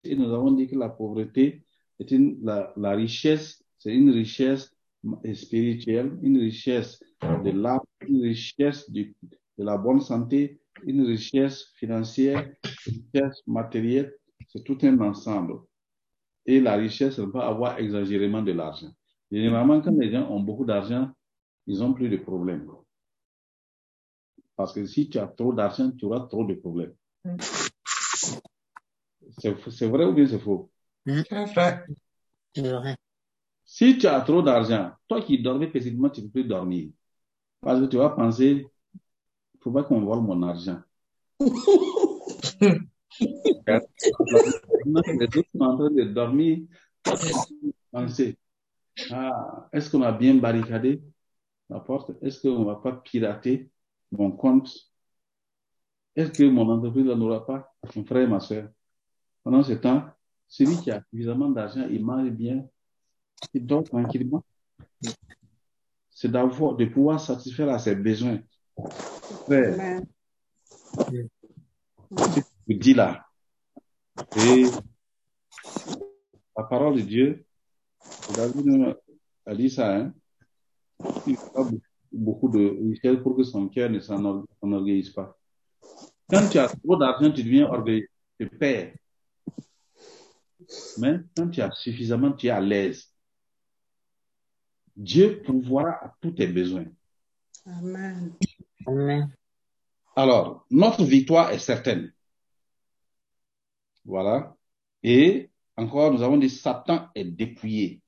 Et 0.04 0.16
nous 0.16 0.32
avons 0.32 0.52
dit 0.52 0.66
que 0.66 0.76
la 0.76 0.88
pauvreté 0.88 1.64
est 1.98 2.10
une, 2.10 2.38
la, 2.42 2.72
la 2.76 2.92
richesse, 2.92 3.62
c'est 3.78 3.94
une 3.94 4.10
richesse 4.10 4.74
spirituelle, 5.34 6.18
une 6.22 6.38
richesse 6.38 7.02
de 7.44 7.50
l'âme, 7.50 7.80
une 8.06 8.22
richesse 8.22 8.90
de 8.90 9.12
la 9.58 9.76
bonne 9.76 10.00
santé, 10.00 10.60
une 10.84 11.04
richesse 11.04 11.72
financière, 11.74 12.48
une 12.86 13.02
richesse 13.12 13.42
matérielle. 13.46 14.14
C'est 14.48 14.64
tout 14.64 14.78
un 14.82 14.98
ensemble. 15.00 15.60
Et 16.46 16.60
la 16.60 16.76
richesse, 16.76 17.18
ne 17.18 17.26
pas 17.26 17.46
avoir 17.46 17.78
exagérément 17.78 18.42
de 18.42 18.52
l'argent. 18.52 18.90
Généralement, 19.30 19.80
quand 19.82 19.96
les 19.98 20.10
gens 20.10 20.30
ont 20.30 20.40
beaucoup 20.40 20.64
d'argent, 20.64 21.10
ils 21.66 21.82
ont 21.82 21.92
plus 21.92 22.08
de 22.08 22.16
problèmes. 22.16 22.66
Parce 24.56 24.72
que 24.72 24.86
si 24.86 25.10
tu 25.10 25.18
as 25.18 25.26
trop 25.26 25.52
d'argent, 25.52 25.90
tu 25.90 26.06
auras 26.06 26.26
trop 26.26 26.44
de 26.44 26.54
problèmes. 26.54 26.94
C'est 29.38 29.86
vrai 29.86 30.04
ou 30.04 30.12
bien 30.12 30.26
c'est 30.26 30.38
faux? 30.38 30.70
C'est 31.06 31.44
vrai. 31.54 31.84
C'est 32.54 32.72
vrai. 32.72 32.96
Si 33.64 33.98
tu 33.98 34.06
as 34.06 34.20
trop 34.22 34.42
d'argent, 34.42 34.92
toi 35.08 35.20
qui 35.22 35.40
dormais 35.40 35.68
paisiblement, 35.68 36.10
tu 36.10 36.22
ne 36.22 36.26
peux 36.26 36.40
plus 36.40 36.44
dormir. 36.44 36.90
Parce 37.60 37.80
que 37.80 37.86
tu 37.86 37.96
vas 37.96 38.10
penser, 38.10 38.66
il 39.54 39.60
faut 39.60 39.72
pas 39.72 39.84
qu'on 39.84 40.00
vole 40.00 40.22
mon 40.22 40.42
argent. 40.42 40.80
Les 43.66 45.26
autres 45.26 45.42
sont 45.54 45.60
en 45.64 45.76
train 45.76 45.90
de 45.90 46.04
dormir, 46.04 46.60
penser, 47.92 48.36
ah, 49.10 49.68
est-ce 49.72 49.90
qu'on 49.90 50.02
a 50.02 50.12
bien 50.12 50.34
barricadé 50.34 51.02
la 51.70 51.80
porte? 51.80 52.12
Est-ce 52.22 52.42
qu'on 52.42 52.60
ne 52.60 52.64
va 52.64 52.76
pas 52.76 52.92
pirater 52.92 53.70
mon 54.12 54.32
compte? 54.32 54.70
Est-ce 56.18 56.32
que 56.32 56.42
mon 56.42 56.68
entreprise 56.68 57.04
n'aura 57.04 57.46
pas? 57.46 57.72
Mon 57.94 58.04
frère 58.04 58.22
et 58.22 58.26
ma 58.26 58.40
soeur? 58.40 58.68
Pendant 59.44 59.62
ce 59.62 59.74
temps, 59.74 60.04
celui 60.48 60.76
qui 60.78 60.90
a 60.90 61.00
suffisamment 61.00 61.48
d'argent, 61.48 61.86
il 61.88 62.04
mange 62.04 62.30
bien, 62.30 62.66
il 63.54 63.64
dort 63.64 63.84
tranquillement. 63.84 64.42
C'est 66.10 66.28
d'avoir, 66.28 66.74
de 66.74 66.86
pouvoir 66.86 67.20
satisfaire 67.20 67.68
à 67.68 67.78
ses 67.78 67.94
besoins. 67.94 68.40
Frère, 69.44 70.02
Amen. 70.98 71.28
je 72.10 72.40
vous 72.66 72.74
dis 72.74 72.94
là, 72.94 73.24
et 74.44 74.64
la 76.56 76.64
parole 76.64 76.96
de 76.96 77.02
Dieu, 77.02 77.46
David 78.34 78.96
a 79.46 79.54
dit 79.54 79.70
ça, 79.70 79.96
hein, 79.98 80.12
il 81.28 81.36
faut 81.36 81.50
pas 81.50 81.70
beaucoup 82.10 82.48
de 82.48 82.76
richesse 82.88 83.22
pour 83.22 83.36
que 83.36 83.44
son 83.44 83.68
cœur 83.68 83.88
ne 83.88 84.00
s'enor- 84.00 84.44
s'enorgueillisse 84.60 85.10
pas. 85.10 85.37
Quand 86.30 86.48
tu 86.48 86.58
as 86.58 86.68
trop 86.68 86.96
d'argent, 86.96 87.32
tu 87.32 87.42
deviens 87.42 87.66
orgueilleux, 87.66 88.08
tu 88.38 88.48
perds. 88.48 88.94
Mais 90.98 91.20
quand 91.36 91.48
tu 91.48 91.62
as 91.62 91.72
suffisamment, 91.72 92.32
tu 92.32 92.46
es 92.46 92.50
à 92.50 92.60
l'aise. 92.60 93.10
Dieu 94.94 95.42
pourvoira 95.44 95.92
à 96.04 96.14
tous 96.20 96.32
tes 96.32 96.46
besoins. 96.46 96.86
Amen. 97.64 98.34
Amen. 98.86 99.32
Alors, 100.16 100.66
notre 100.70 101.04
victoire 101.04 101.50
est 101.52 101.58
certaine. 101.58 102.12
Voilà. 104.04 104.56
Et 105.02 105.50
encore, 105.76 106.12
nous 106.12 106.22
avons 106.22 106.36
dit 106.36 106.50
Satan 106.50 107.08
est 107.14 107.24
dépouillé. 107.24 108.02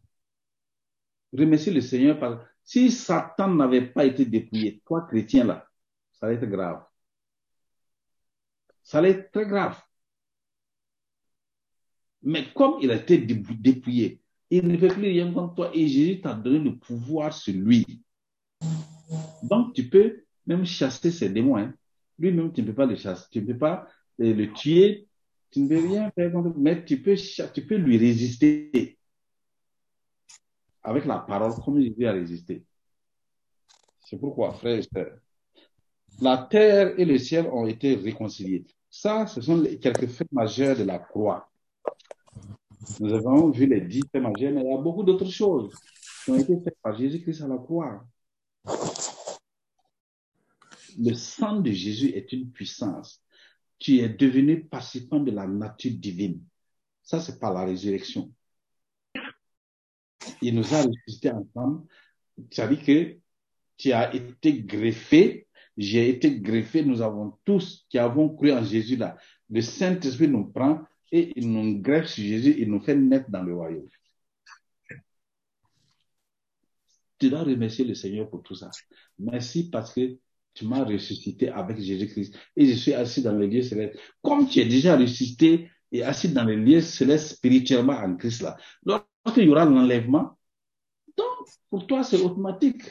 Remercie 1.33 1.71
le 1.71 1.81
Seigneur 1.81 2.19
parce 2.19 2.43
si 2.65 2.91
Satan 2.91 3.55
n'avait 3.55 3.87
pas 3.87 4.05
été 4.05 4.25
dépouillé, 4.25 4.83
toi 4.85 5.03
chrétien 5.09 5.45
là, 5.45 5.67
ça 6.13 6.27
allait 6.27 6.37
être 6.37 6.47
grave. 6.47 6.85
Ça 8.91 8.99
allait 8.99 9.11
être 9.11 9.31
très 9.31 9.47
grave. 9.47 9.81
Mais 12.23 12.53
comme 12.53 12.79
il 12.83 12.91
a 12.91 12.97
été 12.97 13.19
dé- 13.19 13.37
dépouillé, 13.37 14.21
il 14.51 14.67
ne 14.67 14.77
fait 14.77 14.89
plus 14.89 15.11
rien 15.11 15.33
contre 15.33 15.55
toi 15.55 15.71
et 15.73 15.87
Jésus 15.87 16.21
t'a 16.21 16.35
donné 16.35 16.59
le 16.59 16.77
pouvoir 16.77 17.33
sur 17.33 17.55
lui. 17.55 18.03
Donc 19.45 19.75
tu 19.75 19.89
peux 19.89 20.25
même 20.45 20.65
chasser 20.65 21.13
ces 21.13 21.29
démons. 21.29 21.57
Hein. 21.57 21.73
Lui-même, 22.19 22.53
tu 22.53 22.63
ne 22.63 22.67
peux 22.67 22.75
pas 22.75 22.87
le 22.87 22.97
chasser, 22.97 23.27
tu 23.31 23.41
ne 23.43 23.47
peux 23.53 23.59
pas 23.59 23.87
euh, 24.21 24.35
le 24.35 24.53
tuer, 24.53 25.07
tu 25.53 25.61
ne 25.61 25.69
peux 25.69 25.87
rien 25.87 26.11
faire 26.11 26.33
contre 26.33 26.59
mais 26.59 26.85
tu 26.85 27.01
peux, 27.01 27.15
tu 27.15 27.65
peux 27.65 27.77
lui 27.77 27.97
résister 27.97 28.99
avec 30.83 31.05
la 31.05 31.21
parole 31.21 31.53
comme 31.65 31.81
Jésus 31.81 32.07
a 32.09 32.13
résisté. 32.13 32.65
C'est 34.01 34.19
pourquoi, 34.19 34.53
frères 34.53 34.79
et 34.79 34.83
sœurs, 34.83 35.17
la 36.21 36.39
terre 36.39 36.99
et 36.99 37.05
le 37.05 37.19
ciel 37.19 37.47
ont 37.47 37.69
été 37.69 37.95
réconciliés. 37.95 38.67
Ça, 38.91 39.27
ce 39.27 39.41
sont 39.41 39.61
les- 39.61 39.79
quelques 39.79 40.09
faits 40.09 40.31
majeurs 40.33 40.77
de 40.77 40.83
la 40.85 40.99
croix. 40.99 41.49
Nous 42.99 43.13
avons 43.13 43.51
vu 43.51 43.67
les 43.67 43.81
dix 43.81 44.03
faits 44.11 44.23
majeurs, 44.23 44.53
mais 44.53 44.63
il 44.63 44.71
y 44.71 44.75
a 44.75 44.79
beaucoup 44.79 45.05
d'autres 45.05 45.31
choses 45.31 45.73
qui 46.25 46.31
ont 46.33 46.37
été 46.37 46.59
faites 46.63 46.79
par 46.83 46.99
Jésus-Christ 46.99 47.43
à 47.43 47.49
la 47.49 47.57
croix. 47.57 48.05
Le 50.99 51.15
sang 51.15 51.61
de 51.61 51.71
Jésus 51.71 52.09
est 52.09 52.33
une 52.33 52.51
puissance. 52.51 53.23
Tu 53.79 53.99
es 53.99 54.09
devenu 54.09 54.65
participant 54.65 55.21
de 55.21 55.31
la 55.31 55.47
nature 55.47 55.93
divine. 55.95 56.43
Ça, 57.03 57.21
c'est 57.21 57.39
par 57.39 57.55
la 57.55 57.65
résurrection. 57.65 58.31
Il 60.43 60.55
nous 60.57 60.75
a 60.75 60.83
ressuscité 60.83 61.31
ensemble. 61.31 61.87
Ça 62.51 62.67
veut 62.67 62.77
dire 62.77 62.85
que 62.85 63.17
tu 63.77 63.93
as 63.93 64.15
été 64.15 64.63
greffé, 64.63 65.47
j'ai 65.81 66.11
été 66.11 66.39
greffé, 66.39 66.85
nous 66.85 67.01
avons 67.01 67.39
tous 67.47 67.87
qui 67.89 67.99
avons 67.99 68.29
cru 68.29 68.53
en 68.53 68.63
Jésus 68.63 68.97
là. 68.97 69.17
Le 69.49 69.63
Saint-Esprit 69.63 70.29
nous 70.29 70.45
prend 70.45 70.83
et 71.11 71.33
il 71.37 71.51
nous 71.51 71.81
greffe 71.81 72.07
sur 72.07 72.23
Jésus, 72.23 72.55
il 72.59 72.71
nous 72.71 72.81
fait 72.81 72.95
naître 72.95 73.31
dans 73.31 73.43
le 73.43 73.55
royaume. 73.55 73.89
Tu 77.19 77.31
dois 77.31 77.45
remercier 77.45 77.87
le 77.87 77.95
Seigneur 77.95 78.29
pour 78.29 78.43
tout 78.43 78.55
ça. 78.55 78.71
Merci 79.19 79.71
parce 79.71 79.95
que 79.95 80.19
tu 80.53 80.67
m'as 80.67 80.85
ressuscité 80.85 81.49
avec 81.49 81.79
Jésus-Christ 81.79 82.37
et 82.57 82.67
je 82.67 82.75
suis 82.75 82.93
assis 82.93 83.23
dans 83.23 83.33
le 83.33 83.47
lieu 83.47 83.63
céleste. 83.63 83.99
Comme 84.21 84.47
tu 84.49 84.61
es 84.61 84.67
déjà 84.67 84.99
ressuscité 84.99 85.71
et 85.93 86.03
assis 86.03 86.29
dans 86.29 86.45
le 86.45 86.57
lieu 86.57 86.83
céleste 86.83 87.37
spirituellement 87.37 87.95
en 87.95 88.17
Christ 88.17 88.43
là, 88.43 88.59
lorsqu'il 88.85 89.45
y 89.45 89.49
aura 89.49 89.65
l'enlèvement, 89.65 90.39
donc 91.17 91.49
pour 91.71 91.87
toi 91.87 92.05
c'est 92.05 92.21
automatique. 92.21 92.83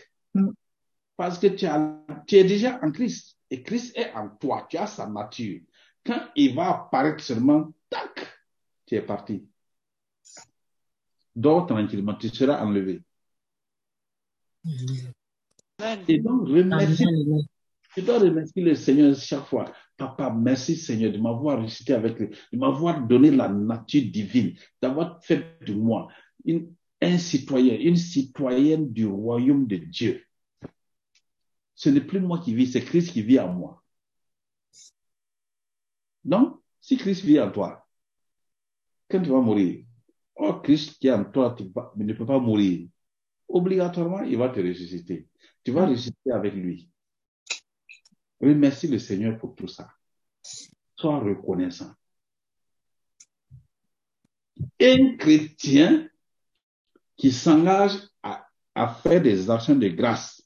Parce 1.20 1.38
que 1.38 1.48
tu, 1.48 1.66
as, 1.66 2.02
tu 2.26 2.38
es 2.38 2.46
déjà 2.46 2.80
en 2.82 2.94
Christ 2.94 3.38
et 3.52 3.62
Christ 3.62 3.94
est 3.98 4.14
en 4.14 4.30
toi, 4.30 4.66
tu 4.70 4.78
as 4.78 4.88
sa 4.88 5.06
nature. 5.06 5.60
Quand 6.06 6.22
il 6.34 6.56
va 6.56 6.70
apparaître 6.70 7.22
seulement, 7.22 7.74
tac, 7.90 8.26
tu 8.86 8.96
es 8.96 9.02
parti. 9.02 9.46
Dors 11.36 11.66
tranquillement, 11.66 12.14
tu 12.14 12.30
seras 12.30 12.64
enlevé. 12.64 13.02
Et 16.08 16.20
donc, 16.20 16.48
remercie, 16.48 17.06
tu 17.94 18.02
dois 18.02 18.20
remercier 18.20 18.64
le 18.64 18.76
Seigneur 18.76 19.14
chaque 19.14 19.44
fois. 19.48 19.74
Papa, 19.98 20.34
merci 20.34 20.78
Seigneur 20.78 21.12
de 21.12 21.18
m'avoir 21.18 21.62
ressuscité 21.62 21.96
avec 21.96 22.18
lui, 22.18 22.30
de 22.30 22.58
m'avoir 22.58 23.06
donné 23.06 23.30
la 23.30 23.50
nature 23.50 24.10
divine, 24.10 24.56
d'avoir 24.82 25.22
fait 25.22 25.58
de 25.66 25.74
moi 25.74 26.08
une, 26.46 26.74
un 27.02 27.18
citoyen, 27.18 27.78
une 27.78 27.98
citoyenne 27.98 28.94
du 28.94 29.06
royaume 29.06 29.68
de 29.68 29.76
Dieu. 29.76 30.24
Ce 31.80 31.88
n'est 31.88 32.02
plus 32.02 32.20
moi 32.20 32.40
qui 32.40 32.54
vis, 32.54 32.74
c'est 32.74 32.84
Christ 32.84 33.14
qui 33.14 33.22
vit 33.22 33.40
en 33.40 33.54
moi. 33.54 33.82
Donc, 36.26 36.60
si 36.82 36.98
Christ 36.98 37.24
vit 37.24 37.40
en 37.40 37.50
toi, 37.50 37.88
quand 39.10 39.22
tu 39.22 39.30
vas 39.30 39.40
mourir, 39.40 39.86
oh 40.36 40.56
Christ 40.56 41.00
qui 41.00 41.08
est 41.08 41.14
en 41.14 41.24
toi, 41.24 41.56
tu 41.58 41.64
ne 41.64 42.14
peut 42.14 42.26
pas 42.26 42.38
mourir. 42.38 42.90
Obligatoirement, 43.48 44.24
il 44.24 44.38
va 44.38 44.50
te 44.50 44.60
ressusciter. 44.60 45.30
Tu 45.64 45.72
vas 45.72 45.86
ressusciter 45.86 46.34
avec 46.34 46.54
lui. 46.54 46.90
Remercie 48.42 48.90
le 48.90 49.00
Seigneur 49.00 49.40
pour 49.40 49.56
tout 49.56 49.70
ça. 49.70 49.90
Sois 50.98 51.20
reconnaissant. 51.20 51.94
Un 54.82 55.16
chrétien 55.16 56.10
qui 57.16 57.32
s'engage 57.32 57.94
à 58.22 58.88
faire 58.96 59.22
des 59.22 59.50
actions 59.50 59.78
de 59.78 59.88
grâce, 59.88 60.39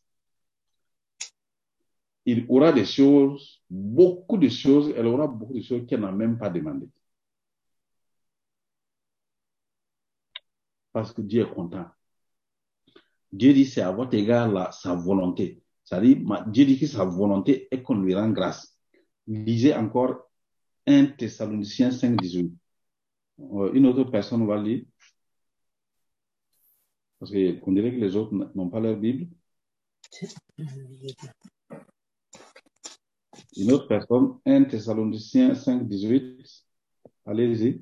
il 2.25 2.45
aura 2.49 2.71
des 2.71 2.85
choses, 2.85 3.61
beaucoup 3.69 4.37
de 4.37 4.49
choses, 4.49 4.93
elle 4.95 5.07
aura 5.07 5.27
beaucoup 5.27 5.53
de 5.53 5.61
choses 5.61 5.85
qu'elle 5.87 6.01
n'a 6.01 6.11
même 6.11 6.37
pas 6.37 6.49
demandées. 6.49 6.89
Parce 10.91 11.11
que 11.11 11.21
Dieu 11.21 11.43
est 11.43 11.53
content. 11.53 11.85
Dieu 13.31 13.53
dit 13.53 13.65
c'est 13.65 13.81
à 13.81 13.91
votre 13.91 14.13
égard 14.13 14.51
la, 14.51 14.71
sa 14.71 14.93
volonté. 14.95 15.63
C'est-à-dire, 15.83 16.17
Dieu 16.47 16.65
dit 16.65 16.79
que 16.79 16.87
sa 16.87 17.03
volonté 17.03 17.67
est 17.71 17.81
qu'on 17.81 17.95
lui 17.99 18.15
rend 18.15 18.29
grâce. 18.29 18.77
Lisez 19.27 19.73
encore 19.73 20.29
1 20.87 21.07
Thessaloniciens 21.17 21.91
5, 21.91 22.15
18. 22.21 22.53
Euh, 23.39 23.71
Une 23.73 23.87
autre 23.87 24.03
personne 24.05 24.45
va 24.45 24.61
lire. 24.61 24.85
Parce 27.19 27.31
qu'on 27.31 27.71
dirait 27.71 27.91
que 27.91 27.99
les 27.99 28.15
autres 28.15 28.33
n'ont 28.55 28.69
pas 28.69 28.79
leur 28.79 28.97
Bible. 28.97 29.27
Une 33.55 33.71
autre 33.71 33.87
personne, 33.87 34.37
1 34.45 34.63
Thessaloniciens 34.65 35.53
5, 35.53 35.87
18. 35.87 36.65
Allez-y. 37.25 37.81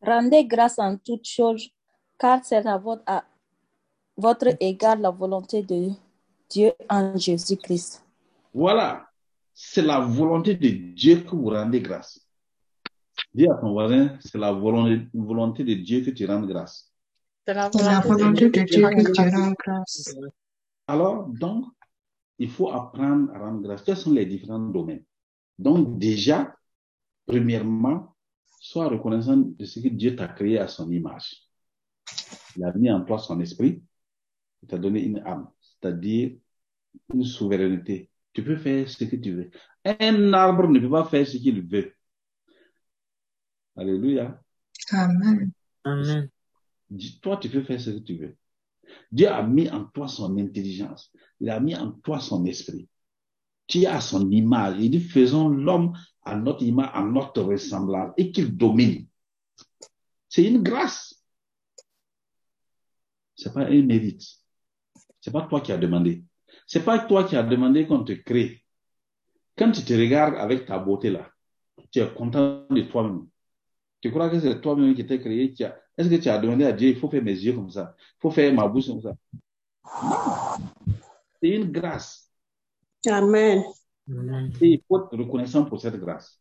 Rendez 0.00 0.44
grâce 0.44 0.78
en 0.78 0.96
toutes 0.96 1.26
choses, 1.26 1.70
car 2.18 2.44
c'est 2.44 2.66
à 2.66 2.76
votre, 2.78 3.02
à 3.06 3.24
votre 4.16 4.48
égard 4.60 4.98
la 4.98 5.10
volonté 5.10 5.62
de 5.62 5.90
Dieu 6.50 6.72
en 6.88 7.16
Jésus-Christ. 7.16 8.04
Voilà. 8.52 9.08
C'est 9.54 9.82
la 9.82 10.00
volonté 10.00 10.54
de 10.54 10.68
Dieu 10.94 11.20
que 11.20 11.36
vous 11.36 11.50
rendez 11.50 11.80
grâce. 11.80 12.26
Dis 13.34 13.46
à 13.48 13.54
ton 13.54 13.72
voisin, 13.72 14.18
c'est 14.20 14.38
la 14.38 14.52
volonté, 14.52 15.06
volonté 15.14 15.62
de 15.64 15.74
Dieu 15.74 16.00
que 16.00 16.10
tu 16.10 16.26
rendes 16.26 16.48
grâce. 16.48 16.92
C'est 17.46 17.54
la 17.54 17.70
C'est 17.70 17.82
la 17.82 18.00
volonté 18.00 18.50
de 18.50 18.62
Dieu 18.62 18.88
que 18.88 19.12
tu 19.12 19.20
rends 19.22 19.52
grâce. 19.52 20.14
Alors, 20.86 21.28
donc, 21.28 21.66
il 22.42 22.50
faut 22.50 22.70
apprendre 22.72 23.32
à 23.32 23.38
rendre 23.38 23.62
grâce. 23.62 23.82
Quels 23.82 23.96
sont 23.96 24.12
les 24.12 24.26
différents 24.26 24.58
domaines? 24.58 25.04
Donc, 25.58 25.96
déjà, 25.98 26.56
premièrement, 27.24 28.16
sois 28.58 28.88
reconnaissant 28.88 29.36
de 29.36 29.64
ce 29.64 29.78
que 29.78 29.88
Dieu 29.88 30.16
t'a 30.16 30.26
créé 30.26 30.58
à 30.58 30.66
son 30.66 30.90
image. 30.90 31.46
Il 32.56 32.64
a 32.64 32.72
mis 32.72 32.90
en 32.90 33.04
toi 33.04 33.18
son 33.18 33.40
esprit, 33.40 33.80
il 34.60 34.68
t'a 34.68 34.76
donné 34.76 35.04
une 35.04 35.18
âme, 35.20 35.48
c'est-à-dire 35.60 36.36
une 37.14 37.24
souveraineté. 37.24 38.10
Tu 38.32 38.42
peux 38.42 38.56
faire 38.56 38.88
ce 38.88 39.04
que 39.04 39.16
tu 39.16 39.32
veux. 39.36 39.50
Un 39.84 40.32
arbre 40.32 40.66
ne 40.68 40.80
peut 40.80 40.90
pas 40.90 41.04
faire 41.04 41.24
ce 41.24 41.36
qu'il 41.36 41.62
veut. 41.62 41.94
Alléluia. 43.76 44.42
Amen. 44.90 45.52
Amen. 45.84 46.28
Dis- 46.90 47.20
Toi, 47.20 47.36
tu 47.36 47.48
peux 47.48 47.62
faire 47.62 47.80
ce 47.80 47.90
que 47.90 48.00
tu 48.00 48.16
veux. 48.16 48.36
Dieu 49.10 49.28
a 49.28 49.42
mis 49.42 49.68
en 49.70 49.84
toi 49.84 50.08
son 50.08 50.36
intelligence. 50.38 51.12
Il 51.40 51.50
a 51.50 51.60
mis 51.60 51.74
en 51.76 51.92
toi 51.92 52.20
son 52.20 52.44
esprit. 52.44 52.88
Tu 53.66 53.86
à 53.86 54.00
son 54.00 54.30
image. 54.30 54.76
Il 54.80 54.90
dit, 54.90 55.00
faisons 55.00 55.48
l'homme 55.48 55.92
à 56.22 56.36
notre 56.36 56.62
image, 56.62 56.90
à 56.92 57.02
notre 57.02 57.42
ressemblance, 57.42 58.12
et 58.16 58.30
qu'il 58.30 58.56
domine. 58.56 59.06
C'est 60.28 60.44
une 60.44 60.62
grâce. 60.62 61.22
C'est 63.36 63.52
pas 63.52 63.66
un 63.66 63.82
mérite. 63.82 64.22
C'est 65.20 65.30
pas 65.30 65.42
toi 65.42 65.60
qui 65.60 65.72
as 65.72 65.78
demandé. 65.78 66.24
C'est 66.66 66.84
pas 66.84 66.98
toi 67.00 67.24
qui 67.24 67.36
as 67.36 67.42
demandé 67.42 67.86
qu'on 67.86 68.04
te 68.04 68.12
crée. 68.12 68.62
Quand 69.56 69.70
tu 69.72 69.82
te 69.82 69.92
regardes 69.92 70.36
avec 70.36 70.66
ta 70.66 70.78
beauté 70.78 71.10
là, 71.10 71.30
tu 71.90 72.00
es 72.00 72.14
content 72.14 72.66
de 72.70 72.82
toi-même. 72.82 73.26
Tu 74.00 74.10
crois 74.10 74.30
que 74.30 74.40
c'est 74.40 74.60
toi-même 74.60 74.94
qui 74.94 75.06
t'es 75.06 75.20
créé. 75.20 75.54
Est-ce 75.96 76.08
que 76.08 76.16
tu 76.16 76.28
as 76.28 76.38
demandé 76.38 76.64
à 76.64 76.72
Dieu, 76.72 76.88
il 76.88 76.98
faut 76.98 77.08
faire 77.08 77.22
mes 77.22 77.32
yeux 77.32 77.52
comme 77.52 77.70
ça, 77.70 77.94
il 77.98 78.20
faut 78.20 78.30
faire 78.30 78.52
ma 78.52 78.66
bouche 78.66 78.86
comme 78.86 79.02
ça? 79.02 79.14
Non. 80.02 80.96
C'est 81.40 81.48
une 81.48 81.70
grâce. 81.70 82.30
Amen. 83.06 83.62
Et 84.60 84.68
il 84.68 84.82
faut 84.86 85.04
être 85.04 85.16
reconnaissant 85.16 85.64
pour 85.64 85.80
cette 85.80 85.96
grâce. 85.96 86.40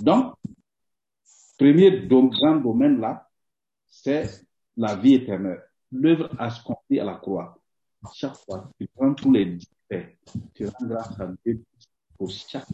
Donc, 0.00 0.34
premier 1.58 2.06
grand 2.06 2.56
domaine 2.56 3.00
là, 3.00 3.28
c'est 3.86 4.46
la 4.76 4.96
vie 4.96 5.14
éternelle. 5.14 5.62
L'œuvre 5.90 6.30
accomplie 6.38 7.00
à 7.00 7.04
la 7.04 7.14
croix. 7.14 7.58
Chaque 8.12 8.36
fois, 8.36 8.70
tu 8.78 8.88
prends 8.94 9.14
tous 9.14 9.32
les 9.32 9.46
dix 9.46 9.70
faits, 9.88 10.18
tu 10.54 10.66
rends 10.66 10.86
grâce 10.86 11.18
à 11.20 11.32
Dieu 11.44 11.62
pour 12.18 12.30
chaque 12.30 12.66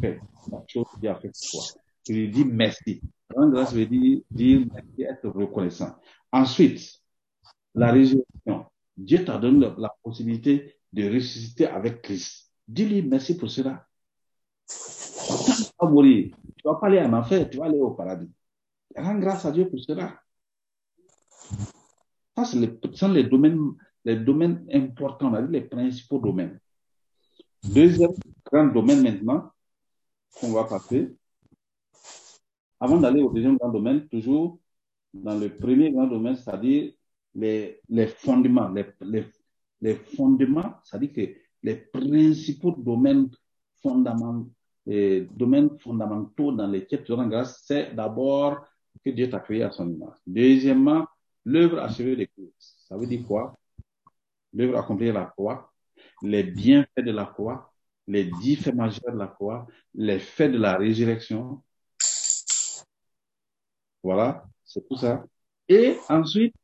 fait, 0.00 0.20
la 0.50 0.62
chose 0.66 0.86
qu'il 0.98 1.08
a 1.08 1.14
fait 1.14 1.28
pour 1.28 1.50
toi. 1.50 1.82
Tu 2.04 2.12
lui 2.12 2.28
dis 2.28 2.44
merci. 2.44 3.00
Rendre 3.34 3.52
grâce 3.52 3.74
veut 3.74 3.86
dire, 3.86 4.20
dire 4.30 4.66
être 4.98 5.28
reconnaissant. 5.28 5.96
Ensuite, 6.32 7.00
la 7.74 7.92
résurrection. 7.92 8.66
Dieu 8.96 9.24
t'a 9.24 9.38
donné 9.38 9.68
la, 9.78 9.94
possibilité 10.02 10.76
de 10.92 11.14
ressusciter 11.14 11.66
avec 11.66 12.02
Christ. 12.02 12.50
Dis-lui 12.66 13.02
merci 13.02 13.36
pour 13.36 13.50
cela. 13.50 13.86
Tu 14.66 15.62
vas 15.80 15.88
mourir, 15.88 16.34
tu 16.56 16.62
vas 16.64 16.74
pas 16.74 16.88
aller 16.88 17.00
en 17.00 17.12
enfer, 17.12 17.48
tu 17.48 17.58
vas 17.58 17.66
aller 17.66 17.78
au 17.78 17.90
paradis. 17.92 18.30
Rends 18.96 19.18
grâce 19.18 19.44
à 19.44 19.52
Dieu 19.52 19.68
pour 19.68 19.78
cela. 19.78 20.20
Ça, 22.36 22.44
ce 22.44 22.56
sont 22.94 23.12
les 23.12 23.24
domaines, 23.24 23.72
les 24.04 24.16
domaines 24.16 24.66
importants, 24.72 25.30
les 25.30 25.62
principaux 25.62 26.18
domaines. 26.18 26.58
Deuxième 27.62 28.12
grand 28.44 28.66
domaine 28.66 29.02
maintenant, 29.02 29.50
qu'on 30.40 30.52
va 30.52 30.64
passer. 30.64 31.16
Avant 32.80 32.98
d'aller 32.98 33.22
au 33.22 33.30
deuxième 33.32 33.56
grand 33.56 33.70
domaine, 33.70 34.06
toujours 34.08 34.58
dans 35.12 35.38
le 35.38 35.48
premier 35.48 35.90
grand 35.90 36.06
domaine, 36.06 36.36
c'est-à-dire 36.36 36.92
les, 37.34 37.80
les 37.88 38.06
fondements, 38.06 38.68
les, 38.68 38.86
les, 39.00 39.24
les 39.80 39.94
fondements, 39.94 40.74
c'est-à-dire 40.84 41.12
que 41.12 41.34
les 41.62 41.76
principaux 41.76 42.72
domaines 42.72 43.30
fondamentaux, 43.82 44.50
les 44.86 45.22
domaines 45.36 45.78
fondamentaux 45.78 46.52
dans 46.52 46.66
lesquels 46.66 47.04
tu 47.04 47.12
rends 47.12 47.26
grâce, 47.26 47.62
c'est 47.66 47.94
d'abord 47.94 48.64
que 49.04 49.10
Dieu 49.10 49.28
t'a 49.28 49.40
créé 49.40 49.62
à 49.62 49.70
son 49.70 49.88
image. 49.88 50.16
Deuxièmement, 50.26 51.06
l'œuvre 51.44 51.78
achevée 51.80 52.16
de 52.16 52.24
Christ. 52.24 52.76
Ça 52.88 52.96
veut 52.96 53.06
dire 53.06 53.26
quoi? 53.26 53.54
L'œuvre 54.52 54.78
accomplie 54.78 55.12
la 55.12 55.26
croix, 55.26 55.72
les 56.22 56.42
bienfaits 56.42 57.04
de 57.04 57.10
la 57.10 57.26
croix, 57.26 57.72
les 58.06 58.24
dix 58.24 58.56
faits 58.56 58.74
majeurs 58.74 59.12
de 59.12 59.18
la 59.18 59.26
croix, 59.26 59.66
les 59.94 60.18
faits 60.18 60.52
de 60.52 60.58
la 60.58 60.76
résurrection. 60.78 61.62
Voilà, 64.02 64.46
c'est 64.64 64.86
tout 64.86 64.96
ça. 64.96 65.24
Et 65.68 65.96
ensuite, 66.08 66.54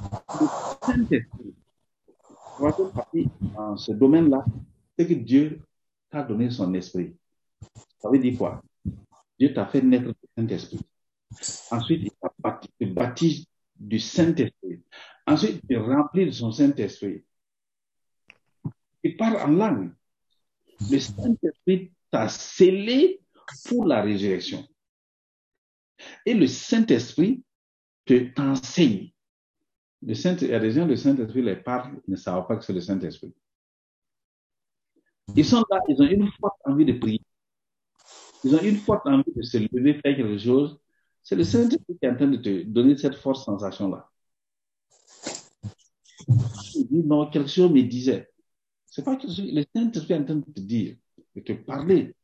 le 0.00 0.46
Saint-Esprit. 0.82 1.54
Troisième 2.56 2.92
partie 2.92 3.28
dans 3.40 3.76
ce 3.76 3.92
domaine-là, 3.92 4.44
c'est 4.98 5.06
que 5.06 5.14
Dieu 5.14 5.60
t'a 6.10 6.22
donné 6.22 6.50
son 6.50 6.72
esprit. 6.74 7.16
Ça 7.98 8.10
veut 8.10 8.18
dire 8.18 8.36
quoi? 8.36 8.62
Dieu 9.38 9.54
t'a 9.54 9.66
fait 9.66 9.82
naître 9.82 10.08
du 10.08 10.28
Saint-Esprit. 10.36 10.80
Ensuite, 11.70 12.02
il 12.02 12.10
t'a 12.10 12.60
te 12.78 12.84
baptise 12.84 13.46
du 13.76 13.98
Saint-Esprit. 13.98 14.82
Ensuite, 15.26 15.62
il 15.68 15.78
remplit 15.78 16.26
de 16.26 16.32
son 16.32 16.50
Saint-Esprit. 16.50 17.24
Il 19.02 19.16
parle 19.16 19.36
en 19.36 19.48
langue. 19.48 19.92
Le 20.90 20.98
Saint-Esprit 20.98 21.92
t'a 22.10 22.28
scellé 22.28 23.20
pour 23.68 23.86
la 23.86 24.02
résurrection. 24.02 24.66
Et 26.30 26.34
le 26.34 26.46
Saint-Esprit 26.46 27.42
te 28.04 28.32
t'enseigne. 28.32 29.10
Le 30.00 30.14
Saint, 30.14 30.36
il 30.36 30.46
y 30.46 30.54
a 30.54 30.60
des 30.60 30.70
gens, 30.70 30.86
le 30.86 30.94
Saint-Esprit 30.94 31.42
les 31.42 31.56
parle, 31.56 32.00
ils 32.06 32.12
ne 32.12 32.16
savent 32.16 32.46
pas 32.46 32.56
que 32.56 32.64
c'est 32.64 32.72
le 32.72 32.80
Saint-Esprit. 32.80 33.34
Ils 35.34 35.44
sont 35.44 35.64
là, 35.68 35.80
ils 35.88 36.00
ont 36.00 36.06
une 36.06 36.30
forte 36.40 36.60
envie 36.64 36.84
de 36.84 36.92
prier. 36.92 37.20
Ils 38.44 38.54
ont 38.54 38.62
une 38.62 38.76
forte 38.76 39.08
envie 39.08 39.32
de 39.34 39.42
se 39.42 39.58
lever, 39.58 39.94
faire 39.94 40.14
quelque 40.14 40.38
chose. 40.38 40.78
C'est 41.20 41.34
le 41.34 41.42
Saint-Esprit 41.42 41.98
qui 41.98 42.06
est 42.06 42.10
en 42.10 42.14
train 42.14 42.28
de 42.28 42.36
te 42.36 42.62
donner 42.62 42.96
cette 42.96 43.16
forte 43.16 43.44
sensation-là. 43.44 44.08
Il 46.28 46.86
dit, 46.86 47.02
non, 47.04 47.28
quelque 47.28 47.50
chose 47.50 47.72
me 47.72 47.82
disait. 47.82 48.30
C'est 48.86 49.04
pas 49.04 49.16
quelque 49.16 49.34
chose, 49.34 49.52
le 49.52 49.64
Saint-Esprit 49.74 50.14
est 50.14 50.18
en 50.18 50.24
train 50.24 50.36
de 50.36 50.44
te 50.44 50.60
dire, 50.60 50.96
de 51.34 51.40
te 51.40 51.54
parler. 51.54 52.14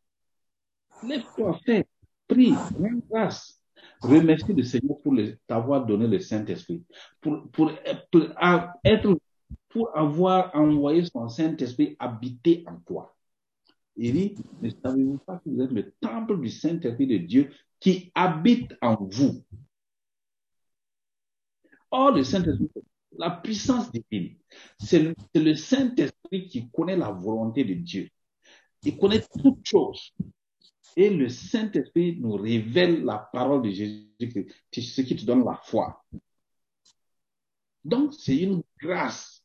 Lève-toi, 1.02 1.58
fais, 1.66 1.88
prie, 2.28 2.52
rends 2.52 3.00
grâce. 3.10 3.60
Remercie 4.00 4.52
le 4.52 4.62
Seigneur 4.62 4.98
pour 5.02 5.14
t'avoir 5.46 5.86
donné 5.86 6.06
le 6.06 6.20
Saint-Esprit. 6.20 6.84
Pour, 7.20 7.48
pour, 7.50 7.72
pour 8.10 8.22
être, 8.84 9.18
pour 9.68 9.96
avoir 9.96 10.54
envoyé 10.54 11.04
son 11.04 11.28
Saint-Esprit 11.28 11.96
habiter 11.98 12.64
en 12.66 12.76
toi. 12.80 13.14
Il 13.96 14.12
dit, 14.12 14.34
ne 14.60 14.70
savez-vous 14.70 15.18
pas 15.18 15.36
que 15.38 15.48
vous 15.48 15.62
êtes 15.62 15.70
le 15.70 15.92
temple 16.00 16.40
du 16.40 16.50
Saint-Esprit 16.50 17.06
de 17.06 17.16
Dieu 17.16 17.50
qui 17.80 18.12
habite 18.14 18.74
en 18.82 18.96
vous? 18.96 19.42
Or, 21.90 22.12
le 22.12 22.22
Saint-Esprit, 22.22 22.68
la 23.18 23.30
puissance 23.30 23.90
divine, 23.90 24.36
c'est 24.78 24.98
le, 24.98 25.14
le 25.34 25.54
Saint-Esprit 25.54 26.48
qui 26.48 26.68
connaît 26.70 26.96
la 26.96 27.10
volonté 27.10 27.64
de 27.64 27.74
Dieu. 27.74 28.10
Il 28.82 28.98
connaît 28.98 29.22
toutes 29.42 29.64
choses. 29.64 30.12
Et 30.96 31.10
le 31.10 31.28
Saint-Esprit 31.28 32.16
nous 32.18 32.32
révèle 32.32 33.04
la 33.04 33.18
parole 33.18 33.62
de 33.62 33.70
Jésus-Christ, 33.70 34.50
ce 34.72 35.02
qui 35.02 35.14
te 35.14 35.24
donne 35.26 35.44
la 35.44 35.60
foi. 35.62 36.02
Donc, 37.84 38.14
c'est 38.14 38.36
une 38.36 38.62
grâce 38.80 39.44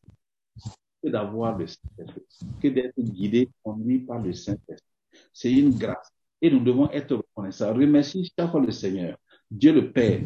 que 1.04 1.10
d'avoir 1.10 1.58
le 1.58 1.68
Saint-Esprit, 1.68 2.24
que 2.62 2.68
d'être 2.70 3.00
guidé, 3.00 3.50
conduit 3.62 4.00
par 4.00 4.20
le 4.20 4.34
Saint-Esprit. 4.34 4.88
C'est 5.34 5.52
une 5.52 5.78
grâce. 5.78 6.10
Et 6.42 6.50
nous 6.50 6.64
devons 6.64 6.90
être 6.90 7.16
reconnaissants. 7.16 7.74
Remercie 7.74 8.32
chaque 8.38 8.50
fois 8.50 8.62
le 8.62 8.72
Seigneur, 8.72 9.18
Dieu 9.50 9.74
le 9.74 9.92
Père, 9.92 10.22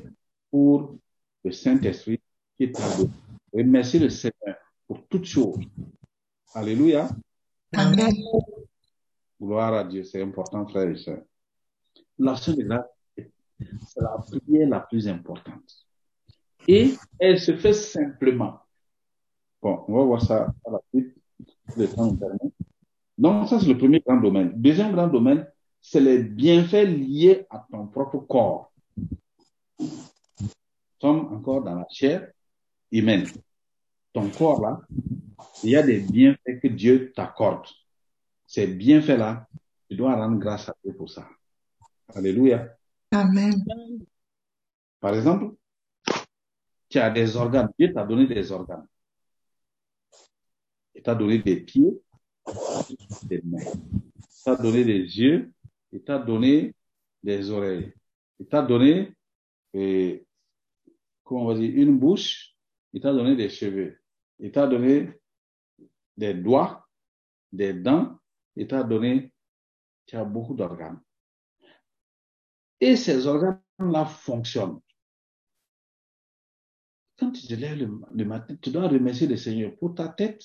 pour 0.52 0.96
le 1.44 1.52
Saint-Esprit 1.52 2.22
qui 2.58 2.72
t'a 2.72 2.96
donné. 2.96 3.10
Remercie 3.52 4.00
le 4.00 4.10
Seigneur 4.10 4.56
pour 4.88 5.06
toutes 5.08 5.26
choses. 5.26 5.58
Alléluia. 6.54 7.10
Amen. 7.74 8.14
Gloire 9.42 9.74
à 9.74 9.84
Dieu, 9.84 10.04
c'est 10.04 10.22
important, 10.22 10.66
frères 10.66 10.90
et 10.90 10.98
sœurs. 10.98 11.24
L'action 12.18 12.54
de 12.54 12.64
grâce, 12.64 12.86
c'est 13.18 14.02
la 14.02 14.18
prière 14.18 14.70
la 14.70 14.80
plus 14.80 15.08
importante. 15.08 15.86
Et 16.68 16.94
elle 17.20 17.40
se 17.40 17.56
fait 17.56 17.74
simplement. 17.74 18.60
Bon, 19.62 19.84
on 19.88 19.94
va 19.94 20.04
voir 20.04 20.22
ça 20.22 20.54
à 20.66 20.72
la 20.72 20.80
suite, 20.90 21.16
le 21.76 21.88
temps 21.88 22.06
nous 22.08 22.18
permet. 22.18 22.52
Donc, 23.18 23.48
ça, 23.48 23.60
c'est 23.60 23.68
le 23.68 23.78
premier 23.78 24.00
grand 24.00 24.20
domaine. 24.20 24.54
Deuxième 24.56 24.94
grand 24.94 25.08
domaine, 25.08 25.48
c'est 25.82 26.02
les 26.02 26.24
bienfaits 26.24 26.86
liés 26.86 27.46
à 27.50 27.66
ton 27.72 27.88
propre 27.88 28.20
corps. 28.20 28.72
Nous 29.78 29.90
sommes 31.00 31.34
encore 31.34 31.64
dans 31.64 31.76
la 31.76 31.88
chair 31.90 32.32
humaine. 32.92 33.26
Ton 34.14 34.30
corps, 34.30 34.62
là, 34.62 34.82
il 35.64 35.72
y 35.72 35.76
a 35.76 35.84
des 35.84 36.00
bienfaits 36.00 36.60
que 36.62 36.68
Dieu 36.68 37.12
t'accorde. 37.14 37.68
Ces 38.48 38.68
bienfaits-là, 38.68 39.48
tu 39.90 39.96
dois 39.96 40.16
rendre 40.16 40.40
grâce 40.40 40.70
à 40.70 40.76
Dieu 40.84 40.94
pour 40.94 41.10
ça. 41.10 41.28
Alléluia. 42.14 42.76
Amen. 43.12 43.54
Par 45.00 45.16
exemple, 45.16 45.56
tu 46.90 47.00
as 47.00 47.10
des 47.10 47.36
organes. 47.36 47.70
Dieu 47.78 47.94
t'a 47.94 48.06
donné 48.06 48.28
des 48.28 48.52
organes. 48.52 48.88
Il 50.94 51.02
t'a 51.02 51.16
donné 51.16 51.40
des 51.40 51.58
pieds, 51.58 52.02
des 53.24 53.42
mains. 53.44 53.60
Il 53.92 54.44
t'a 54.44 54.56
donné 54.56 54.84
des 54.84 55.00
yeux. 55.00 55.52
Il 55.92 56.04
t'a 56.04 56.20
donné 56.20 56.74
des 57.24 57.50
oreilles. 57.52 57.94
Il 58.40 58.48
t'a 58.48 58.62
donné, 58.62 59.14
euh, 59.76 60.20
comment 61.24 61.44
on 61.44 61.48
va 61.48 61.56
dire, 61.56 61.72
une 61.76 61.98
bouche. 61.98 62.56
Il 62.94 63.02
t'a 63.02 63.14
donné 63.14 63.36
des 63.36 63.50
cheveux. 63.50 64.00
Il 64.40 64.52
t'a 64.52 64.68
donné 64.68 65.10
des 66.18 66.34
doigts, 66.34 66.88
des 67.52 67.74
dents. 67.74 68.18
T'a 68.68 68.84
donné, 68.84 69.34
tu 70.06 70.16
as 70.16 70.24
beaucoup 70.24 70.54
d'organes. 70.54 71.02
Et 72.80 72.96
ces 72.96 73.28
organes-là 73.28 74.06
fonctionnent. 74.06 74.80
Quand 77.18 77.32
tu 77.32 77.48
te 77.48 77.54
lèves 77.54 77.80
le, 77.80 77.90
le 78.14 78.26
matin, 78.26 78.56
tu 78.62 78.70
dois 78.70 78.88
remercier 78.88 79.28
le 79.28 79.38
Seigneur 79.38 79.76
pour 79.78 79.96
ta 79.96 80.10
tête 80.10 80.44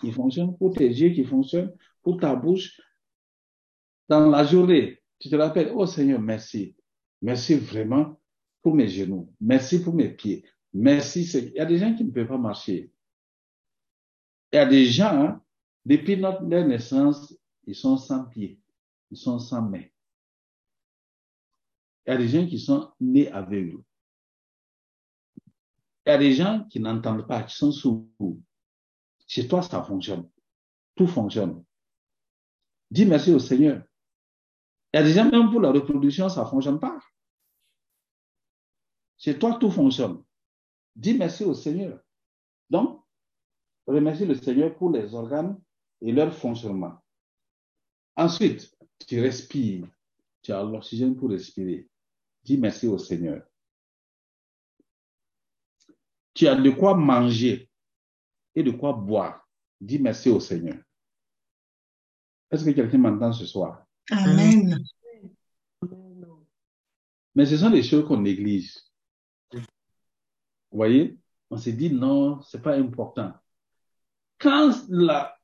qui 0.00 0.12
fonctionne, 0.12 0.56
pour 0.56 0.74
tes 0.74 0.88
yeux 0.88 1.10
qui 1.10 1.24
fonctionnent, 1.24 1.74
pour 2.02 2.18
ta 2.18 2.34
bouche. 2.34 2.80
Dans 4.08 4.28
la 4.28 4.44
journée, 4.44 5.02
tu 5.18 5.28
te 5.28 5.36
rappelles, 5.36 5.72
oh 5.74 5.86
Seigneur, 5.86 6.20
merci. 6.20 6.76
Merci 7.22 7.54
vraiment 7.54 8.20
pour 8.62 8.74
mes 8.74 8.88
genoux. 8.88 9.32
Merci 9.40 9.82
pour 9.82 9.94
mes 9.94 10.08
pieds. 10.08 10.44
Merci. 10.72 11.24
Il 11.24 11.52
y 11.54 11.60
a 11.60 11.66
des 11.66 11.78
gens 11.78 11.94
qui 11.94 12.04
ne 12.04 12.10
peuvent 12.10 12.26
pas 12.28 12.38
marcher. 12.38 12.90
Il 14.52 14.56
y 14.56 14.58
a 14.58 14.66
des 14.66 14.86
gens, 14.86 15.14
hein, 15.14 15.42
depuis 15.84 16.16
notre 16.16 16.42
naissance, 16.42 17.36
ils 17.70 17.76
sont 17.76 17.96
sans 17.96 18.24
pieds. 18.24 18.60
Ils 19.12 19.16
sont 19.16 19.38
sans 19.38 19.62
mains. 19.62 19.86
Il 22.04 22.10
y 22.10 22.12
a 22.12 22.16
des 22.16 22.28
gens 22.28 22.44
qui 22.44 22.58
sont 22.58 22.92
nés 22.98 23.30
aveugles. 23.30 23.80
Il 26.04 26.10
y 26.10 26.10
a 26.10 26.18
des 26.18 26.32
gens 26.32 26.66
qui 26.68 26.80
n'entendent 26.80 27.28
pas, 27.28 27.44
qui 27.44 27.54
sont 27.54 27.70
sourds. 27.70 28.08
Chez 29.24 29.46
toi, 29.46 29.62
ça 29.62 29.84
fonctionne. 29.84 30.28
Tout 30.96 31.06
fonctionne. 31.06 31.64
Dis 32.90 33.06
merci 33.06 33.32
au 33.32 33.38
Seigneur. 33.38 33.84
Il 34.92 34.96
y 34.96 35.00
a 35.00 35.04
des 35.04 35.12
gens, 35.12 35.30
même 35.30 35.48
pour 35.48 35.60
la 35.60 35.70
reproduction, 35.70 36.28
ça 36.28 36.42
ne 36.42 36.48
fonctionne 36.48 36.80
pas. 36.80 36.98
Chez 39.16 39.38
toi, 39.38 39.58
tout 39.60 39.70
fonctionne. 39.70 40.24
Dis 40.96 41.14
merci 41.14 41.44
au 41.44 41.54
Seigneur. 41.54 42.00
Donc, 42.68 43.04
remercie 43.86 44.26
le 44.26 44.34
Seigneur 44.34 44.76
pour 44.76 44.90
les 44.90 45.14
organes 45.14 45.56
et 46.00 46.10
leur 46.10 46.34
fonctionnement. 46.34 47.00
Ensuite, 48.20 48.70
tu 49.06 49.18
respires. 49.18 49.88
Tu 50.42 50.52
as 50.52 50.62
l'oxygène 50.62 51.16
pour 51.16 51.30
respirer. 51.30 51.88
Dis 52.44 52.58
merci 52.58 52.86
au 52.86 52.98
Seigneur. 52.98 53.42
Tu 56.34 56.46
as 56.46 56.54
de 56.54 56.68
quoi 56.68 56.94
manger 56.94 57.70
et 58.54 58.62
de 58.62 58.72
quoi 58.72 58.92
boire. 58.92 59.48
Dis 59.80 59.98
merci 59.98 60.28
au 60.28 60.38
Seigneur. 60.38 60.76
Est-ce 62.50 62.62
que 62.62 62.72
quelqu'un 62.72 62.98
m'entend 62.98 63.32
ce 63.32 63.46
soir? 63.46 63.86
Amen. 64.10 64.84
Mais 67.34 67.46
ce 67.46 67.56
sont 67.56 67.70
des 67.70 67.82
choses 67.82 68.06
qu'on 68.06 68.20
néglige. 68.20 68.76
Vous 69.50 69.62
voyez? 70.72 71.18
On 71.48 71.56
s'est 71.56 71.72
dit 71.72 71.90
non, 71.90 72.42
c'est 72.42 72.60
pas 72.60 72.76
important. 72.76 73.32
Quand 74.38 74.74
la, 74.90 75.39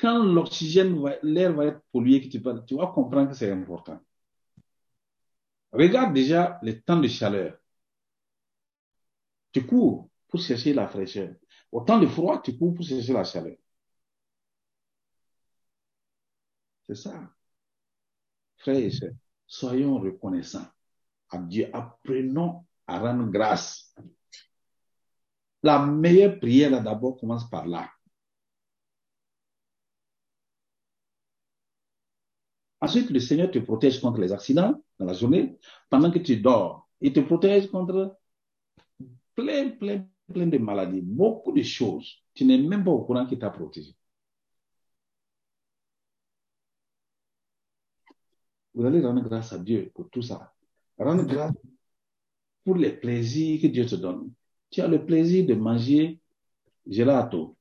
quand 0.00 0.24
l'oxygène, 0.24 0.96
l'air 1.22 1.52
va 1.52 1.66
être 1.66 1.82
pollué, 1.92 2.20
que 2.22 2.28
tu, 2.28 2.38
vas, 2.38 2.58
tu 2.60 2.74
vas 2.76 2.86
comprendre 2.88 3.30
que 3.30 3.36
c'est 3.36 3.50
important. 3.50 4.00
Regarde 5.72 6.14
déjà 6.14 6.58
les 6.62 6.80
temps 6.80 6.98
de 6.98 7.08
chaleur. 7.08 7.58
Tu 9.52 9.66
cours 9.66 10.08
pour 10.28 10.40
chercher 10.40 10.72
la 10.72 10.88
fraîcheur. 10.88 11.34
Au 11.70 11.82
temps 11.82 11.98
de 11.98 12.06
froid, 12.06 12.40
tu 12.42 12.56
cours 12.56 12.74
pour 12.74 12.84
chercher 12.84 13.12
la 13.12 13.24
chaleur. 13.24 13.56
C'est 16.86 16.94
ça. 16.96 17.30
Frères 18.58 18.76
et 18.76 18.90
sœurs, 18.90 19.12
soyons 19.46 19.98
reconnaissants. 20.00 20.66
à 21.30 21.38
Dieu. 21.38 21.68
Apprenons 21.72 22.66
à 22.86 22.98
rendre 22.98 23.30
grâce. 23.30 23.94
La 25.62 25.84
meilleure 25.84 26.38
prière, 26.38 26.70
là, 26.70 26.80
d'abord, 26.80 27.18
commence 27.18 27.48
par 27.48 27.66
là. 27.66 27.90
Ensuite, 32.80 33.10
le 33.10 33.20
Seigneur 33.20 33.50
te 33.50 33.58
protège 33.58 34.00
contre 34.00 34.20
les 34.20 34.32
accidents 34.32 34.82
dans 34.98 35.06
la 35.06 35.12
journée. 35.12 35.58
Pendant 35.90 36.10
que 36.10 36.18
tu 36.18 36.36
dors, 36.36 36.88
il 37.00 37.12
te 37.12 37.20
protège 37.20 37.70
contre 37.70 38.16
plein, 39.34 39.70
plein, 39.70 40.06
plein 40.32 40.46
de 40.46 40.58
maladies, 40.58 41.02
beaucoup 41.02 41.52
de 41.52 41.62
choses. 41.62 42.22
Tu 42.34 42.44
n'es 42.44 42.58
même 42.58 42.84
pas 42.84 42.90
au 42.90 43.04
courant 43.04 43.26
qu'il 43.26 43.38
t'a 43.38 43.50
protégé. 43.50 43.94
Vous 48.74 48.84
allez 48.86 49.00
rendre 49.00 49.22
grâce 49.22 49.52
à 49.52 49.58
Dieu 49.58 49.90
pour 49.94 50.08
tout 50.08 50.22
ça. 50.22 50.52
Rendre 50.98 51.24
grâce 51.24 51.52
pour 52.64 52.76
les 52.76 52.92
plaisirs 52.92 53.60
que 53.60 53.66
Dieu 53.66 53.84
te 53.84 53.96
donne. 53.96 54.32
Tu 54.70 54.80
as 54.80 54.88
le 54.88 55.04
plaisir 55.04 55.46
de 55.46 55.54
manger 55.54 56.20
gelato, 56.86 57.56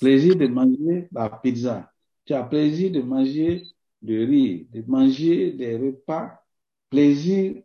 plaisir 0.00 0.36
de 0.36 0.46
manger 0.46 1.08
la 1.12 1.28
pizza, 1.28 1.92
tu 2.24 2.32
as 2.32 2.42
plaisir 2.42 2.90
de 2.90 3.00
manger 3.00 3.62
de 4.04 4.24
riz, 4.26 4.68
de 4.70 4.82
manger 4.86 5.52
des 5.52 5.76
repas, 5.76 6.44
plaisir, 6.90 7.62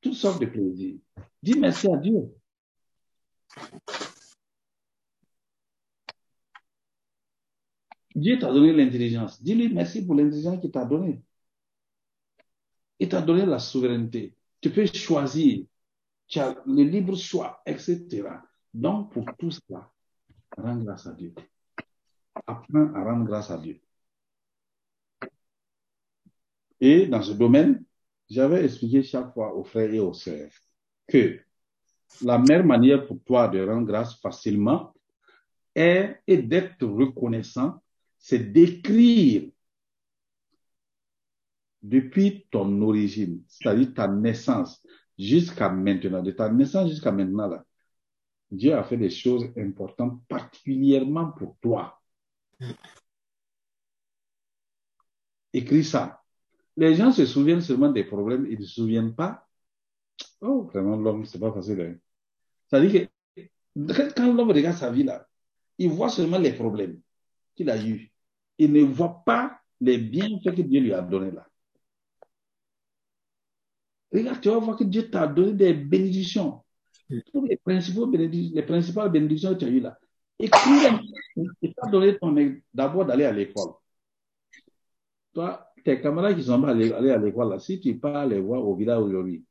toutes 0.00 0.14
sortes 0.14 0.40
de 0.40 0.46
plaisirs. 0.46 0.98
Dis 1.42 1.58
merci 1.58 1.88
à 1.92 1.96
Dieu. 1.96 2.32
Dieu 8.14 8.38
t'a 8.38 8.52
donné 8.52 8.72
l'intelligence. 8.72 9.42
Dis-lui 9.42 9.72
merci 9.72 10.06
pour 10.06 10.14
l'intelligence 10.14 10.60
qu'il 10.60 10.70
t'a 10.70 10.84
donnée. 10.84 11.22
Il 13.00 13.08
t'a 13.08 13.20
donné 13.20 13.44
la 13.44 13.58
souveraineté. 13.58 14.36
Tu 14.60 14.70
peux 14.70 14.86
choisir. 14.86 15.64
Tu 16.28 16.38
as 16.38 16.56
le 16.64 16.84
libre 16.84 17.16
choix, 17.16 17.60
etc. 17.66 18.24
Donc, 18.72 19.12
pour 19.12 19.26
tout 19.36 19.50
cela, 19.50 19.90
rends 20.56 20.76
grâce 20.76 21.06
à 21.06 21.12
Dieu. 21.12 21.34
Apprends 22.46 22.94
à 22.94 23.02
rendre 23.02 23.26
grâce 23.26 23.50
à 23.50 23.58
Dieu. 23.58 23.80
Et 26.84 27.06
dans 27.06 27.22
ce 27.22 27.30
domaine, 27.30 27.84
j'avais 28.28 28.64
expliqué 28.64 29.04
chaque 29.04 29.32
fois 29.32 29.54
aux 29.54 29.62
frères 29.62 29.94
et 29.94 30.00
aux 30.00 30.12
sœurs 30.12 30.50
que 31.06 31.38
la 32.22 32.38
meilleure 32.38 32.64
manière 32.64 33.06
pour 33.06 33.22
toi 33.22 33.46
de 33.46 33.64
rendre 33.64 33.86
grâce 33.86 34.18
facilement 34.20 34.92
est, 35.76 36.20
est 36.26 36.42
d'être 36.42 36.84
reconnaissant, 36.84 37.80
c'est 38.18 38.52
d'écrire 38.52 39.48
depuis 41.80 42.48
ton 42.50 42.82
origine, 42.82 43.44
c'est-à-dire 43.46 43.94
ta 43.94 44.08
naissance 44.08 44.84
jusqu'à 45.16 45.68
maintenant, 45.68 46.20
de 46.20 46.32
ta 46.32 46.50
naissance 46.50 46.90
jusqu'à 46.90 47.12
maintenant, 47.12 47.46
là, 47.46 47.64
Dieu 48.50 48.74
a 48.74 48.82
fait 48.82 48.96
des 48.96 49.10
choses 49.10 49.46
importantes, 49.56 50.20
particulièrement 50.26 51.30
pour 51.30 51.56
toi. 51.60 52.02
Écris 55.52 55.84
ça. 55.84 56.21
Les 56.76 56.94
gens 56.94 57.12
se 57.12 57.26
souviennent 57.26 57.60
seulement 57.60 57.90
des 57.90 58.04
problèmes, 58.04 58.46
ils 58.50 58.58
ne 58.58 58.64
se 58.64 58.74
souviennent 58.74 59.14
pas. 59.14 59.46
Oh, 60.40 60.62
vraiment, 60.72 60.96
l'homme, 60.96 61.24
c'est 61.24 61.38
pas 61.38 61.52
facile. 61.52 61.80
Hein. 61.80 61.94
C'est-à-dire 62.66 63.08
que 63.08 64.14
quand 64.14 64.32
l'homme 64.32 64.50
regarde 64.50 64.76
sa 64.76 64.90
vie 64.90 65.04
là, 65.04 65.26
il 65.78 65.90
voit 65.90 66.08
seulement 66.08 66.38
les 66.38 66.52
problèmes 66.52 67.00
qu'il 67.54 67.68
a 67.70 67.82
eus. 67.82 68.12
Il 68.58 68.72
ne 68.72 68.82
voit 68.82 69.22
pas 69.24 69.60
les 69.80 69.98
bienfaits 69.98 70.54
que 70.56 70.62
Dieu 70.62 70.80
lui 70.80 70.92
a 70.92 71.02
donnés 71.02 71.30
là. 71.30 71.46
Regarde, 74.12 74.40
tu 74.40 74.48
vas 74.50 74.58
voir 74.58 74.76
que 74.76 74.84
Dieu 74.84 75.10
t'a 75.10 75.26
donné 75.26 75.52
des 75.54 75.74
bénédictions. 75.74 76.62
Pour 77.32 77.44
les, 77.44 77.56
principales 77.56 79.10
bénédictions 79.10 79.54
que 79.54 79.58
tu 79.58 79.64
as 79.64 79.68
eues 79.68 79.80
là. 79.80 79.98
Écris, 80.38 80.70
il 81.60 81.74
t'a 81.74 81.90
donné 81.90 82.18
ton 82.18 82.34
d'abord 82.72 83.04
d'aller 83.04 83.24
à 83.24 83.32
l'école. 83.32 83.72
Toi, 85.32 85.71
tes 85.82 86.00
camarades 86.00 86.36
qui 86.36 86.44
sont 86.44 86.60
pas 86.60 86.70
allés 86.70 86.92
à 86.92 87.18
l'école 87.18 87.50
là, 87.50 87.58
si 87.58 87.80
tu 87.80 87.98
pars 87.98 88.26
les 88.26 88.40
voir 88.40 88.66
au 88.66 88.74
village 88.76 89.00
aujourd'hui, 89.02 89.44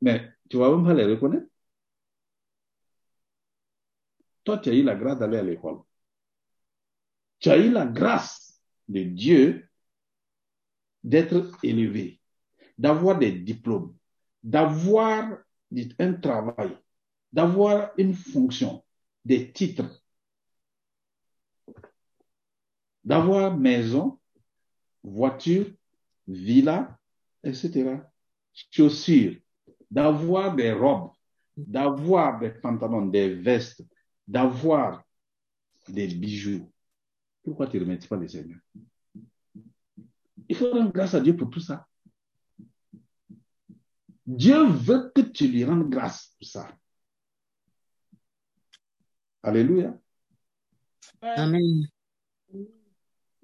mais 0.00 0.32
tu 0.48 0.56
vas 0.58 0.70
même 0.70 0.84
pas 0.84 0.94
les 0.94 1.04
reconnaître. 1.04 1.46
Toi, 4.44 4.58
tu 4.58 4.68
as 4.70 4.74
eu 4.74 4.82
la 4.82 4.94
grâce 4.94 5.18
d'aller 5.18 5.38
à 5.38 5.42
l'école. 5.42 5.80
Tu 7.40 7.50
as 7.50 7.58
eu 7.58 7.70
la 7.70 7.86
grâce 7.86 8.60
de 8.88 9.02
Dieu 9.02 9.68
d'être 11.02 11.58
élevé, 11.62 12.20
d'avoir 12.78 13.18
des 13.18 13.32
diplômes, 13.32 13.96
d'avoir 14.42 15.38
un 15.98 16.12
travail, 16.14 16.76
d'avoir 17.32 17.90
une 17.98 18.14
fonction, 18.14 18.84
des 19.24 19.52
titres, 19.52 20.02
d'avoir 23.06 23.56
maison, 23.56 24.18
voiture, 25.04 25.66
villa, 26.26 26.98
etc. 27.44 28.00
Chaussures, 28.52 29.36
d'avoir 29.88 30.56
des 30.56 30.72
robes, 30.72 31.12
d'avoir 31.56 32.40
des 32.40 32.50
pantalons, 32.50 33.06
des 33.06 33.32
vestes, 33.32 33.84
d'avoir 34.26 35.04
des 35.88 36.08
bijoux. 36.08 36.68
Pourquoi 37.44 37.68
tu 37.68 37.78
ne 37.78 37.84
remercies 37.84 38.08
pas 38.08 38.16
le 38.16 38.26
Seigneur? 38.26 38.58
Il 40.48 40.56
faut 40.56 40.72
rendre 40.72 40.92
grâce 40.92 41.14
à 41.14 41.20
Dieu 41.20 41.36
pour 41.36 41.48
tout 41.48 41.60
ça. 41.60 41.86
Dieu 44.26 44.66
veut 44.66 45.12
que 45.14 45.20
tu 45.20 45.46
lui 45.46 45.64
rendes 45.64 45.88
grâce 45.88 46.34
pour 46.38 46.48
ça. 46.48 46.76
Alléluia. 49.44 49.96
Amen. 51.22 51.86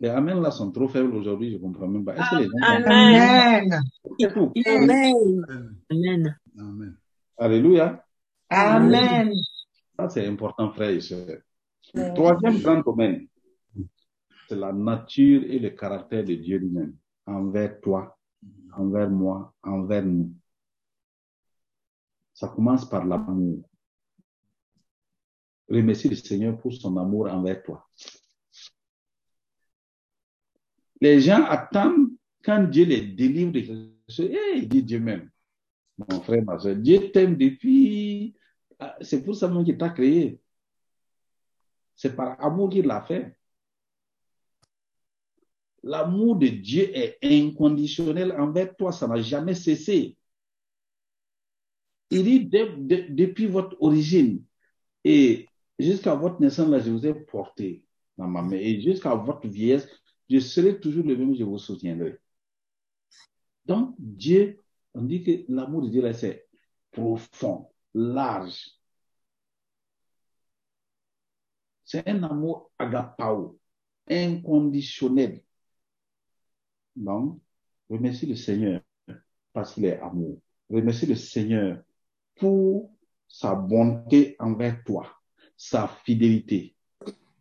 Les 0.03 0.09
Amen 0.09 0.41
là 0.43 0.51
sont 0.51 0.73
trop 0.73 0.89
faibles 0.89 1.15
aujourd'hui, 1.15 1.53
je 1.53 1.59
ne 1.59 1.63
comprends 1.63 1.87
même 1.87 2.05
pas. 2.05 2.17
Est-ce 2.17 2.31
que 2.31 2.43
les 2.43 2.47
gens 2.47 2.91
Amen. 2.91 3.81
C'est 4.19 4.35
tout. 4.35 4.53
Amen. 4.67 5.47
Amen. 5.89 6.39
Amen. 6.59 6.97
Alléluia. 7.39 8.05
Amen. 8.51 9.33
Ça, 9.97 10.09
c'est 10.09 10.27
important, 10.27 10.73
frère 10.73 10.91
et 10.91 11.01
sœurs. 11.01 11.39
Troisième 12.17 12.59
grand 12.59 12.81
domaine, 12.81 13.29
c'est 14.49 14.57
la 14.57 14.73
nature 14.73 15.45
et 15.45 15.61
le 15.61 15.71
caractère 15.71 16.25
de 16.25 16.35
Dieu 16.35 16.59
lui-même, 16.59 16.97
envers 17.25 17.81
toi, 17.81 18.19
envers 18.77 19.09
moi, 19.09 19.55
envers 19.63 20.05
nous. 20.05 20.33
Ça 22.35 22.49
commence 22.49 22.89
par 22.89 23.05
l'amour. 23.05 23.63
Remercie 25.71 26.09
le 26.09 26.17
Seigneur 26.17 26.59
pour 26.59 26.73
son 26.73 26.97
amour 26.97 27.31
envers 27.31 27.63
toi. 27.63 27.89
Les 31.03 31.21
gens 31.21 31.43
attendent 31.47 32.11
quand 32.45 32.63
Dieu 32.71 32.85
les 32.85 33.01
délivre 33.01 33.51
de 33.51 33.59
quelque 33.61 33.93
chose. 34.09 34.31
Eh, 34.31 34.59
il 34.59 34.69
dit 34.69 34.85
Dieu 34.85 35.01
même. 35.01 35.29
Mon 35.99 36.21
frère, 36.21 36.45
ma 36.45 36.61
soeur, 36.61 36.77
Dieu 36.77 37.11
t'aime 37.11 37.37
depuis. 37.37 38.37
Ah, 38.79 38.97
C'est 39.01 39.25
pour 39.25 39.35
ça 39.35 39.49
même 39.49 39.65
qu'il 39.65 39.77
t'a 39.77 39.91
créé. 39.91 40.39
C'est 41.97 42.15
par 42.15 42.41
amour 42.41 42.71
qu'il 42.71 42.87
l'a 42.87 43.03
fait. 43.03 43.37
L'amour 45.83 46.37
de 46.37 46.47
Dieu 46.47 46.97
est 46.97 47.19
inconditionnel 47.21 48.31
envers 48.39 48.77
toi, 48.77 48.93
ça 48.93 49.09
n'a 49.09 49.21
jamais 49.21 49.55
cessé. 49.55 50.17
Il 52.11 52.23
dit 52.23 52.45
de- 52.45 52.77
de- 52.79 53.07
depuis 53.09 53.47
votre 53.47 53.77
origine 53.83 54.45
et 55.03 55.49
jusqu'à 55.81 56.15
votre 56.15 56.41
naissance, 56.41 56.69
là, 56.69 56.79
je 56.79 56.91
vous 56.91 57.05
ai 57.07 57.15
porté 57.15 57.83
dans 58.17 58.29
ma 58.29 58.43
main. 58.43 58.57
Et 58.57 58.81
jusqu'à 58.81 59.15
votre 59.17 59.49
vieillesse, 59.49 59.89
je 60.33 60.39
serai 60.39 60.81
toujours 60.81 61.05
le 61.05 61.15
même, 61.15 61.35
je 61.35 61.45
vous 61.45 61.59
soutiendrai. 61.59 62.19
Donc, 63.67 63.95
Dieu, 63.99 64.59
on 64.95 65.03
dit 65.03 65.23
que 65.23 65.45
l'amour 65.53 65.83
de 65.83 65.91
Dieu, 65.91 66.13
c'est 66.15 66.49
profond, 66.91 67.69
large. 67.93 68.71
C'est 71.85 72.09
un 72.09 72.23
amour 72.23 72.71
agapao, 72.79 73.59
inconditionnel. 74.09 75.43
Donc, 76.97 77.39
remercie 77.91 78.27
le 78.27 78.37
Seigneur 78.37 78.81
parce 79.53 79.75
qu'il 79.75 79.85
est 79.85 80.01
amour. 80.01 80.41
Remercie 80.71 81.07
le 81.07 81.15
Seigneur 81.15 81.83
pour 82.37 82.91
sa 83.29 83.55
bonté 83.55 84.35
envers 84.39 84.83
toi, 84.85 85.15
sa 85.57 85.89
fidélité, 85.89 86.75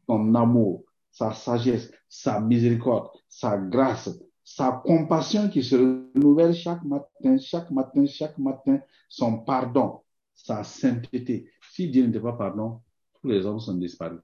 son 0.05 0.35
amour, 0.35 0.83
sa 1.11 1.33
sagesse, 1.33 1.91
sa 2.09 2.39
miséricorde, 2.39 3.09
sa 3.27 3.57
grâce, 3.57 4.09
sa 4.43 4.81
compassion 4.83 5.49
qui 5.49 5.63
se 5.63 5.75
renouvelle 5.75 6.53
chaque 6.53 6.83
matin, 6.83 7.37
chaque 7.37 7.69
matin, 7.71 8.05
chaque 8.05 8.37
matin, 8.37 8.79
son 9.07 9.39
pardon, 9.39 10.01
sa 10.33 10.63
sainteté. 10.63 11.49
Si 11.71 11.89
Dieu 11.89 12.07
ne 12.07 12.11
te 12.13 12.19
pas 12.19 12.33
pardon, 12.33 12.81
tous 13.21 13.27
les 13.27 13.45
hommes 13.45 13.59
sont 13.59 13.75
disparus. 13.75 14.19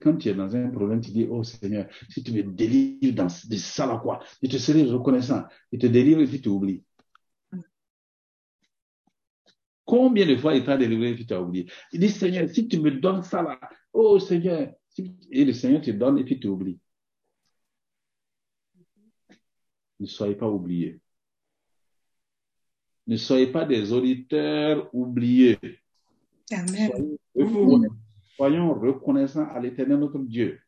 quand 0.00 0.16
tu 0.16 0.28
es 0.28 0.34
dans 0.34 0.54
un 0.54 0.70
problème, 0.70 1.00
tu 1.00 1.10
dis, 1.10 1.26
oh 1.30 1.42
Seigneur, 1.42 1.86
si 2.08 2.22
tu 2.22 2.32
me 2.32 2.42
délivres 2.42 3.24
de 3.24 3.56
ça 3.56 3.86
là, 3.86 3.98
quoi, 3.98 4.20
je 4.42 4.48
te 4.48 4.56
serai 4.56 4.84
reconnaissant. 4.84 5.44
Il 5.72 5.78
te 5.78 5.86
délivre 5.86 6.20
et 6.20 6.26
puis 6.26 6.40
tu 6.40 6.48
oublies. 6.48 6.84
Combien 9.88 10.26
de 10.26 10.36
fois 10.36 10.54
il 10.54 10.64
t'a 10.64 10.76
délivré 10.76 11.12
et 11.12 11.24
tu 11.24 11.32
as 11.32 11.40
oublié? 11.40 11.66
Il 11.92 12.00
dit, 12.00 12.10
Seigneur, 12.10 12.46
si 12.50 12.68
tu 12.68 12.78
me 12.78 12.90
donnes 12.90 13.22
ça 13.22 13.40
là, 13.40 13.58
oh 13.94 14.18
Seigneur, 14.18 14.70
et 15.30 15.44
le 15.46 15.52
Seigneur 15.54 15.80
te 15.80 15.90
donne 15.92 16.18
et 16.18 16.24
puis 16.24 16.38
tu 16.38 16.46
oublies. 16.46 16.78
Ne 19.98 20.04
soyez 20.04 20.34
pas 20.34 20.46
oubliés. 20.46 21.00
Ne 23.06 23.16
soyez 23.16 23.46
pas 23.46 23.64
des 23.64 23.90
auditeurs 23.90 24.94
oubliés. 24.94 25.58
Amen. 26.52 27.16
Soyons 28.36 28.74
reconnaissants 28.74 29.48
à 29.48 29.58
l'éternel 29.58 30.00
notre 30.00 30.18
Dieu. 30.18 30.60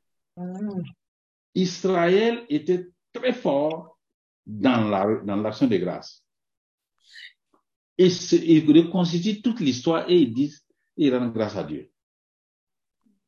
Israël 1.55 2.47
était 2.49 2.89
très 3.13 3.35
fort 3.35 3.99
dans 4.47 4.89
la, 4.89 5.17
dans 5.17 5.37
l'action 5.37 5.67
de 5.67 5.77
grâce. 5.77 6.25
Et 8.01 8.09
ils 8.09 8.67
reconstituent 8.67 9.43
toute 9.43 9.61
l'histoire 9.61 10.09
et 10.09 10.17
ils 10.19 10.33
disent, 10.33 10.65
ils 10.97 11.15
rendent 11.15 11.35
grâce 11.35 11.55
à 11.55 11.65
Dieu. 11.65 11.91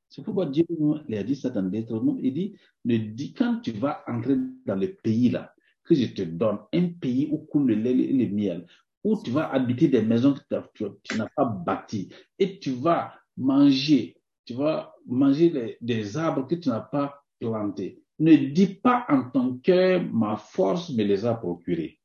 C'est 0.08 0.22
pourquoi 0.24 0.46
Dieu 0.46 0.64
nous 0.78 0.94
a 0.94 1.22
dit 1.22 1.36
ça 1.36 1.50
dans 1.50 1.62
Deutéronome. 1.62 2.18
Il 2.22 2.32
dit, 2.32 2.56
ne 2.86 2.96
dis, 2.96 3.34
quand 3.34 3.60
tu 3.60 3.72
vas 3.72 4.02
entrer 4.08 4.36
dans 4.64 4.76
le 4.76 4.94
pays 4.94 5.28
là, 5.28 5.54
que 5.84 5.94
je 5.94 6.06
te 6.06 6.22
donne, 6.22 6.58
un 6.72 6.88
pays 6.88 7.28
où 7.30 7.36
coule 7.38 7.66
le 7.66 7.74
lait 7.74 7.98
et 7.98 8.12
le 8.14 8.34
miel, 8.34 8.66
où 9.04 9.20
tu 9.22 9.30
vas 9.30 9.52
habiter 9.52 9.88
des 9.88 10.00
maisons 10.00 10.32
que 10.32 10.40
tu 10.48 10.54
as- 10.54 10.70
tu, 10.72 10.84
tu 11.02 11.16
n'as 11.18 11.28
pas 11.36 11.44
bâties, 11.44 12.08
et 12.38 12.58
tu 12.58 12.70
vas 12.70 13.12
manger, 13.36 14.16
tu 14.46 14.54
vas 14.54 14.94
manger 15.06 15.76
des 15.82 16.16
arbres 16.16 16.46
que 16.46 16.54
tu 16.54 16.70
n'as 16.70 16.80
pas 16.80 17.22
plantés. 17.38 18.02
Ne 18.20 18.36
dis 18.36 18.68
pas 18.68 19.04
en 19.10 19.28
ton 19.30 19.58
cœur, 19.58 20.02
ma 20.10 20.36
force 20.36 20.88
me 20.90 21.04
les 21.04 21.26
a 21.26 21.34
procurés. 21.34 22.01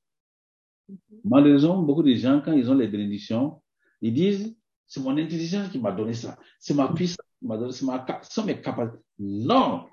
Malheureusement, 1.23 1.81
beaucoup 1.81 2.03
de 2.03 2.13
gens, 2.13 2.41
quand 2.43 2.53
ils 2.53 2.69
ont 2.69 2.75
les 2.75 2.87
bénédictions, 2.87 3.61
ils 4.01 4.13
disent, 4.13 4.55
c'est 4.85 5.01
mon 5.01 5.17
intelligence 5.17 5.69
qui 5.69 5.79
m'a 5.79 5.91
donné 5.91 6.13
ça, 6.13 6.37
c'est 6.59 6.73
ma 6.73 6.93
puissance 6.93 7.25
qui 7.39 7.47
m'a 7.47 7.57
donné, 7.57 7.71
c'est 7.73 7.85
ma, 7.85 8.05
mes 8.45 8.61
capacités. 8.61 9.03
Non! 9.19 9.87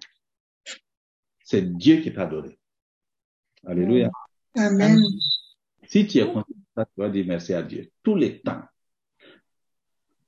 C'est 1.45 1.77
Dieu 1.77 2.01
qui 2.01 2.13
t'a 2.13 2.27
donné. 2.27 2.59
Alléluia. 3.67 4.11
Amen. 4.57 5.01
Si 5.87 6.07
tu 6.07 6.19
es 6.19 6.25
conscient 6.25 6.45
de 6.49 6.65
ça, 6.75 6.85
tu 6.85 7.01
vas 7.01 7.11
dire 7.11 7.25
merci 7.27 7.53
à 7.53 7.63
Dieu. 7.63 7.91
Tous 8.03 8.17
les 8.17 8.41
temps. 8.41 8.63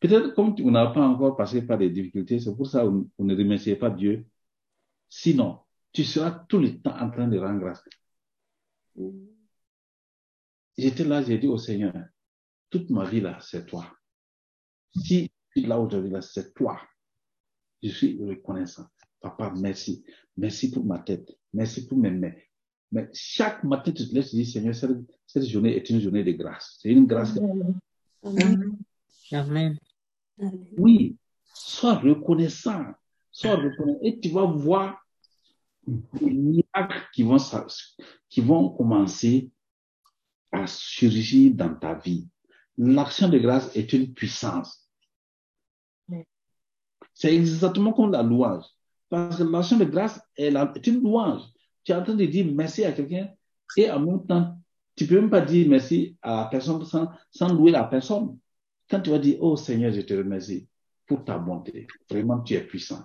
Peut-être 0.00 0.34
comme 0.34 0.54
on 0.62 0.70
n'a 0.70 0.86
pas 0.88 1.06
encore 1.06 1.36
passé 1.36 1.62
par 1.62 1.78
des 1.78 1.90
difficultés, 1.90 2.38
c'est 2.38 2.54
pour 2.54 2.66
ça 2.66 2.84
vous 2.84 3.08
ne 3.18 3.36
remerciez 3.36 3.76
pas 3.76 3.90
Dieu. 3.90 4.26
Sinon, 5.08 5.60
tu 5.92 6.04
seras 6.04 6.44
tout 6.48 6.58
le 6.58 6.78
temps 6.78 6.96
en 6.98 7.10
train 7.10 7.28
de 7.28 7.38
rendre 7.38 7.60
grâce. 7.60 7.82
J'étais 10.76 11.04
là, 11.04 11.22
j'ai 11.22 11.38
dit 11.38 11.48
au 11.48 11.58
Seigneur, 11.58 11.94
toute 12.70 12.90
ma 12.90 13.08
vie 13.08 13.20
là, 13.20 13.38
c'est 13.40 13.66
toi. 13.66 13.86
Si 14.94 15.30
je 15.54 15.60
suis 15.60 15.68
là 15.68 15.78
aujourd'hui 15.78 16.10
là, 16.10 16.20
c'est 16.20 16.52
toi. 16.54 16.80
Je 17.82 17.88
suis 17.88 18.18
reconnaissant. 18.22 18.86
Papa, 19.20 19.52
merci. 19.56 20.04
Merci 20.36 20.70
pour 20.70 20.84
ma 20.84 20.98
tête. 20.98 21.36
Merci 21.52 21.86
pour 21.86 21.98
mes 21.98 22.10
mains. 22.10 22.32
Mais 22.92 23.08
chaque 23.12 23.64
matin, 23.64 23.92
tu 23.92 24.08
te 24.08 24.14
laisses 24.14 24.34
dire, 24.34 24.46
Seigneur, 24.46 24.74
cette, 24.74 24.90
cette 25.26 25.44
journée 25.44 25.76
est 25.76 25.88
une 25.90 26.00
journée 26.00 26.24
de 26.24 26.32
grâce. 26.32 26.78
C'est 26.80 26.90
une 26.90 27.06
grâce. 27.06 27.38
Amen. 28.22 28.76
Amen. 29.32 29.78
Oui, 30.76 31.16
sois 31.54 31.94
reconnaissant. 31.94 32.84
Sois 33.30 33.56
reconnaissant. 33.56 34.00
Et 34.02 34.18
tu 34.20 34.28
vas 34.28 34.44
voir 34.44 35.02
les 36.20 36.32
miracles 36.32 37.02
qui 37.12 37.22
vont, 37.22 37.38
qui 38.28 38.40
vont 38.40 38.70
commencer 38.70 39.50
à 40.52 40.66
surgir 40.66 41.54
dans 41.54 41.74
ta 41.74 41.94
vie. 41.94 42.28
L'action 42.78 43.28
de 43.28 43.38
grâce 43.38 43.74
est 43.76 43.92
une 43.92 44.12
puissance. 44.12 44.88
C'est 47.14 47.34
exactement 47.34 47.92
comme 47.92 48.12
la 48.12 48.22
louange. 48.22 48.64
Parce 49.08 49.38
que 49.38 49.42
l'action 49.44 49.78
de 49.78 49.84
grâce 49.84 50.20
est, 50.36 50.50
la- 50.50 50.72
est 50.74 50.86
une 50.86 51.02
louange. 51.02 51.42
Tu 51.84 51.92
es 51.92 51.94
en 51.94 52.02
train 52.02 52.14
de 52.14 52.24
dire 52.26 52.46
merci 52.52 52.84
à 52.84 52.92
quelqu'un 52.92 53.30
et 53.76 53.90
en 53.90 54.00
même 54.00 54.26
temps, 54.26 54.58
tu 54.94 55.06
peux 55.06 55.20
même 55.20 55.30
pas 55.30 55.40
dire 55.40 55.68
merci 55.68 56.16
à 56.22 56.36
la 56.36 56.44
personne 56.46 56.84
sans, 56.84 57.08
sans 57.30 57.52
louer 57.52 57.70
la 57.70 57.84
personne. 57.84 58.38
Quand 58.88 59.00
tu 59.00 59.10
vas 59.10 59.18
dire, 59.18 59.38
oh 59.40 59.56
Seigneur, 59.56 59.92
je 59.92 60.00
te 60.00 60.14
remercie 60.14 60.68
pour 61.06 61.24
ta 61.24 61.38
bonté. 61.38 61.86
Vraiment, 62.10 62.40
tu 62.40 62.54
es 62.54 62.60
puissant. 62.60 63.02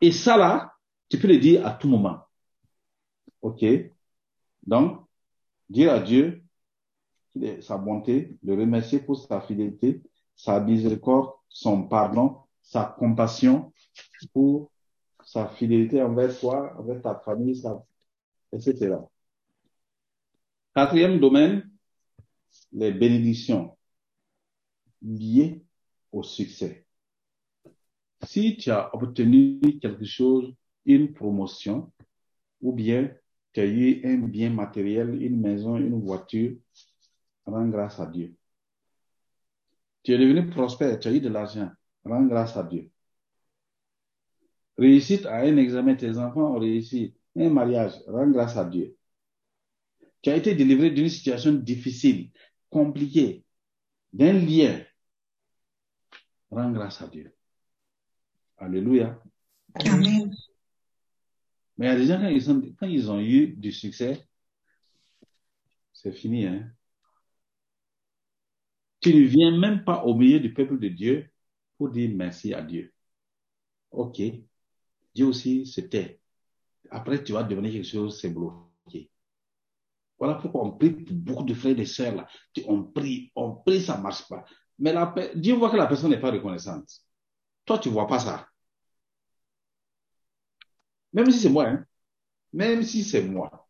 Et 0.00 0.12
ça 0.12 0.36
là, 0.36 0.72
tu 1.08 1.18
peux 1.18 1.28
le 1.28 1.38
dire 1.38 1.66
à 1.66 1.72
tout 1.72 1.88
moment. 1.88 2.20
OK? 3.40 3.64
Donc, 4.66 5.06
dire 5.72 5.92
à 5.92 6.00
Dieu 6.00 6.42
sa 7.60 7.78
bonté, 7.78 8.36
le 8.42 8.54
remercier 8.54 9.00
pour 9.00 9.16
sa 9.16 9.40
fidélité, 9.40 10.02
sa 10.36 10.60
miséricorde, 10.60 11.30
son 11.48 11.88
pardon, 11.88 12.42
sa 12.62 12.84
compassion, 12.84 13.72
pour 14.32 14.70
sa 15.24 15.48
fidélité 15.48 16.02
envers 16.02 16.38
toi, 16.38 16.76
envers 16.78 17.00
ta 17.00 17.14
famille, 17.14 17.60
etc. 18.52 18.96
Quatrième 20.74 21.20
domaine, 21.20 21.70
les 22.72 22.92
bénédictions 22.92 23.76
liées 25.00 25.62
au 26.12 26.22
succès. 26.22 26.86
Si 28.24 28.56
tu 28.56 28.70
as 28.70 28.94
obtenu 28.94 29.58
quelque 29.80 30.04
chose, 30.04 30.54
une 30.84 31.12
promotion, 31.12 31.92
ou 32.60 32.72
bien 32.72 33.10
tu 33.52 33.60
as 33.60 33.66
eu 33.66 34.00
un 34.04 34.18
bien 34.18 34.50
matériel, 34.50 35.20
une 35.22 35.40
maison, 35.40 35.76
une 35.76 36.00
voiture, 36.00 36.56
rends 37.44 37.68
grâce 37.68 38.00
à 38.00 38.06
Dieu. 38.06 38.34
Tu 40.02 40.12
es 40.12 40.18
devenu 40.18 40.48
prospère, 40.48 40.98
tu 40.98 41.08
as 41.08 41.12
eu 41.12 41.20
de 41.20 41.28
l'argent, 41.28 41.70
rends 42.04 42.24
grâce 42.24 42.56
à 42.56 42.62
Dieu. 42.62 42.90
Réussite 44.78 45.26
à 45.26 45.40
un 45.40 45.56
examen, 45.56 45.94
tes 45.94 46.16
enfants 46.16 46.56
ont 46.56 46.58
réussi, 46.58 47.14
un 47.36 47.50
mariage, 47.50 47.92
rends 48.06 48.30
grâce 48.30 48.56
à 48.56 48.64
Dieu. 48.64 48.96
Tu 50.22 50.30
as 50.30 50.36
été 50.36 50.54
délivré 50.54 50.90
d'une 50.90 51.08
situation 51.08 51.52
difficile, 51.52 52.30
compliquée, 52.70 53.44
d'un 54.12 54.32
lien, 54.32 54.82
rends 56.50 56.70
grâce 56.70 57.02
à 57.02 57.08
Dieu. 57.08 57.34
Alléluia. 58.56 59.20
Amen. 59.74 60.32
Mais 61.76 61.86
il 61.86 61.88
y 61.88 61.92
a 61.92 61.96
des 61.96 62.06
gens, 62.06 62.20
quand 62.20 62.28
ils, 62.28 62.74
quand 62.76 62.86
ils 62.86 63.10
ont 63.10 63.20
eu 63.20 63.48
du 63.48 63.72
succès, 63.72 64.26
c'est 65.92 66.12
fini. 66.12 66.46
Hein? 66.46 66.70
Tu 69.00 69.14
ne 69.14 69.22
viens 69.22 69.56
même 69.58 69.84
pas 69.84 70.04
au 70.04 70.14
milieu 70.14 70.40
du 70.40 70.52
peuple 70.52 70.78
de 70.78 70.88
Dieu 70.88 71.30
pour 71.76 71.90
dire 71.90 72.10
merci 72.14 72.54
à 72.54 72.62
Dieu. 72.62 72.92
Ok. 73.90 74.20
Dieu 75.14 75.26
aussi 75.26 75.66
se 75.66 75.80
tait. 75.80 76.20
Après, 76.90 77.22
tu 77.22 77.32
vas 77.32 77.42
devenir 77.42 77.72
quelque 77.72 77.86
chose, 77.86 78.20
c'est 78.20 78.30
bloqué. 78.30 79.10
Voilà 80.18 80.36
pourquoi 80.36 80.64
on 80.64 80.72
prie 80.72 80.90
pour 80.90 81.16
beaucoup 81.16 81.44
de 81.44 81.54
frères 81.54 81.72
et 81.72 81.74
de 81.74 81.84
sœurs 81.84 82.14
là. 82.14 82.28
On 82.66 82.84
prie, 82.84 83.32
on 83.34 83.56
prie, 83.56 83.82
ça 83.82 83.98
marche 83.98 84.28
pas. 84.28 84.44
Mais 84.78 84.92
la, 84.92 85.12
Dieu 85.34 85.54
voit 85.54 85.70
que 85.70 85.76
la 85.76 85.86
personne 85.86 86.10
n'est 86.10 86.20
pas 86.20 86.30
reconnaissante. 86.30 86.88
Toi, 87.64 87.78
tu 87.78 87.88
vois 87.88 88.06
pas 88.06 88.18
ça. 88.20 88.48
Même 91.12 91.30
si 91.30 91.40
c'est 91.40 91.50
moi, 91.50 91.68
hein. 91.68 91.86
Même 92.52 92.82
si 92.82 93.04
c'est 93.04 93.22
moi. 93.22 93.68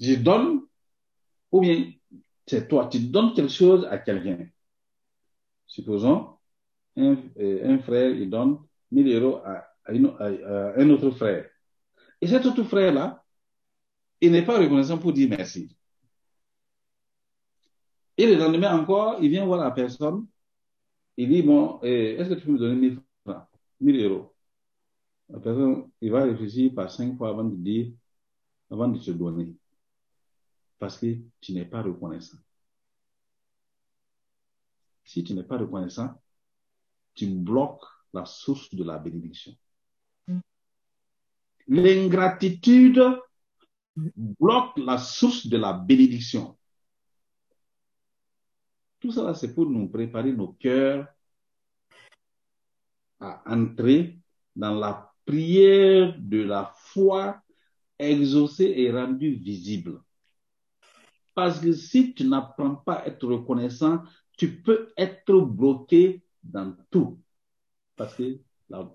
Je 0.00 0.14
donne, 0.14 0.62
ou 1.52 1.60
bien 1.60 1.92
c'est 2.46 2.68
toi, 2.68 2.88
tu 2.90 2.98
donnes 2.98 3.32
quelque 3.34 3.52
chose 3.52 3.86
à 3.86 3.98
quelqu'un. 3.98 4.46
Supposons, 5.66 6.36
un, 6.96 7.16
euh, 7.38 7.78
frère, 7.78 8.10
il 8.10 8.28
donne 8.30 8.58
1000 8.90 9.16
euros 9.16 9.40
à, 9.44 9.66
un 9.86 10.90
autre 10.90 11.10
frère. 11.10 11.48
Et 12.20 12.26
cet 12.26 12.46
autre 12.46 12.62
frère-là, 12.64 13.24
il 14.20 14.32
n'est 14.32 14.44
pas 14.44 14.58
reconnaissant 14.58 14.98
pour 14.98 15.12
dire 15.12 15.28
merci. 15.28 15.76
Et 18.16 18.26
le 18.26 18.36
lendemain 18.36 18.78
encore, 18.78 19.18
il 19.20 19.30
vient 19.30 19.44
voir 19.44 19.60
la 19.60 19.70
personne, 19.70 20.26
il 21.16 21.28
dit, 21.28 21.42
bon, 21.42 21.80
euh, 21.82 22.18
est-ce 22.18 22.30
que 22.30 22.34
tu 22.34 22.46
peux 22.46 22.52
me 22.52 22.58
donner 22.58 22.76
1000 22.76 23.00
francs, 23.24 23.46
1000 23.80 24.04
euros? 24.04 24.33
La 25.30 25.40
personne, 25.40 25.90
il 26.00 26.10
va 26.10 26.24
réfléchir 26.24 26.74
par 26.74 26.90
cinq 26.90 27.16
fois 27.16 27.30
avant 27.30 27.44
de 27.44 27.56
dire, 27.56 27.92
avant 28.70 28.88
de 28.88 28.98
te 28.98 29.10
donner. 29.10 29.54
Parce 30.78 30.98
que 30.98 31.16
tu 31.40 31.52
n'es 31.52 31.64
pas 31.64 31.82
reconnaissant. 31.82 32.38
Si 35.04 35.24
tu 35.24 35.34
n'es 35.34 35.44
pas 35.44 35.58
reconnaissant, 35.58 36.20
tu 37.14 37.26
bloques 37.26 37.84
la 38.12 38.24
source 38.24 38.74
de 38.74 38.84
la 38.84 38.98
bénédiction. 38.98 39.56
L'ingratitude 41.66 43.02
bloque 43.96 44.76
la 44.78 44.98
source 44.98 45.46
de 45.46 45.56
la 45.56 45.72
bénédiction. 45.72 46.58
Tout 49.00 49.12
là, 49.12 49.34
c'est 49.34 49.54
pour 49.54 49.66
nous 49.66 49.88
préparer 49.88 50.32
nos 50.32 50.52
cœurs 50.52 51.06
à 53.20 53.42
entrer 53.46 54.18
dans 54.56 54.74
la 54.74 55.13
prière 55.24 56.16
de 56.18 56.42
la 56.42 56.72
foi 56.76 57.40
exaucée 57.98 58.72
et 58.76 58.90
rendue 58.90 59.32
visible. 59.34 60.00
Parce 61.34 61.58
que 61.58 61.72
si 61.72 62.14
tu 62.14 62.24
n'apprends 62.28 62.76
pas 62.76 62.94
à 62.94 63.06
être 63.06 63.26
reconnaissant, 63.26 64.02
tu 64.36 64.62
peux 64.62 64.92
être 64.96 65.40
bloqué 65.40 66.22
dans 66.42 66.76
tout. 66.90 67.18
Parce 67.96 68.14
que 68.14 68.38
la- 68.68 68.90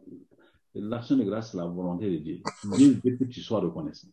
l'action 0.76 1.18
de 1.18 1.24
grâce, 1.24 1.52
c'est 1.52 1.58
la 1.58 1.66
volonté 1.66 2.10
de 2.10 2.18
Dieu. 2.18 2.42
Dieu 2.76 3.00
veut 3.04 3.18
que 3.18 3.24
tu 3.26 3.42
sois 3.42 3.60
reconnaissant. 3.60 4.10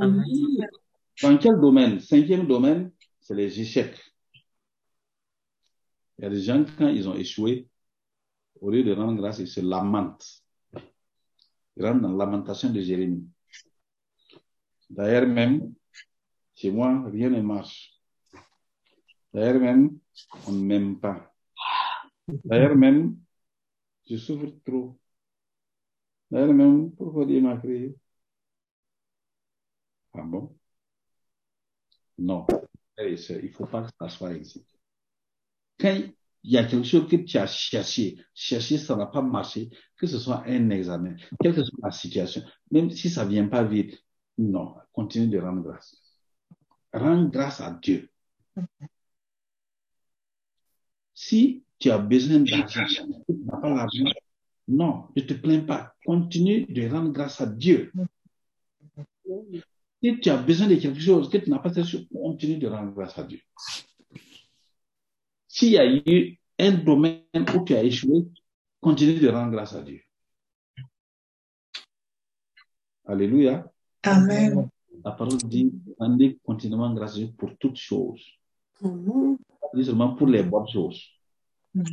Amen. 0.00 0.26
Dans 1.22 1.38
quel 1.38 1.60
domaine? 1.60 2.00
Cinquième 2.00 2.46
domaine, 2.46 2.90
c'est 3.20 3.34
les 3.34 3.60
échecs. 3.60 3.98
Il 6.18 6.24
y 6.24 6.26
a 6.26 6.30
des 6.30 6.40
gens, 6.40 6.64
quand 6.76 6.88
ils 6.88 7.08
ont 7.08 7.14
échoué, 7.14 7.68
au 8.62 8.70
lieu 8.70 8.84
de 8.84 8.92
rendre 8.92 9.20
grâce, 9.20 9.40
ils 9.40 9.48
se 9.48 9.60
lamentent. 9.60 10.42
Ils 11.76 11.84
rentrent 11.84 12.00
dans 12.00 12.12
la 12.12 12.24
lamentation 12.24 12.70
de 12.70 12.80
Jérémie. 12.80 13.28
D'ailleurs 14.88 15.26
même, 15.26 15.74
chez 16.54 16.70
moi, 16.70 17.04
rien 17.10 17.28
ne 17.28 17.40
marche. 17.42 18.00
D'ailleurs 19.34 19.60
même, 19.60 19.98
on 20.46 20.52
ne 20.52 20.62
m'aime 20.64 21.00
pas. 21.00 21.34
D'ailleurs 22.44 22.76
même, 22.76 23.18
je 24.08 24.16
souffre 24.16 24.46
trop. 24.64 24.96
D'ailleurs 26.30 26.54
même, 26.54 26.92
pourquoi 26.92 27.26
Dieu 27.26 27.40
m'a 27.40 27.56
créé? 27.56 27.96
Ah 30.14 30.22
bon? 30.22 30.56
Non. 32.18 32.46
Sœurs, 32.96 33.40
il 33.42 33.50
ne 33.50 33.54
faut 33.54 33.66
pas 33.66 33.82
que 33.82 33.90
ça 33.98 34.08
soit 34.08 34.28
ainsi. 34.28 34.64
Quand 35.80 35.98
il 36.44 36.52
y 36.52 36.58
a 36.58 36.64
quelque 36.64 36.86
chose 36.86 37.08
que 37.08 37.16
tu 37.16 37.38
as 37.38 37.46
cherché, 37.46 38.16
cherché, 38.34 38.78
ça 38.78 38.96
n'a 38.96 39.06
pas 39.06 39.22
marché, 39.22 39.70
que 39.96 40.06
ce 40.06 40.18
soit 40.18 40.42
un 40.46 40.70
examen, 40.70 41.14
quelle 41.40 41.54
que 41.54 41.62
soit 41.62 41.78
la 41.82 41.92
situation, 41.92 42.42
même 42.70 42.90
si 42.90 43.10
ça 43.10 43.24
vient 43.24 43.46
pas 43.46 43.62
vite, 43.62 44.02
non, 44.38 44.74
continue 44.92 45.28
de 45.28 45.38
rendre 45.38 45.62
grâce. 45.62 45.96
Rends 46.92 47.24
grâce 47.24 47.60
à 47.60 47.78
Dieu. 47.80 48.10
Si 51.14 51.62
tu 51.78 51.90
as 51.90 51.98
besoin 51.98 52.40
d'argent, 52.40 52.86
tu 53.26 53.34
n'as 53.44 53.56
pas 53.58 53.70
l'argent, 53.70 54.04
non, 54.68 55.08
ne 55.16 55.22
te 55.22 55.34
plains 55.34 55.60
pas. 55.60 55.94
Continue 56.04 56.66
de 56.66 56.88
rendre 56.88 57.12
grâce 57.12 57.40
à 57.40 57.46
Dieu. 57.46 57.92
Si 60.02 60.18
tu 60.20 60.30
as 60.30 60.36
besoin 60.36 60.66
de 60.66 60.74
quelque 60.74 61.00
chose 61.00 61.30
que 61.30 61.38
tu 61.38 61.50
n'as 61.50 61.58
pas 61.60 61.72
cherché, 61.72 62.08
continue 62.12 62.58
de 62.58 62.66
rendre 62.66 62.92
grâce 62.92 63.16
à 63.18 63.24
Dieu. 63.24 63.40
S'il 65.62 65.74
y 65.74 65.78
a 65.78 65.86
eu 65.86 66.40
un 66.58 66.72
domaine 66.72 67.22
où 67.54 67.64
tu 67.64 67.72
as 67.72 67.84
échoué, 67.84 68.26
continue 68.80 69.20
de 69.20 69.28
rendre 69.28 69.52
grâce 69.52 69.74
à 69.74 69.82
Dieu. 69.82 70.02
Alléluia. 73.04 73.70
Amen. 74.02 74.68
La 75.04 75.12
parole 75.12 75.36
dit, 75.36 75.72
rendez 76.00 76.40
continuellement 76.44 76.92
grâce 76.92 77.12
à 77.12 77.18
Dieu 77.18 77.32
pour 77.38 77.56
toutes 77.58 77.76
choses. 77.76 78.26
Amen. 78.82 79.38
Pas 79.60 79.84
seulement 79.84 80.16
pour 80.16 80.26
les 80.26 80.42
bonnes 80.42 80.66
choses. 80.66 81.00
Mm. 81.74 81.84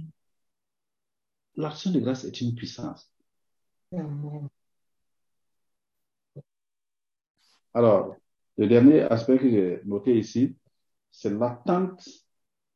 L'action 1.57 1.91
de 1.91 1.99
grâce 1.99 2.23
est 2.23 2.41
une 2.41 2.55
puissance. 2.55 3.07
Amen. 3.91 4.49
Alors, 7.75 8.15
le 8.57 8.67
dernier 8.67 9.01
aspect 9.01 9.37
que 9.37 9.47
j'ai 9.47 9.81
noté 9.85 10.17
ici, 10.17 10.55
c'est 11.11 11.29
l'attente 11.29 12.09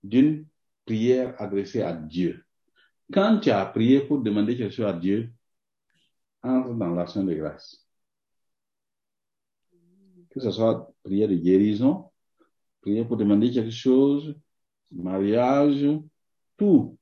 d'une 0.03 0.45
prière 0.85 1.35
adressée 1.39 1.81
à 1.81 1.93
Dieu. 1.93 2.43
Quand 3.11 3.39
tu 3.39 3.49
as 3.49 3.65
prié 3.65 4.01
pour 4.01 4.21
demander 4.21 4.57
quelque 4.57 4.73
chose 4.73 4.85
à 4.85 4.93
Dieu, 4.93 5.31
entre 6.41 6.73
dans 6.73 6.93
l'action 6.93 7.23
de 7.23 7.33
grâce. 7.33 7.85
Que 10.29 10.39
ce 10.39 10.51
soit 10.51 10.91
prière 11.03 11.29
de 11.29 11.35
guérison, 11.35 12.11
prière 12.81 13.07
pour 13.07 13.17
demander 13.17 13.51
quelque 13.51 13.71
chose, 13.71 14.35
mariage, 14.91 15.85
tout. 16.57 16.97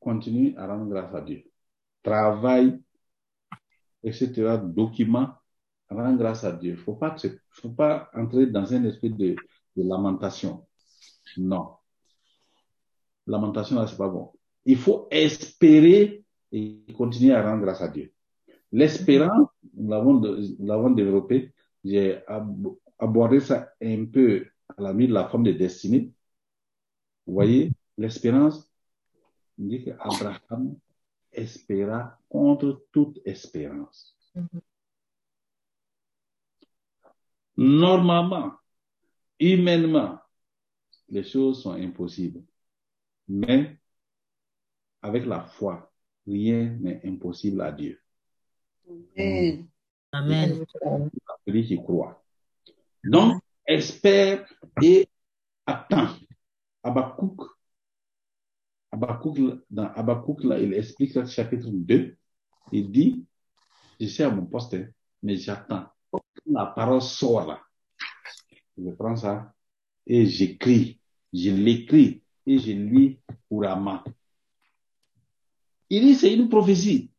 Continue 0.00 0.56
à 0.56 0.66
rendre 0.66 0.88
grâce 0.88 1.14
à 1.14 1.20
Dieu. 1.20 1.44
Travail, 2.02 2.80
etc., 4.02 4.58
documents, 4.62 5.34
rends 5.90 6.14
grâce 6.14 6.44
à 6.44 6.52
Dieu. 6.52 6.76
Faut 6.76 6.94
pas, 6.94 7.16
faut 7.50 7.70
pas 7.70 8.08
entrer 8.14 8.46
dans 8.46 8.72
un 8.72 8.84
esprit 8.84 9.10
de 9.10 9.36
lamentation. 9.76 10.66
Non. 11.36 11.77
Lamentation, 13.28 13.76
là, 13.76 13.86
c'est 13.86 13.96
pas 13.96 14.08
bon. 14.08 14.32
Il 14.64 14.76
faut 14.76 15.06
espérer 15.10 16.24
et 16.50 16.78
continuer 16.96 17.34
à 17.34 17.42
rendre 17.48 17.62
grâce 17.62 17.82
à 17.82 17.88
Dieu. 17.88 18.12
L'espérance, 18.72 19.48
nous 19.74 19.88
l'avons, 19.90 20.14
de- 20.14 20.56
nous 20.58 20.66
l'avons 20.66 20.90
développé. 20.90 21.52
J'ai 21.84 22.26
ab- 22.26 22.74
abordé 22.98 23.40
ça 23.40 23.70
un 23.82 24.04
peu 24.06 24.46
à 24.76 24.82
la 24.82 24.92
de 24.92 25.06
la 25.12 25.28
forme 25.28 25.44
de 25.44 25.52
destinée. 25.52 26.12
Vous 27.26 27.34
voyez, 27.34 27.72
l'espérance, 27.96 28.70
il 29.58 29.68
dit 29.68 29.84
qu'Abraham 29.84 30.76
espéra 31.32 32.18
contre 32.28 32.84
toute 32.92 33.20
espérance. 33.24 34.16
Normalement, 37.56 38.52
humainement, 39.40 40.18
les 41.08 41.24
choses 41.24 41.62
sont 41.62 41.72
impossibles. 41.72 42.42
Mais 43.28 43.76
avec 45.02 45.26
la 45.26 45.42
foi, 45.42 45.92
rien 46.26 46.76
n'est 46.80 47.00
impossible 47.04 47.60
à 47.60 47.72
Dieu. 47.72 48.00
Amen. 49.16 49.68
Amen. 50.12 50.64
Celui 51.46 51.66
qui 51.66 51.76
croit. 51.76 52.22
Donc, 53.04 53.42
espère 53.66 54.46
et 54.82 55.08
attend. 55.66 56.08
Habakkuk, 56.82 57.42
Habakkuk, 58.90 59.38
dans 59.70 59.92
Habakkuk, 59.92 60.44
là, 60.44 60.58
il 60.58 60.72
explique 60.72 61.14
le 61.14 61.26
chapitre 61.26 61.68
2. 61.70 62.16
Il 62.72 62.90
dit, 62.90 63.26
je 64.00 64.06
suis 64.06 64.22
à 64.22 64.30
mon 64.30 64.46
poste, 64.46 64.74
hein, 64.74 64.86
mais 65.22 65.36
j'attends. 65.36 65.86
Quand 66.10 66.22
La 66.46 66.66
parole 66.66 67.02
sort 67.02 67.46
là. 67.46 67.60
Je 68.76 68.90
prends 68.90 69.16
ça 69.16 69.52
et 70.06 70.24
j'écris. 70.24 71.00
Je 71.32 71.50
l'écris 71.50 72.22
et 72.48 72.58
je 72.58 72.72
lis 72.72 73.18
couramment. 73.48 74.02
Il 75.90 76.02
dit, 76.02 76.14
c'est 76.14 76.34
une 76.34 76.48
prophétie. 76.48 77.10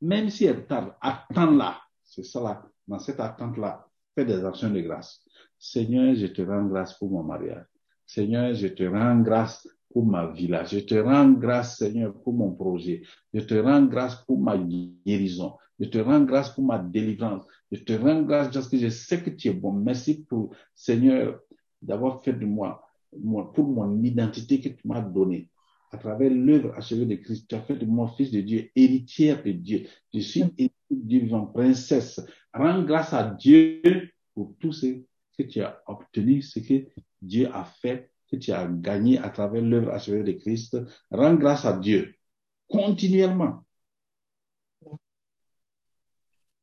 Même 0.00 0.28
si 0.28 0.44
elle 0.44 0.66
tarde, 0.66 0.94
attends-la. 1.00 1.80
C'est 2.02 2.24
ça 2.24 2.42
là. 2.42 2.66
Dans 2.86 2.98
cette 2.98 3.20
attente-là, 3.20 3.88
fais 4.14 4.24
des 4.24 4.44
actions 4.44 4.70
de 4.70 4.80
grâce. 4.80 5.24
Seigneur, 5.58 6.14
je 6.14 6.26
te 6.26 6.42
rends 6.42 6.66
grâce 6.66 6.98
pour 6.98 7.10
mon 7.10 7.22
mariage. 7.22 7.64
Seigneur, 8.06 8.54
je 8.54 8.66
te 8.68 8.84
rends 8.84 9.20
grâce 9.20 9.66
pour 9.90 10.04
ma 10.04 10.26
villa. 10.26 10.64
Je 10.64 10.80
te 10.80 10.94
rends 10.94 11.30
grâce, 11.30 11.78
Seigneur, 11.78 12.12
pour 12.22 12.34
mon 12.34 12.52
projet. 12.52 13.02
Je 13.32 13.40
te 13.40 13.54
rends 13.54 13.82
grâce 13.82 14.16
pour 14.26 14.38
ma 14.38 14.58
guérison. 14.58 15.56
Je 15.80 15.86
te 15.86 15.98
rends 15.98 16.20
grâce 16.20 16.50
pour 16.50 16.64
ma 16.64 16.78
délivrance. 16.78 17.46
Je 17.72 17.80
te 17.80 17.92
rends 17.94 18.22
grâce 18.22 18.52
parce 18.52 18.68
que 18.68 18.76
je 18.76 18.88
sais 18.88 19.22
que 19.22 19.30
tu 19.30 19.48
es 19.48 19.54
bon. 19.54 19.72
Merci 19.72 20.24
pour, 20.24 20.54
Seigneur, 20.74 21.40
d'avoir 21.80 22.22
fait 22.22 22.32
de 22.34 22.44
moi, 22.44 22.84
moi- 23.22 23.52
pour 23.52 23.66
mon 23.68 24.02
identité 24.02 24.60
que 24.60 24.68
tu 24.68 24.86
m'as 24.86 25.00
donnée. 25.00 25.48
À 25.90 25.98
travers 25.98 26.30
l'œuvre 26.30 26.74
achevée 26.74 27.06
de 27.06 27.14
Christ, 27.16 27.46
tu 27.48 27.54
as 27.54 27.62
fait 27.62 27.76
de 27.76 27.86
moi 27.86 28.12
fils 28.16 28.30
de 28.30 28.40
Dieu, 28.40 28.70
héritière 28.74 29.42
de 29.44 29.52
Dieu. 29.52 29.86
Je 30.12 30.20
suis 30.20 30.40
héritière 30.40 30.70
de 30.90 30.96
Dieu 30.96 31.20
vivant, 31.20 31.46
princesse. 31.46 32.20
Rends 32.52 32.82
grâce 32.82 33.12
à 33.12 33.30
Dieu 33.30 33.80
pour 34.34 34.56
tout 34.58 34.72
ce 34.72 34.86
que 35.38 35.42
tu 35.44 35.60
as 35.60 35.82
obtenu, 35.86 36.42
ce 36.42 36.58
que 36.58 36.86
Dieu 37.22 37.48
a 37.52 37.64
fait, 37.64 38.10
que 38.28 38.36
tu 38.36 38.50
as 38.50 38.66
gagné 38.66 39.18
à 39.18 39.30
travers 39.30 39.62
l'œuvre 39.62 39.90
achevée 39.90 40.24
de 40.24 40.32
Christ. 40.32 40.76
Rends 41.10 41.34
grâce 41.34 41.64
à 41.64 41.76
Dieu 41.78 42.16
continuellement. 42.66 43.64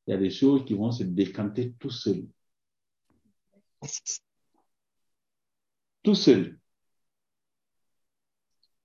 Il 0.08 0.12
y 0.12 0.14
a 0.14 0.18
des 0.18 0.32
choses 0.32 0.66
qui 0.66 0.74
vont 0.74 0.92
se 0.92 1.04
décanter 1.04 1.74
tout 1.80 1.90
seul. 1.90 2.26
Tout 6.04 6.16
seul. 6.16 6.60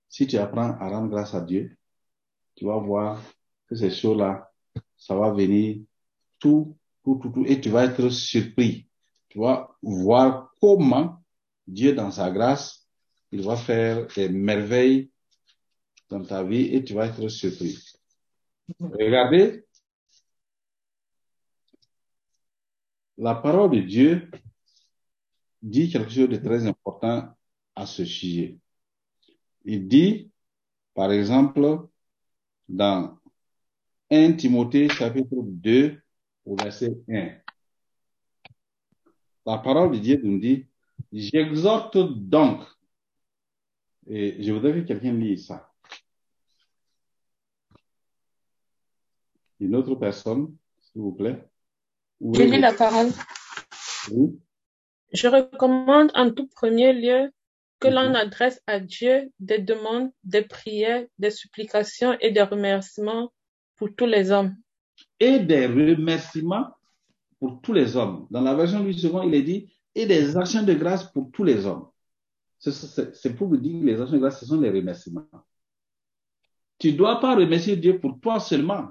Si 0.09 0.27
tu 0.27 0.37
apprends 0.37 0.71
à 0.79 0.89
rendre 0.89 1.09
grâce 1.09 1.33
à 1.33 1.41
Dieu, 1.41 1.77
tu 2.55 2.65
vas 2.65 2.77
voir 2.77 3.21
que 3.67 3.75
ces 3.75 3.91
choses-là, 3.91 4.51
ça 4.97 5.15
va 5.15 5.31
venir 5.31 5.81
tout, 6.39 6.77
tout, 7.03 7.19
tout, 7.21 7.29
tout, 7.29 7.45
et 7.45 7.59
tu 7.59 7.69
vas 7.69 7.85
être 7.85 8.09
surpris. 8.09 8.87
Tu 9.29 9.39
vas 9.39 9.75
voir 9.81 10.53
comment 10.61 11.23
Dieu, 11.67 11.93
dans 11.93 12.11
sa 12.11 12.31
grâce, 12.31 12.87
il 13.31 13.41
va 13.41 13.57
faire 13.57 14.07
des 14.15 14.29
merveilles 14.29 15.11
dans 16.09 16.23
ta 16.23 16.43
vie 16.43 16.73
et 16.73 16.83
tu 16.83 16.93
vas 16.93 17.07
être 17.07 17.27
surpris. 17.27 17.77
Regardez, 18.79 19.65
la 23.17 23.35
parole 23.35 23.71
de 23.71 23.81
Dieu 23.81 24.29
dit 25.61 25.89
quelque 25.89 26.11
chose 26.11 26.29
de 26.29 26.37
très 26.37 26.65
important 26.65 27.35
à 27.75 27.85
ce 27.85 28.05
sujet. 28.05 28.57
Il 29.65 29.87
dit, 29.87 30.31
Par 30.93 31.11
exemple, 31.11 31.87
dans 32.67 33.19
1 34.09 34.33
Timothée 34.33 34.89
chapitre 34.89 35.35
2 35.35 36.01
au 36.45 36.55
verset 36.55 36.97
1. 37.07 37.37
La 39.45 39.59
parole 39.59 39.91
de 39.91 39.99
Dieu 39.99 40.19
nous 40.23 40.39
dit, 40.39 40.65
j'exhorte 41.13 41.97
donc, 41.97 42.63
et 44.07 44.41
je 44.41 44.51
voudrais 44.51 44.73
que 44.73 44.87
quelqu'un 44.87 45.13
lise 45.13 45.45
ça. 45.45 45.71
Une 49.59 49.75
autre 49.75 49.93
personne, 49.95 50.55
s'il 50.81 51.01
vous 51.01 51.11
plaît. 51.13 51.47
Lis 52.21 52.47
les- 52.49 52.57
la 52.59 52.73
parole. 52.73 53.11
Oui. 54.11 54.39
Je 55.13 55.27
recommande 55.27 56.11
en 56.15 56.31
tout 56.31 56.47
premier 56.47 56.93
lieu 56.93 57.31
que 57.79 57.87
l'on 57.87 58.09
Mhm. 58.09 58.15
adresse 58.15 58.61
à 58.67 58.79
Dieu 58.79 59.31
des 59.39 59.59
demandes, 59.59 60.11
des 60.23 60.41
prières, 60.41 61.05
des 61.19 61.31
supplications 61.31 62.17
et 62.19 62.31
des 62.31 62.41
remerciements 62.41 63.31
pour 63.75 63.89
tous 63.95 64.05
les 64.07 64.31
hommes. 64.31 64.55
Et 65.19 65.39
des 65.39 65.67
remerciements 65.67 66.69
pour 67.39 67.61
tous 67.61 67.73
les 67.73 67.95
hommes. 67.95 68.27
Dans 68.31 68.41
la 68.41 68.55
version 68.55 68.83
du 68.83 68.93
second, 68.93 69.21
il 69.21 69.33
est 69.35 69.43
dit, 69.43 69.71
et 69.93 70.05
des 70.05 70.35
actions 70.35 70.63
de 70.63 70.73
grâce 70.73 71.03
pour 71.11 71.29
tous 71.31 71.43
les 71.43 71.65
hommes. 71.65 71.87
C'est- 72.59 73.35
pour 73.35 73.47
vous 73.47 73.57
dire 73.57 73.79
que 73.79 73.85
les 73.85 74.01
actions 74.01 74.15
de 74.15 74.21
grâce, 74.21 74.39
ce 74.39 74.45
sont 74.47 74.59
les 74.59 74.71
remerciements. 74.71 75.27
Tu 76.79 76.91
ne 76.91 76.97
dois 76.97 77.19
pas 77.19 77.35
remercier 77.35 77.75
Dieu 77.77 77.99
pour 77.99 78.19
toi 78.19 78.39
seulement. 78.39 78.89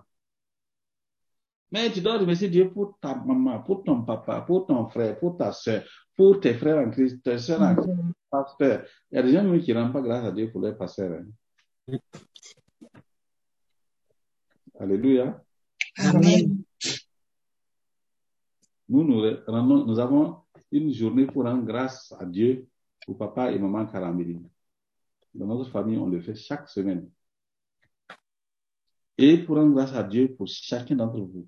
Mais 1.73 1.91
tu 1.93 2.01
dois 2.01 2.19
remercier 2.19 2.49
Dieu 2.49 2.71
pour 2.71 2.97
ta 3.01 3.15
maman, 3.17 3.61
pour 3.63 3.83
ton 3.83 4.03
papa, 4.03 4.41
pour 4.43 4.67
ton 4.67 4.87
frère, 4.89 5.19
pour 5.19 5.37
ta 5.37 5.53
soeur, 5.53 5.83
pour 6.17 6.41
tes 6.41 6.55
frères 6.55 6.79
en 6.87 6.91
Christ, 6.91 7.23
tes 7.23 7.39
soeurs 7.39 7.61
en 7.63 7.75
Christ, 7.75 7.91
pasteur. 8.31 8.87
Il 9.11 9.17
y 9.17 9.19
a 9.19 9.23
des 9.23 9.33
gens 9.33 9.43
même 9.45 9.61
qui 9.61 9.73
ne 9.75 9.81
rendent 9.81 9.93
pas 9.93 10.01
grâce 10.01 10.25
à 10.25 10.33
Dieu 10.33 10.51
pour 10.51 10.61
leur 10.61 10.77
pasteur. 10.79 11.21
hein. 11.91 11.99
Alléluia. 14.79 15.43
Amen. 15.99 16.63
Nous, 18.89 19.05
nous, 19.05 19.23
rendons- 19.47 19.85
nous 19.87 19.99
avons 19.99 20.43
une 20.71 20.93
journée 20.93 21.27
pour 21.27 21.45
rendre 21.45 21.65
grâce 21.65 22.13
à 22.19 22.25
Dieu 22.25 22.69
pour 23.05 23.17
papa 23.19 23.51
et 23.53 23.59
maman 23.59 23.87
Karamiri. 23.87 24.39
Dans 25.35 25.47
notre 25.47 25.71
famille, 25.71 25.97
on 25.99 26.07
le 26.07 26.21
fait 26.21 26.35
chaque 26.35 26.69
semaine. 26.69 27.09
Et 29.19 29.39
pour 29.39 29.57
rendre 29.57 29.75
grâce 29.75 29.93
à 29.95 30.03
Dieu 30.03 30.35
pour 30.37 30.47
chacun 30.47 30.95
d'entre 30.97 31.19
vous. 31.21 31.47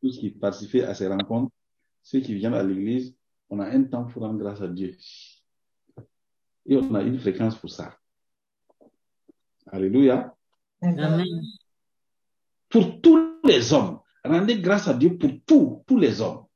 Tous 0.00 0.18
qui 0.18 0.30
participent 0.30 0.82
à 0.82 0.94
ces 0.94 1.06
rencontres, 1.08 1.52
ceux 2.02 2.20
qui 2.20 2.34
viennent 2.34 2.54
à 2.54 2.62
l'église, 2.62 3.14
on 3.48 3.60
a 3.60 3.66
un 3.66 3.84
temps 3.84 4.04
pour 4.04 4.22
rendre 4.22 4.38
grâce 4.38 4.60
à 4.60 4.68
Dieu. 4.68 4.96
Et 6.66 6.76
on 6.76 6.94
a 6.94 7.02
une 7.02 7.18
fréquence 7.18 7.56
pour 7.56 7.70
ça. 7.70 7.96
Alléluia. 9.66 10.34
Amen. 10.80 11.24
Pour 12.68 13.00
tous 13.00 13.40
les 13.44 13.72
hommes. 13.72 14.00
Rendez 14.24 14.60
grâce 14.60 14.88
à 14.88 14.94
Dieu 14.94 15.16
pour 15.16 15.30
tous, 15.46 15.84
tous 15.86 15.98
les 15.98 16.20
hommes. 16.20 16.46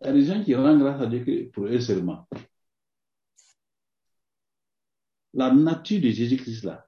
Il 0.00 0.06
y 0.06 0.10
a 0.10 0.12
des 0.12 0.24
gens 0.24 0.42
qui 0.42 0.54
rendent 0.54 0.80
grâce 0.80 1.00
à 1.00 1.06
Dieu 1.06 1.50
pour 1.52 1.66
eux 1.66 1.80
seulement. 1.80 2.26
La 5.34 5.52
nature 5.52 6.00
de 6.00 6.08
Jésus-Christ 6.08 6.64
là, 6.64 6.86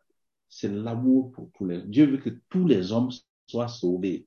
c'est 0.49 0.69
l'amour 0.69 1.33
pour 1.33 1.51
tous 1.53 1.67
les 1.67 1.83
Dieu 1.83 2.07
veut 2.07 2.19
que 2.19 2.31
tous 2.49 2.67
les 2.67 2.93
hommes 2.93 3.11
soient 3.47 3.69
sauvés. 3.69 4.27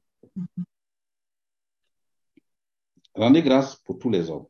Rendez 3.16 3.42
grâce 3.42 3.76
pour 3.76 4.00
tous 4.00 4.10
les 4.10 4.30
hommes. 4.30 4.48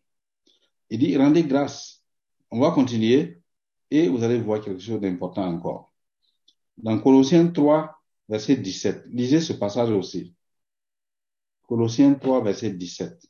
Il 0.89 0.99
dit, 0.99 1.17
rendez 1.17 1.43
grâce. 1.43 2.03
On 2.51 2.59
va 2.59 2.71
continuer 2.71 3.41
et 3.91 4.07
vous 4.07 4.23
allez 4.23 4.39
voir 4.39 4.61
quelque 4.61 4.79
chose 4.81 4.99
d'important 5.01 5.45
encore. 5.45 5.93
Dans 6.77 6.99
Colossiens 6.99 7.47
3, 7.47 7.95
verset 8.27 8.57
17. 8.57 9.05
Lisez 9.07 9.41
ce 9.41 9.53
passage 9.53 9.89
aussi. 9.91 10.35
Colossiens 11.67 12.13
3, 12.15 12.43
verset 12.43 12.71
17. 12.71 13.27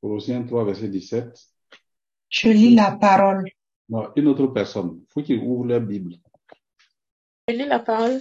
Colossiens 0.00 0.44
3, 0.44 0.64
verset 0.64 0.88
17. 0.88 1.36
Je 2.28 2.48
lis 2.48 2.74
la 2.74 2.92
parole. 2.92 3.50
Non, 3.88 4.08
une 4.16 4.28
autre 4.28 4.46
personne. 4.48 5.00
Il 5.02 5.06
faut 5.12 5.22
qu'ils 5.22 5.38
ouvrent 5.40 5.66
leur 5.66 5.80
Bible. 5.80 6.14
Je 7.48 7.54
lis 7.54 7.66
la 7.66 7.78
parole. 7.78 8.20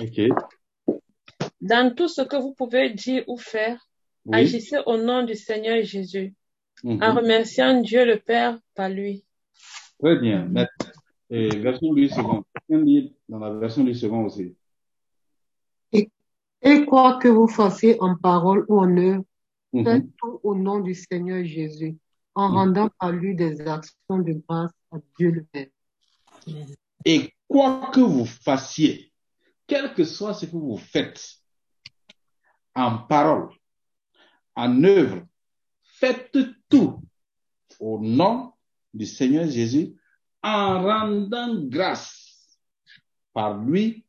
OK. 0.00 0.20
Dans 1.60 1.94
tout 1.94 2.08
ce 2.08 2.22
que 2.22 2.36
vous 2.36 2.54
pouvez 2.54 2.90
dire 2.90 3.24
ou 3.26 3.36
faire, 3.36 3.84
Oui. 4.26 4.38
agissez 4.38 4.78
au 4.86 4.96
nom 4.96 5.24
du 5.24 5.34
Seigneur 5.34 5.82
Jésus, 5.82 6.34
Mhm. 6.84 7.02
en 7.02 7.14
remerciant 7.14 7.80
Dieu 7.80 8.04
le 8.04 8.18
Père 8.18 8.58
par 8.74 8.88
lui. 8.88 9.24
Très 9.98 10.16
bien. 10.18 10.46
Maintenant, 10.46 10.92
et 11.28 11.48
version 11.58 11.92
du 11.92 12.08
second. 12.08 12.44
Quelqu'un 12.68 12.84
lit 12.84 13.14
dans 13.28 13.38
la 13.38 13.52
version 13.54 13.84
du 13.84 13.94
second 13.94 14.24
aussi. 14.24 14.54
Et 16.62 16.84
quoi 16.84 17.18
que 17.18 17.28
vous 17.28 17.48
fassiez 17.48 17.96
en 18.02 18.16
parole 18.16 18.66
ou 18.68 18.78
en 18.80 18.96
œuvre, 18.96 19.24
Mhm. 19.72 19.84
faites 19.84 20.16
tout 20.18 20.40
au 20.42 20.54
nom 20.54 20.80
du 20.80 20.94
Seigneur 20.94 21.42
Jésus, 21.44 21.96
en 22.40 22.48
Mhm. 22.48 22.54
rendant 22.54 22.90
par 22.98 23.12
lui 23.12 23.34
des 23.34 23.60
actions 23.60 24.18
de 24.18 24.32
grâce 24.32 24.72
à 24.90 24.96
Dieu 25.18 25.30
le 25.30 25.44
Père. 25.44 25.68
Et 27.04 27.34
quoi 27.46 27.90
que 27.92 28.00
vous 28.00 28.24
fassiez, 28.24 29.12
quel 29.66 29.92
que 29.94 30.04
soit 30.04 30.34
ce 30.34 30.46
que 30.46 30.56
vous 30.56 30.78
faites, 30.78 31.22
en 32.74 32.98
parole, 32.98 33.50
en 34.54 34.84
œuvre, 34.84 35.26
faites 35.82 36.32
tout 36.68 37.02
au 37.78 37.98
nom 38.00 38.52
du 38.94 39.06
Seigneur 39.06 39.46
Jésus 39.48 39.94
en 40.42 40.82
rendant 40.82 41.54
grâce 41.64 42.58
par 43.34 43.58
lui, 43.58 44.06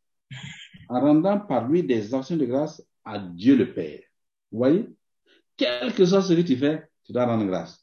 en 0.88 1.02
rendant 1.02 1.40
par 1.40 1.68
lui 1.68 1.84
des 1.84 2.14
actions 2.14 2.38
de 2.38 2.46
grâce 2.46 2.82
à 3.04 3.20
Dieu 3.20 3.56
le 3.58 3.74
Père. 3.74 4.02
Vous 4.52 4.60
voyez? 4.60 4.88
Quel 5.58 5.94
que 5.94 6.06
soit 6.06 6.22
ce 6.22 6.34
que 6.34 6.42
tu 6.42 6.56
fais, 6.56 6.90
tu 7.04 7.12
dois 7.12 7.26
rendre 7.26 7.46
grâce. 7.46 7.81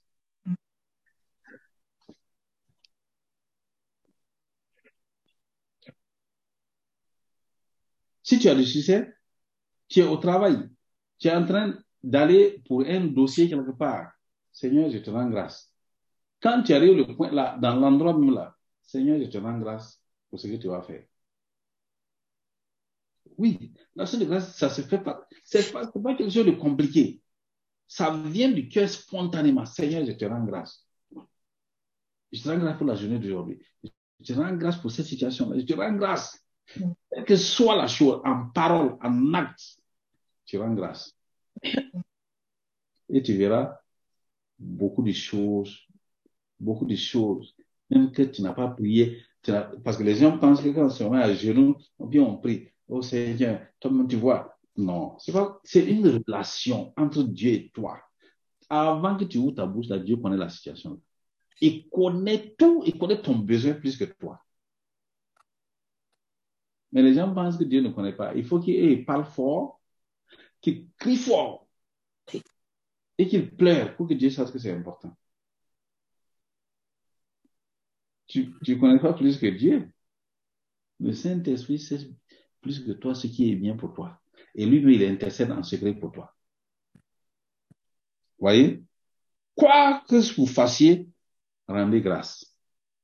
Si 8.28 8.38
tu 8.38 8.46
as 8.50 8.54
du 8.54 8.66
succès, 8.66 9.10
tu 9.88 10.00
es 10.00 10.02
au 10.02 10.18
travail, 10.18 10.68
tu 11.18 11.28
es 11.28 11.34
en 11.34 11.46
train 11.46 11.78
d'aller 12.02 12.62
pour 12.66 12.82
un 12.82 13.06
dossier 13.06 13.48
quelque 13.48 13.70
part. 13.70 14.12
Seigneur, 14.52 14.90
je 14.90 14.98
te 14.98 15.08
rends 15.08 15.30
grâce. 15.30 15.72
Quand 16.38 16.62
tu 16.62 16.74
arrives 16.74 16.94
le 16.94 17.16
point 17.16 17.30
là, 17.32 17.56
dans 17.58 17.76
l'endroit 17.76 18.12
même 18.12 18.34
là, 18.34 18.54
Seigneur, 18.82 19.18
je 19.18 19.30
te 19.30 19.38
rends 19.38 19.58
grâce 19.58 20.02
pour 20.28 20.38
ce 20.38 20.46
que 20.46 20.56
tu 20.56 20.68
vas 20.68 20.82
faire. 20.82 21.04
Oui, 23.38 23.72
l'action 23.96 24.18
de 24.18 24.26
grâce, 24.26 24.58
ça 24.58 24.68
se 24.68 24.82
fait 24.82 25.02
pas. 25.02 25.26
C'est 25.42 25.72
pas, 25.72 25.86
pas 25.86 26.14
quelque 26.14 26.30
chose 26.30 26.44
de 26.44 26.50
compliqué. 26.50 27.22
Ça 27.86 28.10
vient 28.10 28.50
du 28.50 28.68
cœur 28.68 28.90
spontanément. 28.90 29.64
Seigneur, 29.64 30.04
je 30.04 30.12
te 30.12 30.26
rends 30.26 30.44
grâce. 30.44 30.86
Je 32.30 32.42
te 32.42 32.48
rends 32.50 32.58
grâce 32.58 32.76
pour 32.76 32.88
la 32.88 32.94
journée 32.94 33.20
d'aujourd'hui. 33.20 33.58
Je 34.20 34.34
te 34.34 34.38
rends 34.38 34.54
grâce 34.54 34.76
pour 34.76 34.90
cette 34.90 35.06
situation-là. 35.06 35.58
Je 35.60 35.64
te 35.64 35.72
rends 35.72 35.94
grâce. 35.94 36.44
Quelle 36.74 37.24
que 37.24 37.36
soit 37.36 37.76
la 37.76 37.86
chose, 37.86 38.20
en 38.24 38.48
parole, 38.48 38.96
en 39.02 39.34
acte, 39.34 39.78
tu 40.44 40.58
rends 40.58 40.74
grâce. 40.74 41.14
Et 43.10 43.22
tu 43.22 43.36
verras 43.36 43.78
beaucoup 44.58 45.02
de 45.02 45.12
choses, 45.12 45.78
beaucoup 46.60 46.84
de 46.84 46.96
choses, 46.96 47.54
même 47.90 48.12
que 48.12 48.22
tu 48.22 48.42
n'as 48.42 48.52
pas 48.52 48.68
prié. 48.68 49.22
parce 49.84 49.96
que 49.96 50.02
les 50.02 50.16
gens 50.16 50.38
pensent 50.38 50.62
que 50.62 50.68
quand 50.68 50.86
on 50.86 50.90
se 50.90 51.04
met 51.04 51.22
à 51.22 51.32
genoux, 51.34 51.76
puis 52.10 52.20
on 52.20 52.36
prie. 52.36 52.68
Oh 52.88 53.02
Seigneur, 53.02 53.60
toi-même 53.80 54.08
tu 54.08 54.16
vois. 54.16 54.54
Non, 54.76 55.16
c'est 55.18 55.32
pas, 55.32 55.60
c'est 55.64 55.84
une 55.84 56.06
relation 56.06 56.92
entre 56.96 57.22
Dieu 57.22 57.52
et 57.52 57.70
toi. 57.70 57.98
Avant 58.70 59.16
que 59.16 59.24
tu 59.24 59.38
ouvres 59.38 59.54
ta 59.54 59.66
bouche, 59.66 59.88
Dieu 59.88 60.16
connaît 60.16 60.36
la 60.36 60.48
situation. 60.48 61.00
Il 61.60 61.88
connaît 61.88 62.54
tout, 62.56 62.82
il 62.86 62.96
connaît 62.96 63.20
ton 63.20 63.36
besoin 63.36 63.74
plus 63.74 63.96
que 63.96 64.04
toi. 64.04 64.40
Mais 66.92 67.02
les 67.02 67.14
gens 67.14 67.32
pensent 67.34 67.58
que 67.58 67.64
Dieu 67.64 67.80
ne 67.80 67.90
connaît 67.90 68.16
pas. 68.16 68.34
Il 68.34 68.44
faut 68.44 68.60
qu'il 68.60 69.04
parle 69.04 69.24
fort, 69.24 69.80
qu'il 70.60 70.88
crie 70.98 71.16
fort 71.16 71.68
et 73.18 73.26
qu'il 73.26 73.54
pleure 73.56 73.96
pour 73.96 74.08
que 74.08 74.14
Dieu 74.14 74.30
sache 74.30 74.52
que 74.52 74.58
c'est 74.58 74.72
important. 74.72 75.16
Tu 78.26 78.54
ne 78.66 78.74
connais 78.74 79.00
pas 79.00 79.12
plus 79.12 79.38
que 79.38 79.46
Dieu? 79.46 79.90
Le 81.00 81.12
Saint-Esprit 81.12 81.78
sait 81.78 82.10
plus 82.60 82.80
que 82.80 82.92
toi 82.92 83.14
ce 83.14 83.26
qui 83.26 83.50
est 83.50 83.56
bien 83.56 83.76
pour 83.76 83.94
toi. 83.94 84.20
Et 84.54 84.66
lui-même, 84.66 84.90
il 84.90 85.04
intercède 85.04 85.50
en 85.50 85.62
secret 85.62 85.94
pour 85.94 86.12
toi. 86.12 86.34
Voyez? 88.38 88.82
Quoi 89.54 90.04
que 90.08 90.16
vous 90.36 90.46
fassiez, 90.46 91.08
rendez 91.66 92.00
grâce. 92.00 92.54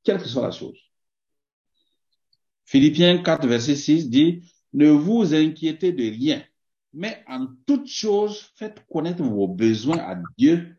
Quelle 0.03 0.19
que 0.19 0.29
soit 0.29 0.43
la 0.43 0.51
chose. 0.51 0.79
Philippiens 2.65 3.23
4, 3.23 3.47
verset 3.47 3.77
6 3.77 4.11
dit, 4.11 4.43
ne 4.73 4.91
vous 4.91 5.35
inquiétez 5.35 5.93
de 5.93 6.03
rien, 6.03 6.43
Mais 6.93 7.25
en 7.27 7.49
toute 7.67 7.89
chose, 7.89 8.53
faites 8.55 8.85
connaître 8.91 9.23
vos 9.23 9.49
besoins 9.49 9.99
à 9.99 10.17
Dieu 10.39 10.77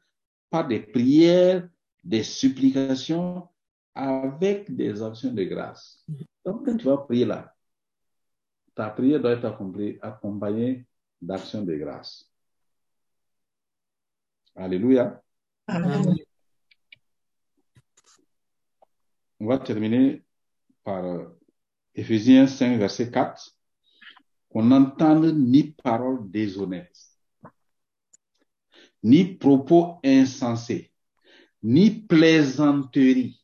par 0.50 0.68
des 0.68 0.80
prières, 0.80 1.68
des 2.04 2.24
supplications, 2.24 3.48
avec 3.94 4.74
des 4.76 5.02
actions 5.02 5.34
de 5.34 5.44
grâce. 5.44 6.06
Donc, 6.46 6.66
quand 6.66 6.78
tu 6.78 6.86
vas 6.86 6.98
prier 6.98 7.26
là, 7.26 7.54
ta 8.76 8.90
prière 8.90 9.22
doit 9.22 9.32
être 9.32 9.46
accompagnée 10.02 10.86
d'actions 11.22 11.64
de 11.64 11.76
grâce. 11.76 12.30
Alléluia. 14.56 15.22
Amen. 15.68 16.16
On 19.40 19.48
va 19.48 19.60
terminer 19.60 20.24
par 20.84 21.04
euh, 21.04 21.26
Éphésiens 21.96 22.48
5, 22.48 22.78
verset 22.78 23.10
4. 23.10 23.52
Qu'on 24.50 24.64
n'entende 24.64 25.34
ni 25.38 25.72
paroles 25.72 26.30
déshonnêtes, 26.30 26.98
ni 29.04 29.36
propos 29.36 30.00
insensés, 30.04 30.92
ni 31.64 31.92
plaisanteries. 31.92 33.42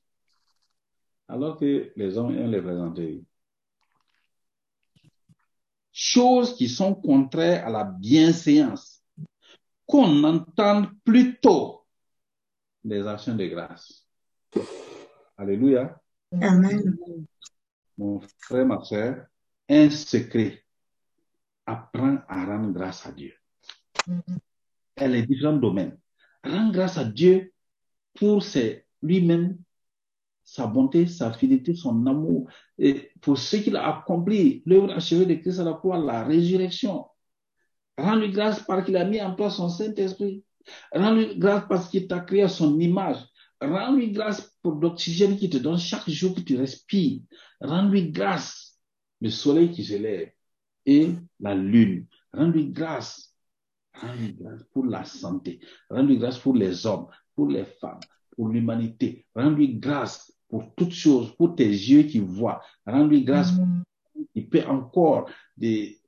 Alors 1.27 1.57
que 1.57 1.93
les 1.95 2.17
hommes 2.17 2.35
aiment 2.37 2.51
les 2.51 2.61
plaisanteries. 2.61 3.25
Choses 5.93 6.55
qui 6.55 6.67
sont 6.69 6.95
contraires 6.95 7.67
à 7.67 7.69
la 7.69 7.83
bienséance. 7.83 9.03
Qu'on 9.85 10.23
entende 10.23 10.89
plutôt 11.03 11.85
des 12.83 13.05
actions 13.05 13.35
de 13.35 13.45
grâce. 13.45 14.07
Alléluia. 15.37 16.01
Amen. 16.41 16.97
Mon 17.97 18.21
frère, 18.39 18.65
ma 18.65 18.83
soeur, 18.83 19.25
un 19.69 19.89
secret. 19.89 20.63
Apprends 21.65 22.17
à 22.27 22.45
rendre 22.45 22.71
grâce 22.71 23.05
à 23.05 23.11
Dieu. 23.11 23.33
Et 24.97 25.07
les 25.07 25.23
différents 25.23 25.57
domaines. 25.57 25.97
Rends 26.43 26.71
grâce 26.71 26.97
à 26.97 27.05
Dieu 27.05 27.53
pour 28.15 28.43
ses- 28.43 28.85
lui-même, 29.01 29.57
sa 30.43 30.67
bonté, 30.67 31.07
sa 31.07 31.31
fidélité, 31.31 31.75
son 31.75 32.05
amour, 32.07 32.49
et 32.77 33.11
pour 33.21 33.37
ce 33.37 33.57
qu'il 33.57 33.75
a 33.75 33.87
accompli, 33.87 34.63
l'œuvre 34.65 34.91
achevée 34.91 35.25
de 35.25 35.35
Christ 35.35 35.59
à 35.59 35.63
la 35.63 35.73
croix, 35.73 35.97
la 35.97 36.23
résurrection. 36.23 37.05
Rends-lui 37.97 38.31
grâce 38.31 38.61
parce 38.63 38.85
qu'il 38.85 38.97
a 38.97 39.05
mis 39.05 39.21
en 39.21 39.35
toi 39.35 39.49
son 39.49 39.69
Saint-Esprit. 39.69 40.43
Rends-lui 40.93 41.37
grâce 41.37 41.63
parce 41.69 41.89
qu'il 41.89 42.07
t'a 42.07 42.19
créé 42.19 42.43
à 42.43 42.49
son 42.49 42.79
image. 42.79 43.17
Rends-lui 43.61 44.11
grâce 44.11 44.55
pour 44.61 44.73
l'oxygène 44.73 45.37
qu'il 45.37 45.49
te 45.49 45.57
donne 45.57 45.77
chaque 45.77 46.09
jour 46.09 46.35
que 46.35 46.41
tu 46.41 46.57
respires. 46.57 47.21
Rends-lui 47.61 48.11
grâce, 48.11 48.79
le 49.21 49.29
soleil 49.29 49.71
qui 49.71 49.83
se 49.83 49.95
lève 49.95 50.31
et 50.85 51.09
la 51.39 51.53
lune. 51.53 52.07
Rends-lui 52.33 52.71
grâce. 52.71 53.35
Rends-lui 53.93 54.33
grâce 54.33 54.63
pour 54.73 54.85
la 54.85 55.05
santé. 55.05 55.59
Rends-lui 55.89 56.17
grâce 56.17 56.39
pour 56.39 56.55
les 56.55 56.85
hommes, 56.87 57.07
pour 57.35 57.47
les 57.47 57.65
femmes, 57.65 57.99
pour 58.35 58.49
l'humanité. 58.49 59.27
Rends-lui 59.35 59.75
grâce 59.75 60.33
pour 60.49 60.73
toutes 60.75 60.93
choses, 60.93 61.35
pour 61.35 61.55
tes 61.55 61.69
yeux 61.69 62.03
qui 62.03 62.19
voient. 62.19 62.61
Rends-lui 62.87 63.23
grâce 63.23 63.53
il 64.35 64.49
peut 64.49 64.63
encore 64.65 65.29
des, 65.57 66.00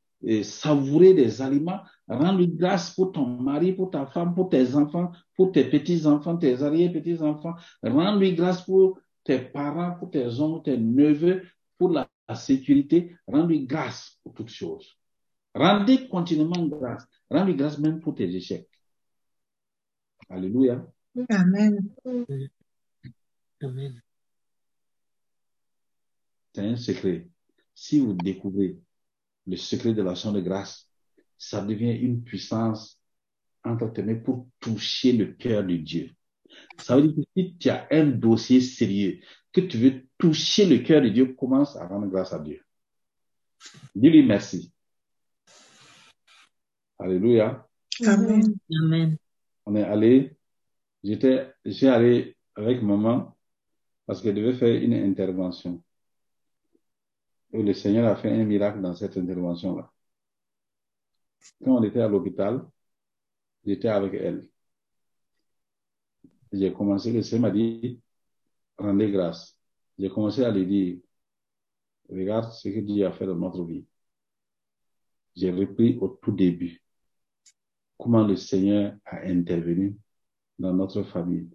savourer 0.43 1.13
des 1.13 1.41
aliments. 1.41 1.81
Rends-lui 2.07 2.47
grâce 2.47 2.91
pour 2.91 3.11
ton 3.11 3.25
mari, 3.25 3.73
pour 3.73 3.91
ta 3.91 4.05
femme, 4.05 4.33
pour 4.35 4.49
tes 4.49 4.75
enfants, 4.75 5.11
pour 5.35 5.51
tes 5.51 5.65
petits-enfants, 5.69 6.37
tes 6.37 6.61
arrière-petits-enfants. 6.61 7.55
Rends-lui 7.83 8.33
grâce 8.33 8.61
pour 8.63 8.99
tes 9.23 9.39
parents, 9.39 9.95
pour 9.99 10.11
tes 10.11 10.27
oncles, 10.39 10.63
tes 10.71 10.77
neveux, 10.77 11.43
pour 11.77 11.89
la, 11.89 12.09
la 12.27 12.35
sécurité. 12.35 13.15
Rends-lui 13.27 13.65
grâce 13.65 14.19
pour 14.23 14.33
toutes 14.33 14.49
choses. 14.49 14.97
Rendez 15.55 16.07
continuellement 16.07 16.65
grâce. 16.67 17.05
Rends-lui 17.29 17.55
grâce 17.55 17.77
même 17.77 17.99
pour 17.99 18.15
tes 18.15 18.29
échecs. 18.33 18.67
Alléluia. 20.29 20.85
Amen. 21.29 21.89
Amen. 23.61 24.01
C'est 26.53 26.61
un 26.61 26.75
secret. 26.75 27.27
Si 27.75 27.99
vous 27.99 28.13
découvrez 28.13 28.77
le 29.47 29.57
secret 29.57 29.93
de 29.93 30.01
l'action 30.01 30.31
de 30.31 30.41
grâce, 30.41 30.89
ça 31.37 31.61
devient 31.61 31.91
une 31.91 32.23
puissance 32.23 32.99
entre 33.63 33.91
tes 33.91 34.03
mains 34.03 34.15
pour 34.15 34.47
toucher 34.59 35.13
le 35.13 35.33
cœur 35.33 35.63
de 35.63 35.75
Dieu. 35.75 36.11
Ça 36.77 36.95
veut 36.95 37.07
dire 37.07 37.15
que 37.15 37.29
si 37.35 37.57
tu 37.57 37.69
as 37.69 37.87
un 37.91 38.05
dossier 38.05 38.61
sérieux, 38.61 39.19
que 39.51 39.61
tu 39.61 39.77
veux 39.77 40.05
toucher 40.17 40.65
le 40.65 40.79
cœur 40.79 41.01
de 41.01 41.09
Dieu, 41.09 41.33
commence 41.33 41.75
à 41.75 41.87
rendre 41.87 42.07
grâce 42.07 42.33
à 42.33 42.39
Dieu. 42.39 42.61
Dis-lui 43.95 44.25
merci. 44.25 44.71
Alléluia. 46.99 47.67
Amen. 48.05 48.55
Amen. 48.81 49.17
On 49.65 49.75
est 49.75 49.83
allé, 49.83 50.35
j'étais, 51.03 51.51
j'ai 51.65 51.87
allé 51.87 52.35
avec 52.55 52.81
maman 52.81 53.35
parce 54.05 54.21
qu'elle 54.21 54.35
devait 54.35 54.53
faire 54.53 54.75
une 54.81 54.93
intervention. 54.93 55.82
Et 57.53 57.63
le 57.63 57.73
Seigneur 57.73 58.07
a 58.11 58.15
fait 58.15 58.31
un 58.31 58.43
miracle 58.43 58.81
dans 58.81 58.95
cette 58.95 59.15
intervention-là. 59.17 59.91
Quand 61.63 61.77
on 61.77 61.83
était 61.83 62.01
à 62.01 62.07
l'hôpital, 62.07 62.65
j'étais 63.65 63.89
avec 63.89 64.13
elle. 64.15 64.47
J'ai 66.51 66.73
commencé, 66.73 67.11
le 67.11 67.21
Seigneur 67.21 67.51
m'a 67.51 67.51
dit, 67.51 68.01
rendez 68.77 69.11
grâce. 69.11 69.59
J'ai 69.97 70.09
commencé 70.09 70.43
à 70.43 70.51
lui 70.51 70.65
dire, 70.65 70.99
regarde 72.09 72.51
ce 72.51 72.69
que 72.69 72.79
Dieu 72.79 73.05
a 73.05 73.11
fait 73.11 73.25
dans 73.25 73.35
notre 73.35 73.63
vie. 73.63 73.85
J'ai 75.35 75.51
repris 75.51 75.97
au 75.99 76.09
tout 76.09 76.31
début 76.31 76.83
comment 77.97 78.25
le 78.25 78.35
Seigneur 78.35 78.95
a 79.05 79.21
intervenu 79.21 79.95
dans 80.59 80.73
notre 80.73 81.03
famille. 81.03 81.49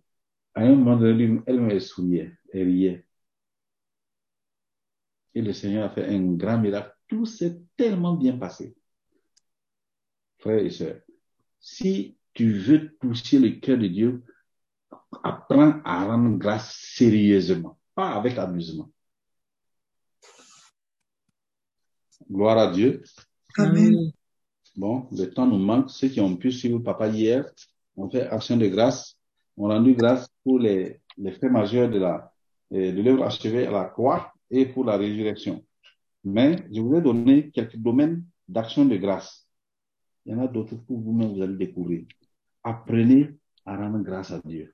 À 0.54 0.62
un 0.62 0.74
moment 0.74 0.96
donné, 0.96 1.40
elle 1.46 1.60
me 1.60 1.78
souriait, 1.78 2.32
elle 2.52 2.68
riait. 2.68 3.07
Et 5.38 5.40
le 5.40 5.52
Seigneur 5.52 5.84
a 5.84 5.90
fait 5.90 6.04
un 6.08 6.32
grand 6.32 6.58
miracle. 6.58 6.92
Tout 7.06 7.24
s'est 7.24 7.60
tellement 7.76 8.14
bien 8.14 8.36
passé. 8.36 8.74
Frères 10.38 10.58
et 10.58 10.70
sœurs, 10.70 11.00
si 11.60 12.16
tu 12.34 12.54
veux 12.54 12.96
toucher 12.98 13.38
le 13.38 13.50
cœur 13.60 13.78
de 13.78 13.86
Dieu, 13.86 14.24
apprends 15.22 15.80
à 15.84 16.06
rendre 16.06 16.36
grâce 16.38 16.74
sérieusement, 16.74 17.78
pas 17.94 18.16
avec 18.16 18.36
amusement. 18.36 18.90
Gloire 22.28 22.58
à 22.58 22.72
Dieu. 22.72 23.04
Amen. 23.58 24.10
Bon, 24.74 25.06
le 25.12 25.26
temps 25.26 25.46
nous 25.46 25.58
manque. 25.58 25.90
Ceux 25.90 26.08
qui 26.08 26.20
ont 26.20 26.36
pu 26.36 26.50
suivre 26.50 26.80
papa 26.80 27.06
hier 27.06 27.48
ont 27.96 28.10
fait 28.10 28.26
action 28.26 28.56
de 28.56 28.66
grâce, 28.66 29.16
ont 29.56 29.68
rendu 29.68 29.94
grâce 29.94 30.28
pour 30.42 30.58
les, 30.58 31.00
les 31.16 31.30
faits 31.30 31.52
majeurs 31.52 31.88
de 31.88 32.00
la, 32.00 32.32
euh, 32.72 32.90
de 32.90 33.00
l'œuvre 33.02 33.22
achevée 33.22 33.68
à 33.68 33.70
la 33.70 33.84
croix 33.84 34.32
et 34.50 34.66
pour 34.66 34.84
la 34.84 34.96
résurrection. 34.96 35.64
Mais 36.24 36.66
je 36.72 36.80
voulais 36.80 37.00
donner 37.00 37.50
quelques 37.50 37.76
domaines 37.76 38.24
d'action 38.48 38.84
de 38.84 38.96
grâce. 38.96 39.48
Il 40.24 40.32
y 40.32 40.34
en 40.34 40.40
a 40.40 40.48
d'autres 40.48 40.76
que 40.76 40.92
vous-même 40.92 41.34
vous 41.34 41.42
allez 41.42 41.56
découvrir. 41.56 42.06
Apprenez 42.62 43.38
à 43.64 43.76
rendre 43.76 44.00
grâce 44.00 44.30
à 44.30 44.40
Dieu. 44.44 44.72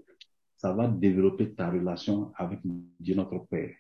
Ça 0.57 0.73
va 0.73 0.89
développer 0.89 1.55
ta 1.55 1.71
relation 1.71 2.33
avec 2.37 2.61
Dieu 2.99 3.15
notre 3.15 3.39
Père. 3.39 3.75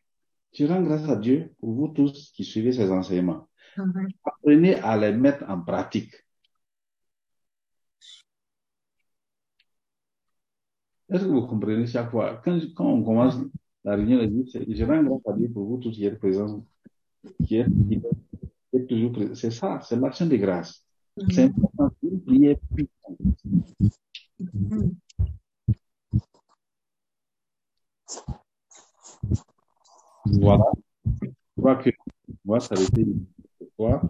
Je 0.53 0.66
rends 0.66 0.82
grâce 0.82 1.09
à 1.09 1.16
Dieu 1.16 1.53
pour 1.59 1.72
vous 1.72 1.88
tous 1.88 2.30
qui 2.32 2.45
suivez 2.45 2.72
ces 2.72 2.90
enseignements. 2.90 3.49
Apprenez 4.24 4.76
à 4.76 4.97
les 4.97 5.12
mettre 5.12 5.45
en 5.49 5.61
pratique. 5.61 6.14
Est-ce 11.11 11.24
que 11.24 11.28
vous 11.28 11.47
comprenez 11.47 11.86
chaque 11.86 12.11
fois, 12.11 12.40
quand, 12.45 12.59
quand 12.74 12.86
on 12.86 13.03
commence 13.03 13.36
la 13.85 13.97
réunion, 13.97 14.47
c'est- 14.47 14.64
je 14.74 14.85
rends 14.85 15.03
grâce 15.03 15.26
à 15.26 15.32
Dieu 15.35 15.49
pour 15.51 15.64
vous 15.66 15.78
tous 15.78 15.91
qui 15.93 16.05
êtes 16.07 16.18
présents, 16.18 16.64
qui 17.47 17.57
êtes, 17.57 17.68
qui 17.89 18.01
êtes 18.72 18.87
toujours 18.89 19.12
présents. 19.12 19.35
C'est 19.35 19.51
ça, 19.51 19.80
c'est 19.82 19.97
l'action 19.97 20.26
de 20.26 20.37
grâce. 20.37 20.85
C'est 21.30 21.45
important, 21.45 21.91
une 22.03 22.20
prière 22.22 22.57
puissante. 22.74 23.18
Voilà. 30.26 30.64
Je 31.05 31.61
crois 31.61 31.76
que 31.76 31.91
moi, 32.45 32.59
ça 32.61 32.74
a 32.74 32.80
été 32.80 33.07
ce 33.61 33.66
soir. 33.76 34.03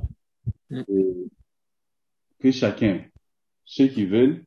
Et 0.70 1.28
que 2.38 2.50
chacun, 2.50 3.04
ceux 3.64 3.88
qui 3.88 4.06
veulent, 4.06 4.44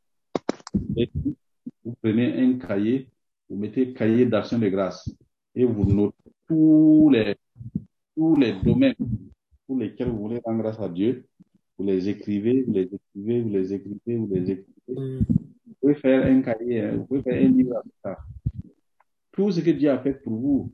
vous 1.84 1.96
prenez 2.02 2.40
un 2.42 2.58
cahier, 2.58 3.10
vous 3.50 3.58
mettez 3.58 3.94
cahier 3.94 4.26
d'action 4.26 4.60
de 4.60 4.68
grâce 4.68 5.10
et 5.56 5.64
vous 5.64 5.86
notez 5.86 6.32
tous 6.48 7.10
les, 7.12 7.36
tous 8.16 8.36
les 8.36 8.54
domaines 8.62 8.96
pour 9.66 9.78
lesquels 9.78 10.10
vous 10.10 10.20
voulez 10.20 10.42
rendre 10.44 10.62
grâce 10.62 10.80
à 10.80 10.90
Dieu. 10.90 11.26
Vous 11.78 11.86
les 11.86 12.10
écrivez, 12.10 12.64
vous 12.64 12.74
les 12.74 12.90
écrivez, 12.92 13.42
vous 13.42 13.50
les 13.50 13.74
écrivez, 13.74 14.18
vous 14.18 14.28
les 14.28 14.52
écrivez. 14.52 14.66
Mm. 14.88 15.20
Vous 15.68 15.74
pouvez 15.82 15.96
faire 15.96 16.26
un 16.26 16.42
cahier, 16.42 16.82
hein, 16.82 16.96
vous 16.98 17.06
pouvez 17.06 17.22
faire 17.22 17.44
un 17.44 17.50
livre 17.50 17.78
avec 17.78 17.94
ça. 18.04 18.18
Tout 19.32 19.52
ce 19.52 19.60
que 19.60 19.72
Dieu 19.72 19.90
a 19.90 20.00
fait 20.00 20.14
pour 20.14 20.34
vous 20.34 20.74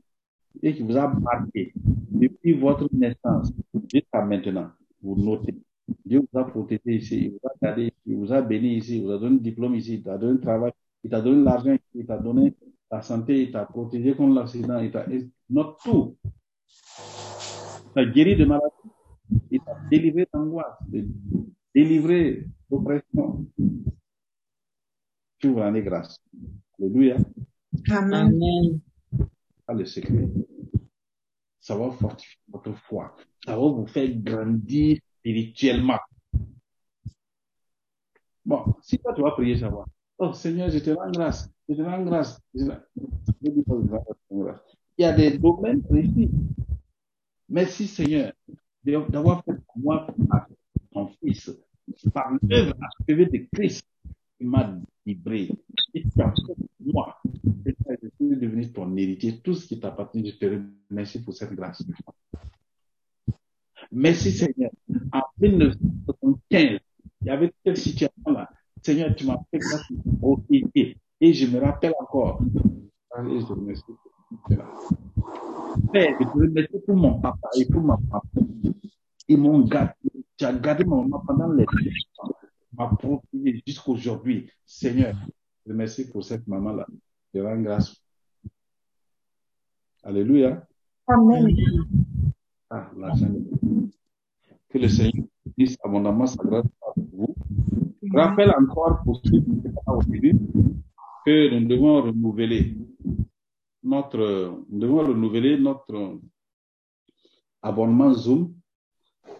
et 0.62 0.74
qui 0.74 0.82
vous 0.82 0.96
a 0.96 1.12
marqué 1.12 1.72
depuis 2.10 2.52
votre 2.52 2.88
naissance 2.92 3.52
jusqu'à 3.92 4.24
maintenant, 4.24 4.70
vous 5.02 5.16
notez. 5.16 5.54
Dieu 6.06 6.20
vous 6.20 6.38
a 6.38 6.44
protégé 6.44 6.96
ici, 6.96 7.24
il 7.24 7.30
vous 7.32 7.40
a 7.44 7.52
gardé 7.60 7.82
ici, 7.84 7.94
il 8.06 8.16
vous 8.16 8.32
a 8.32 8.40
béni 8.40 8.76
ici, 8.76 8.96
il 8.96 9.02
vous 9.04 9.10
a 9.10 9.18
donné 9.18 9.36
un 9.36 9.42
diplôme 9.42 9.74
ici, 9.74 9.94
il 9.94 10.02
t'a 10.02 10.16
donné 10.16 10.38
un 10.38 10.42
travail, 10.42 10.72
il 11.04 11.10
t'a 11.10 11.20
donné 11.20 11.44
l'argent, 11.44 11.76
il 11.94 12.06
t'a 12.06 12.16
donné 12.16 12.54
la 12.90 13.02
santé, 13.02 13.42
il 13.42 13.52
t'a 13.52 13.66
protégé 13.66 14.16
contre 14.16 14.34
l'accident, 14.34 14.78
il 14.80 14.90
t'a 14.90 15.06
notre 15.50 15.76
tout. 15.82 16.16
Il 17.88 17.92
t'a 17.94 18.04
guéri 18.06 18.36
de 18.36 18.46
maladie, 18.46 18.74
il 19.50 19.60
t'a 19.60 19.76
délivré 19.90 20.26
d'angoisse, 20.32 20.78
délivré 21.74 22.46
d'oppression. 22.70 23.46
Tu 25.38 25.48
vous 25.48 25.56
rendez 25.56 25.82
grâce. 25.82 26.18
Alléluia. 26.78 27.16
Amen. 27.90 28.14
Amen. 28.14 28.80
Ah, 29.66 29.74
le 29.74 29.84
secret. 29.84 30.28
Ça 31.60 31.76
va 31.76 31.90
fortifier 31.90 32.40
votre 32.48 32.72
foi. 32.86 33.14
Ça 33.44 33.52
va 33.52 33.62
vous 33.62 33.86
faire 33.86 34.08
grandir 34.16 34.98
spirituellement. 35.18 35.98
Bon, 38.44 38.74
si 38.82 38.98
toi 38.98 39.12
tu 39.14 39.22
vas 39.22 39.32
prier, 39.32 39.58
ça 39.58 39.68
va. 39.68 39.84
Oh 40.18 40.32
Seigneur, 40.32 40.70
je 40.70 40.78
te 40.78 40.90
rends 40.90 41.10
grâce. 41.10 41.50
Je 41.68 41.74
te 41.74 41.82
rends 41.82 42.02
grâce. 42.04 42.40
Il 42.54 42.70
y 44.98 45.04
a 45.04 45.12
des 45.12 45.38
domaines 45.38 45.82
précis. 45.82 46.30
Merci 47.48 47.86
Seigneur 47.86 48.32
d'avoir 48.84 49.44
fait 49.44 49.54
pour 49.54 49.78
moi 49.78 50.06
ton 50.92 51.08
Fils, 51.20 51.50
par 52.12 52.30
l'œuvre 52.42 52.74
achevée 53.00 53.26
de 53.26 53.46
Christ 53.52 53.86
qui 54.38 54.44
m'a 54.44 54.78
livré. 55.04 55.50
Et 55.94 56.02
tu 56.02 56.20
as 56.20 56.30
fait 56.30 56.54
pour 56.54 56.92
moi. 56.92 57.18
Je 57.64 57.72
suis 58.16 58.36
devenu 58.36 58.70
ton 58.72 58.96
héritier. 58.96 59.40
Tout 59.40 59.54
ce 59.54 59.66
qui 59.66 59.80
t'appartient, 59.80 60.24
je 60.30 60.36
te 60.36 60.62
remercie 60.90 61.22
pour 61.22 61.34
cette 61.34 61.52
grâce. 61.52 61.82
Merci 63.90 64.32
Seigneur. 64.32 64.70
En 65.12 65.22
1975, 65.40 66.80
il 67.20 67.26
y 67.26 67.30
avait 67.30 67.52
cette 67.64 67.78
situation-là. 67.78 68.50
Seigneur, 68.84 69.14
tu 69.16 69.26
m'as 69.26 69.38
fait 69.50 69.58
grâce 69.58 69.88
au 70.20 70.40
héritier. 70.50 70.98
Et 71.20 71.32
je 71.32 71.46
me 71.46 71.58
rappelle 71.58 71.94
encore. 71.98 72.42
Et 72.42 73.40
je 73.40 73.46
te 73.46 73.52
remercie. 73.52 73.82
Père, 75.90 76.16
je 76.20 76.24
te 76.24 76.32
remercie 76.32 76.78
pour 76.84 76.96
mon 76.96 77.18
papa 77.18 77.48
et 77.56 77.64
pour 77.64 77.80
ma 77.80 77.96
maman. 77.96 78.22
Ils 79.26 79.38
m'ont 79.38 79.60
gardé. 79.60 79.94
Tu 80.36 80.44
as 80.44 80.52
gardé 80.52 80.84
ma 80.84 80.96
maman 80.96 81.22
pendant 81.26 81.52
les 81.52 81.64
m'a 82.76 82.88
protégé 82.88 83.62
jusqu'aujourd'hui. 83.66 84.50
Seigneur, 84.66 85.14
je 85.14 85.64
te 85.64 85.70
remercie 85.70 86.10
pour 86.10 86.22
cette 86.22 86.46
maman-là. 86.46 86.86
Je 87.32 87.40
rends 87.40 87.60
grâce. 87.62 87.96
Alléluia. 90.02 90.66
Amen. 91.06 91.56
Ah, 92.68 92.90
Dieu. 93.14 93.88
Que 94.68 94.78
le 94.78 94.88
Seigneur 94.88 95.24
puisse 95.56 95.76
abondamment 95.82 96.26
sa 96.26 96.42
grâce 96.42 96.66
avec 96.96 97.08
vous. 97.12 97.34
Je 98.12 98.16
rappelle 98.16 98.52
encore 98.58 99.02
pour 99.04 99.20
ceux 99.24 99.40
qui 99.40 99.50
n'étaient 99.50 99.72
pas 99.84 99.92
au 99.92 100.02
début 100.02 100.38
que 101.24 101.58
nous 101.58 101.66
devons 101.66 102.02
renouveler 102.02 102.76
notre, 103.82 104.64
nous 104.68 104.78
devons 104.78 105.06
renouveler 105.06 105.58
notre 105.58 106.18
abonnement 107.62 108.12
Zoom 108.12 108.54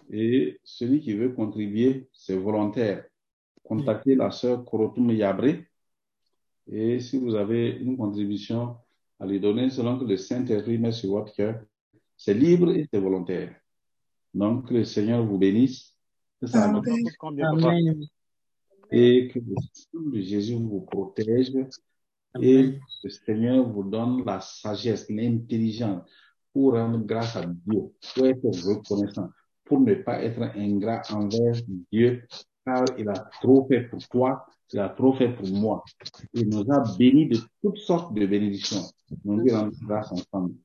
et 0.09 0.59
celui 0.63 0.99
qui 0.99 1.13
veut 1.13 1.29
contribuer, 1.29 2.07
c'est 2.11 2.35
volontaire. 2.35 3.05
Contactez 3.63 4.15
la 4.15 4.31
sœur 4.31 4.65
Korotum 4.65 5.11
Yabré 5.11 5.67
et 6.67 6.99
si 6.99 7.19
vous 7.19 7.35
avez 7.35 7.69
une 7.69 7.97
contribution 7.97 8.77
à 9.19 9.25
lui 9.25 9.39
donner 9.39 9.69
selon 9.69 9.99
que 9.99 10.05
le 10.05 10.17
Saint-Esprit 10.17 10.77
met 10.77 10.91
sur 10.91 11.11
votre 11.11 11.33
cœur, 11.33 11.61
c'est 12.17 12.33
libre 12.33 12.71
et 12.71 12.87
c'est 12.91 12.99
volontaire. 12.99 13.55
Donc, 14.33 14.67
que 14.67 14.73
le 14.73 14.83
Seigneur 14.83 15.25
vous 15.25 15.37
bénisse. 15.37 15.95
Que 16.41 16.47
ça 16.47 16.65
Amen. 16.65 16.83
Amen. 17.41 18.07
Et 18.91 19.27
que 19.29 19.39
le 19.39 19.55
sang 19.73 20.09
de 20.11 20.19
Jésus 20.19 20.55
vous 20.55 20.81
protège 20.81 21.51
et 22.41 22.57
Amen. 22.59 22.79
le 23.03 23.09
Seigneur 23.09 23.69
vous 23.69 23.83
donne 23.83 24.25
la 24.25 24.41
sagesse, 24.41 25.09
l'intelligence 25.09 26.03
pour 26.53 26.73
rendre 26.73 26.99
grâce 26.99 27.35
à 27.35 27.45
Dieu, 27.45 27.83
pour 28.13 28.25
être 28.25 28.45
reconnaissant, 28.67 29.29
pour 29.63 29.79
ne 29.79 29.93
pas 29.95 30.21
être 30.21 30.41
ingrat 30.55 31.01
envers 31.11 31.55
Dieu, 31.91 32.23
car 32.65 32.85
il 32.97 33.07
a 33.09 33.13
trop 33.41 33.65
fait 33.67 33.81
pour 33.81 34.05
toi, 34.07 34.45
il 34.73 34.79
a 34.79 34.89
trop 34.89 35.13
fait 35.13 35.29
pour 35.29 35.47
moi. 35.49 35.83
Il 36.33 36.49
nous 36.49 36.65
a 36.71 36.83
bénis 36.97 37.27
de 37.27 37.37
toutes 37.61 37.77
sortes 37.77 38.13
de 38.13 38.25
bénédictions. 38.25 38.83
Nous 39.23 39.39
lui 39.39 39.51
rendons 39.51 39.71
grâce 39.83 40.11
ensemble. 40.11 40.55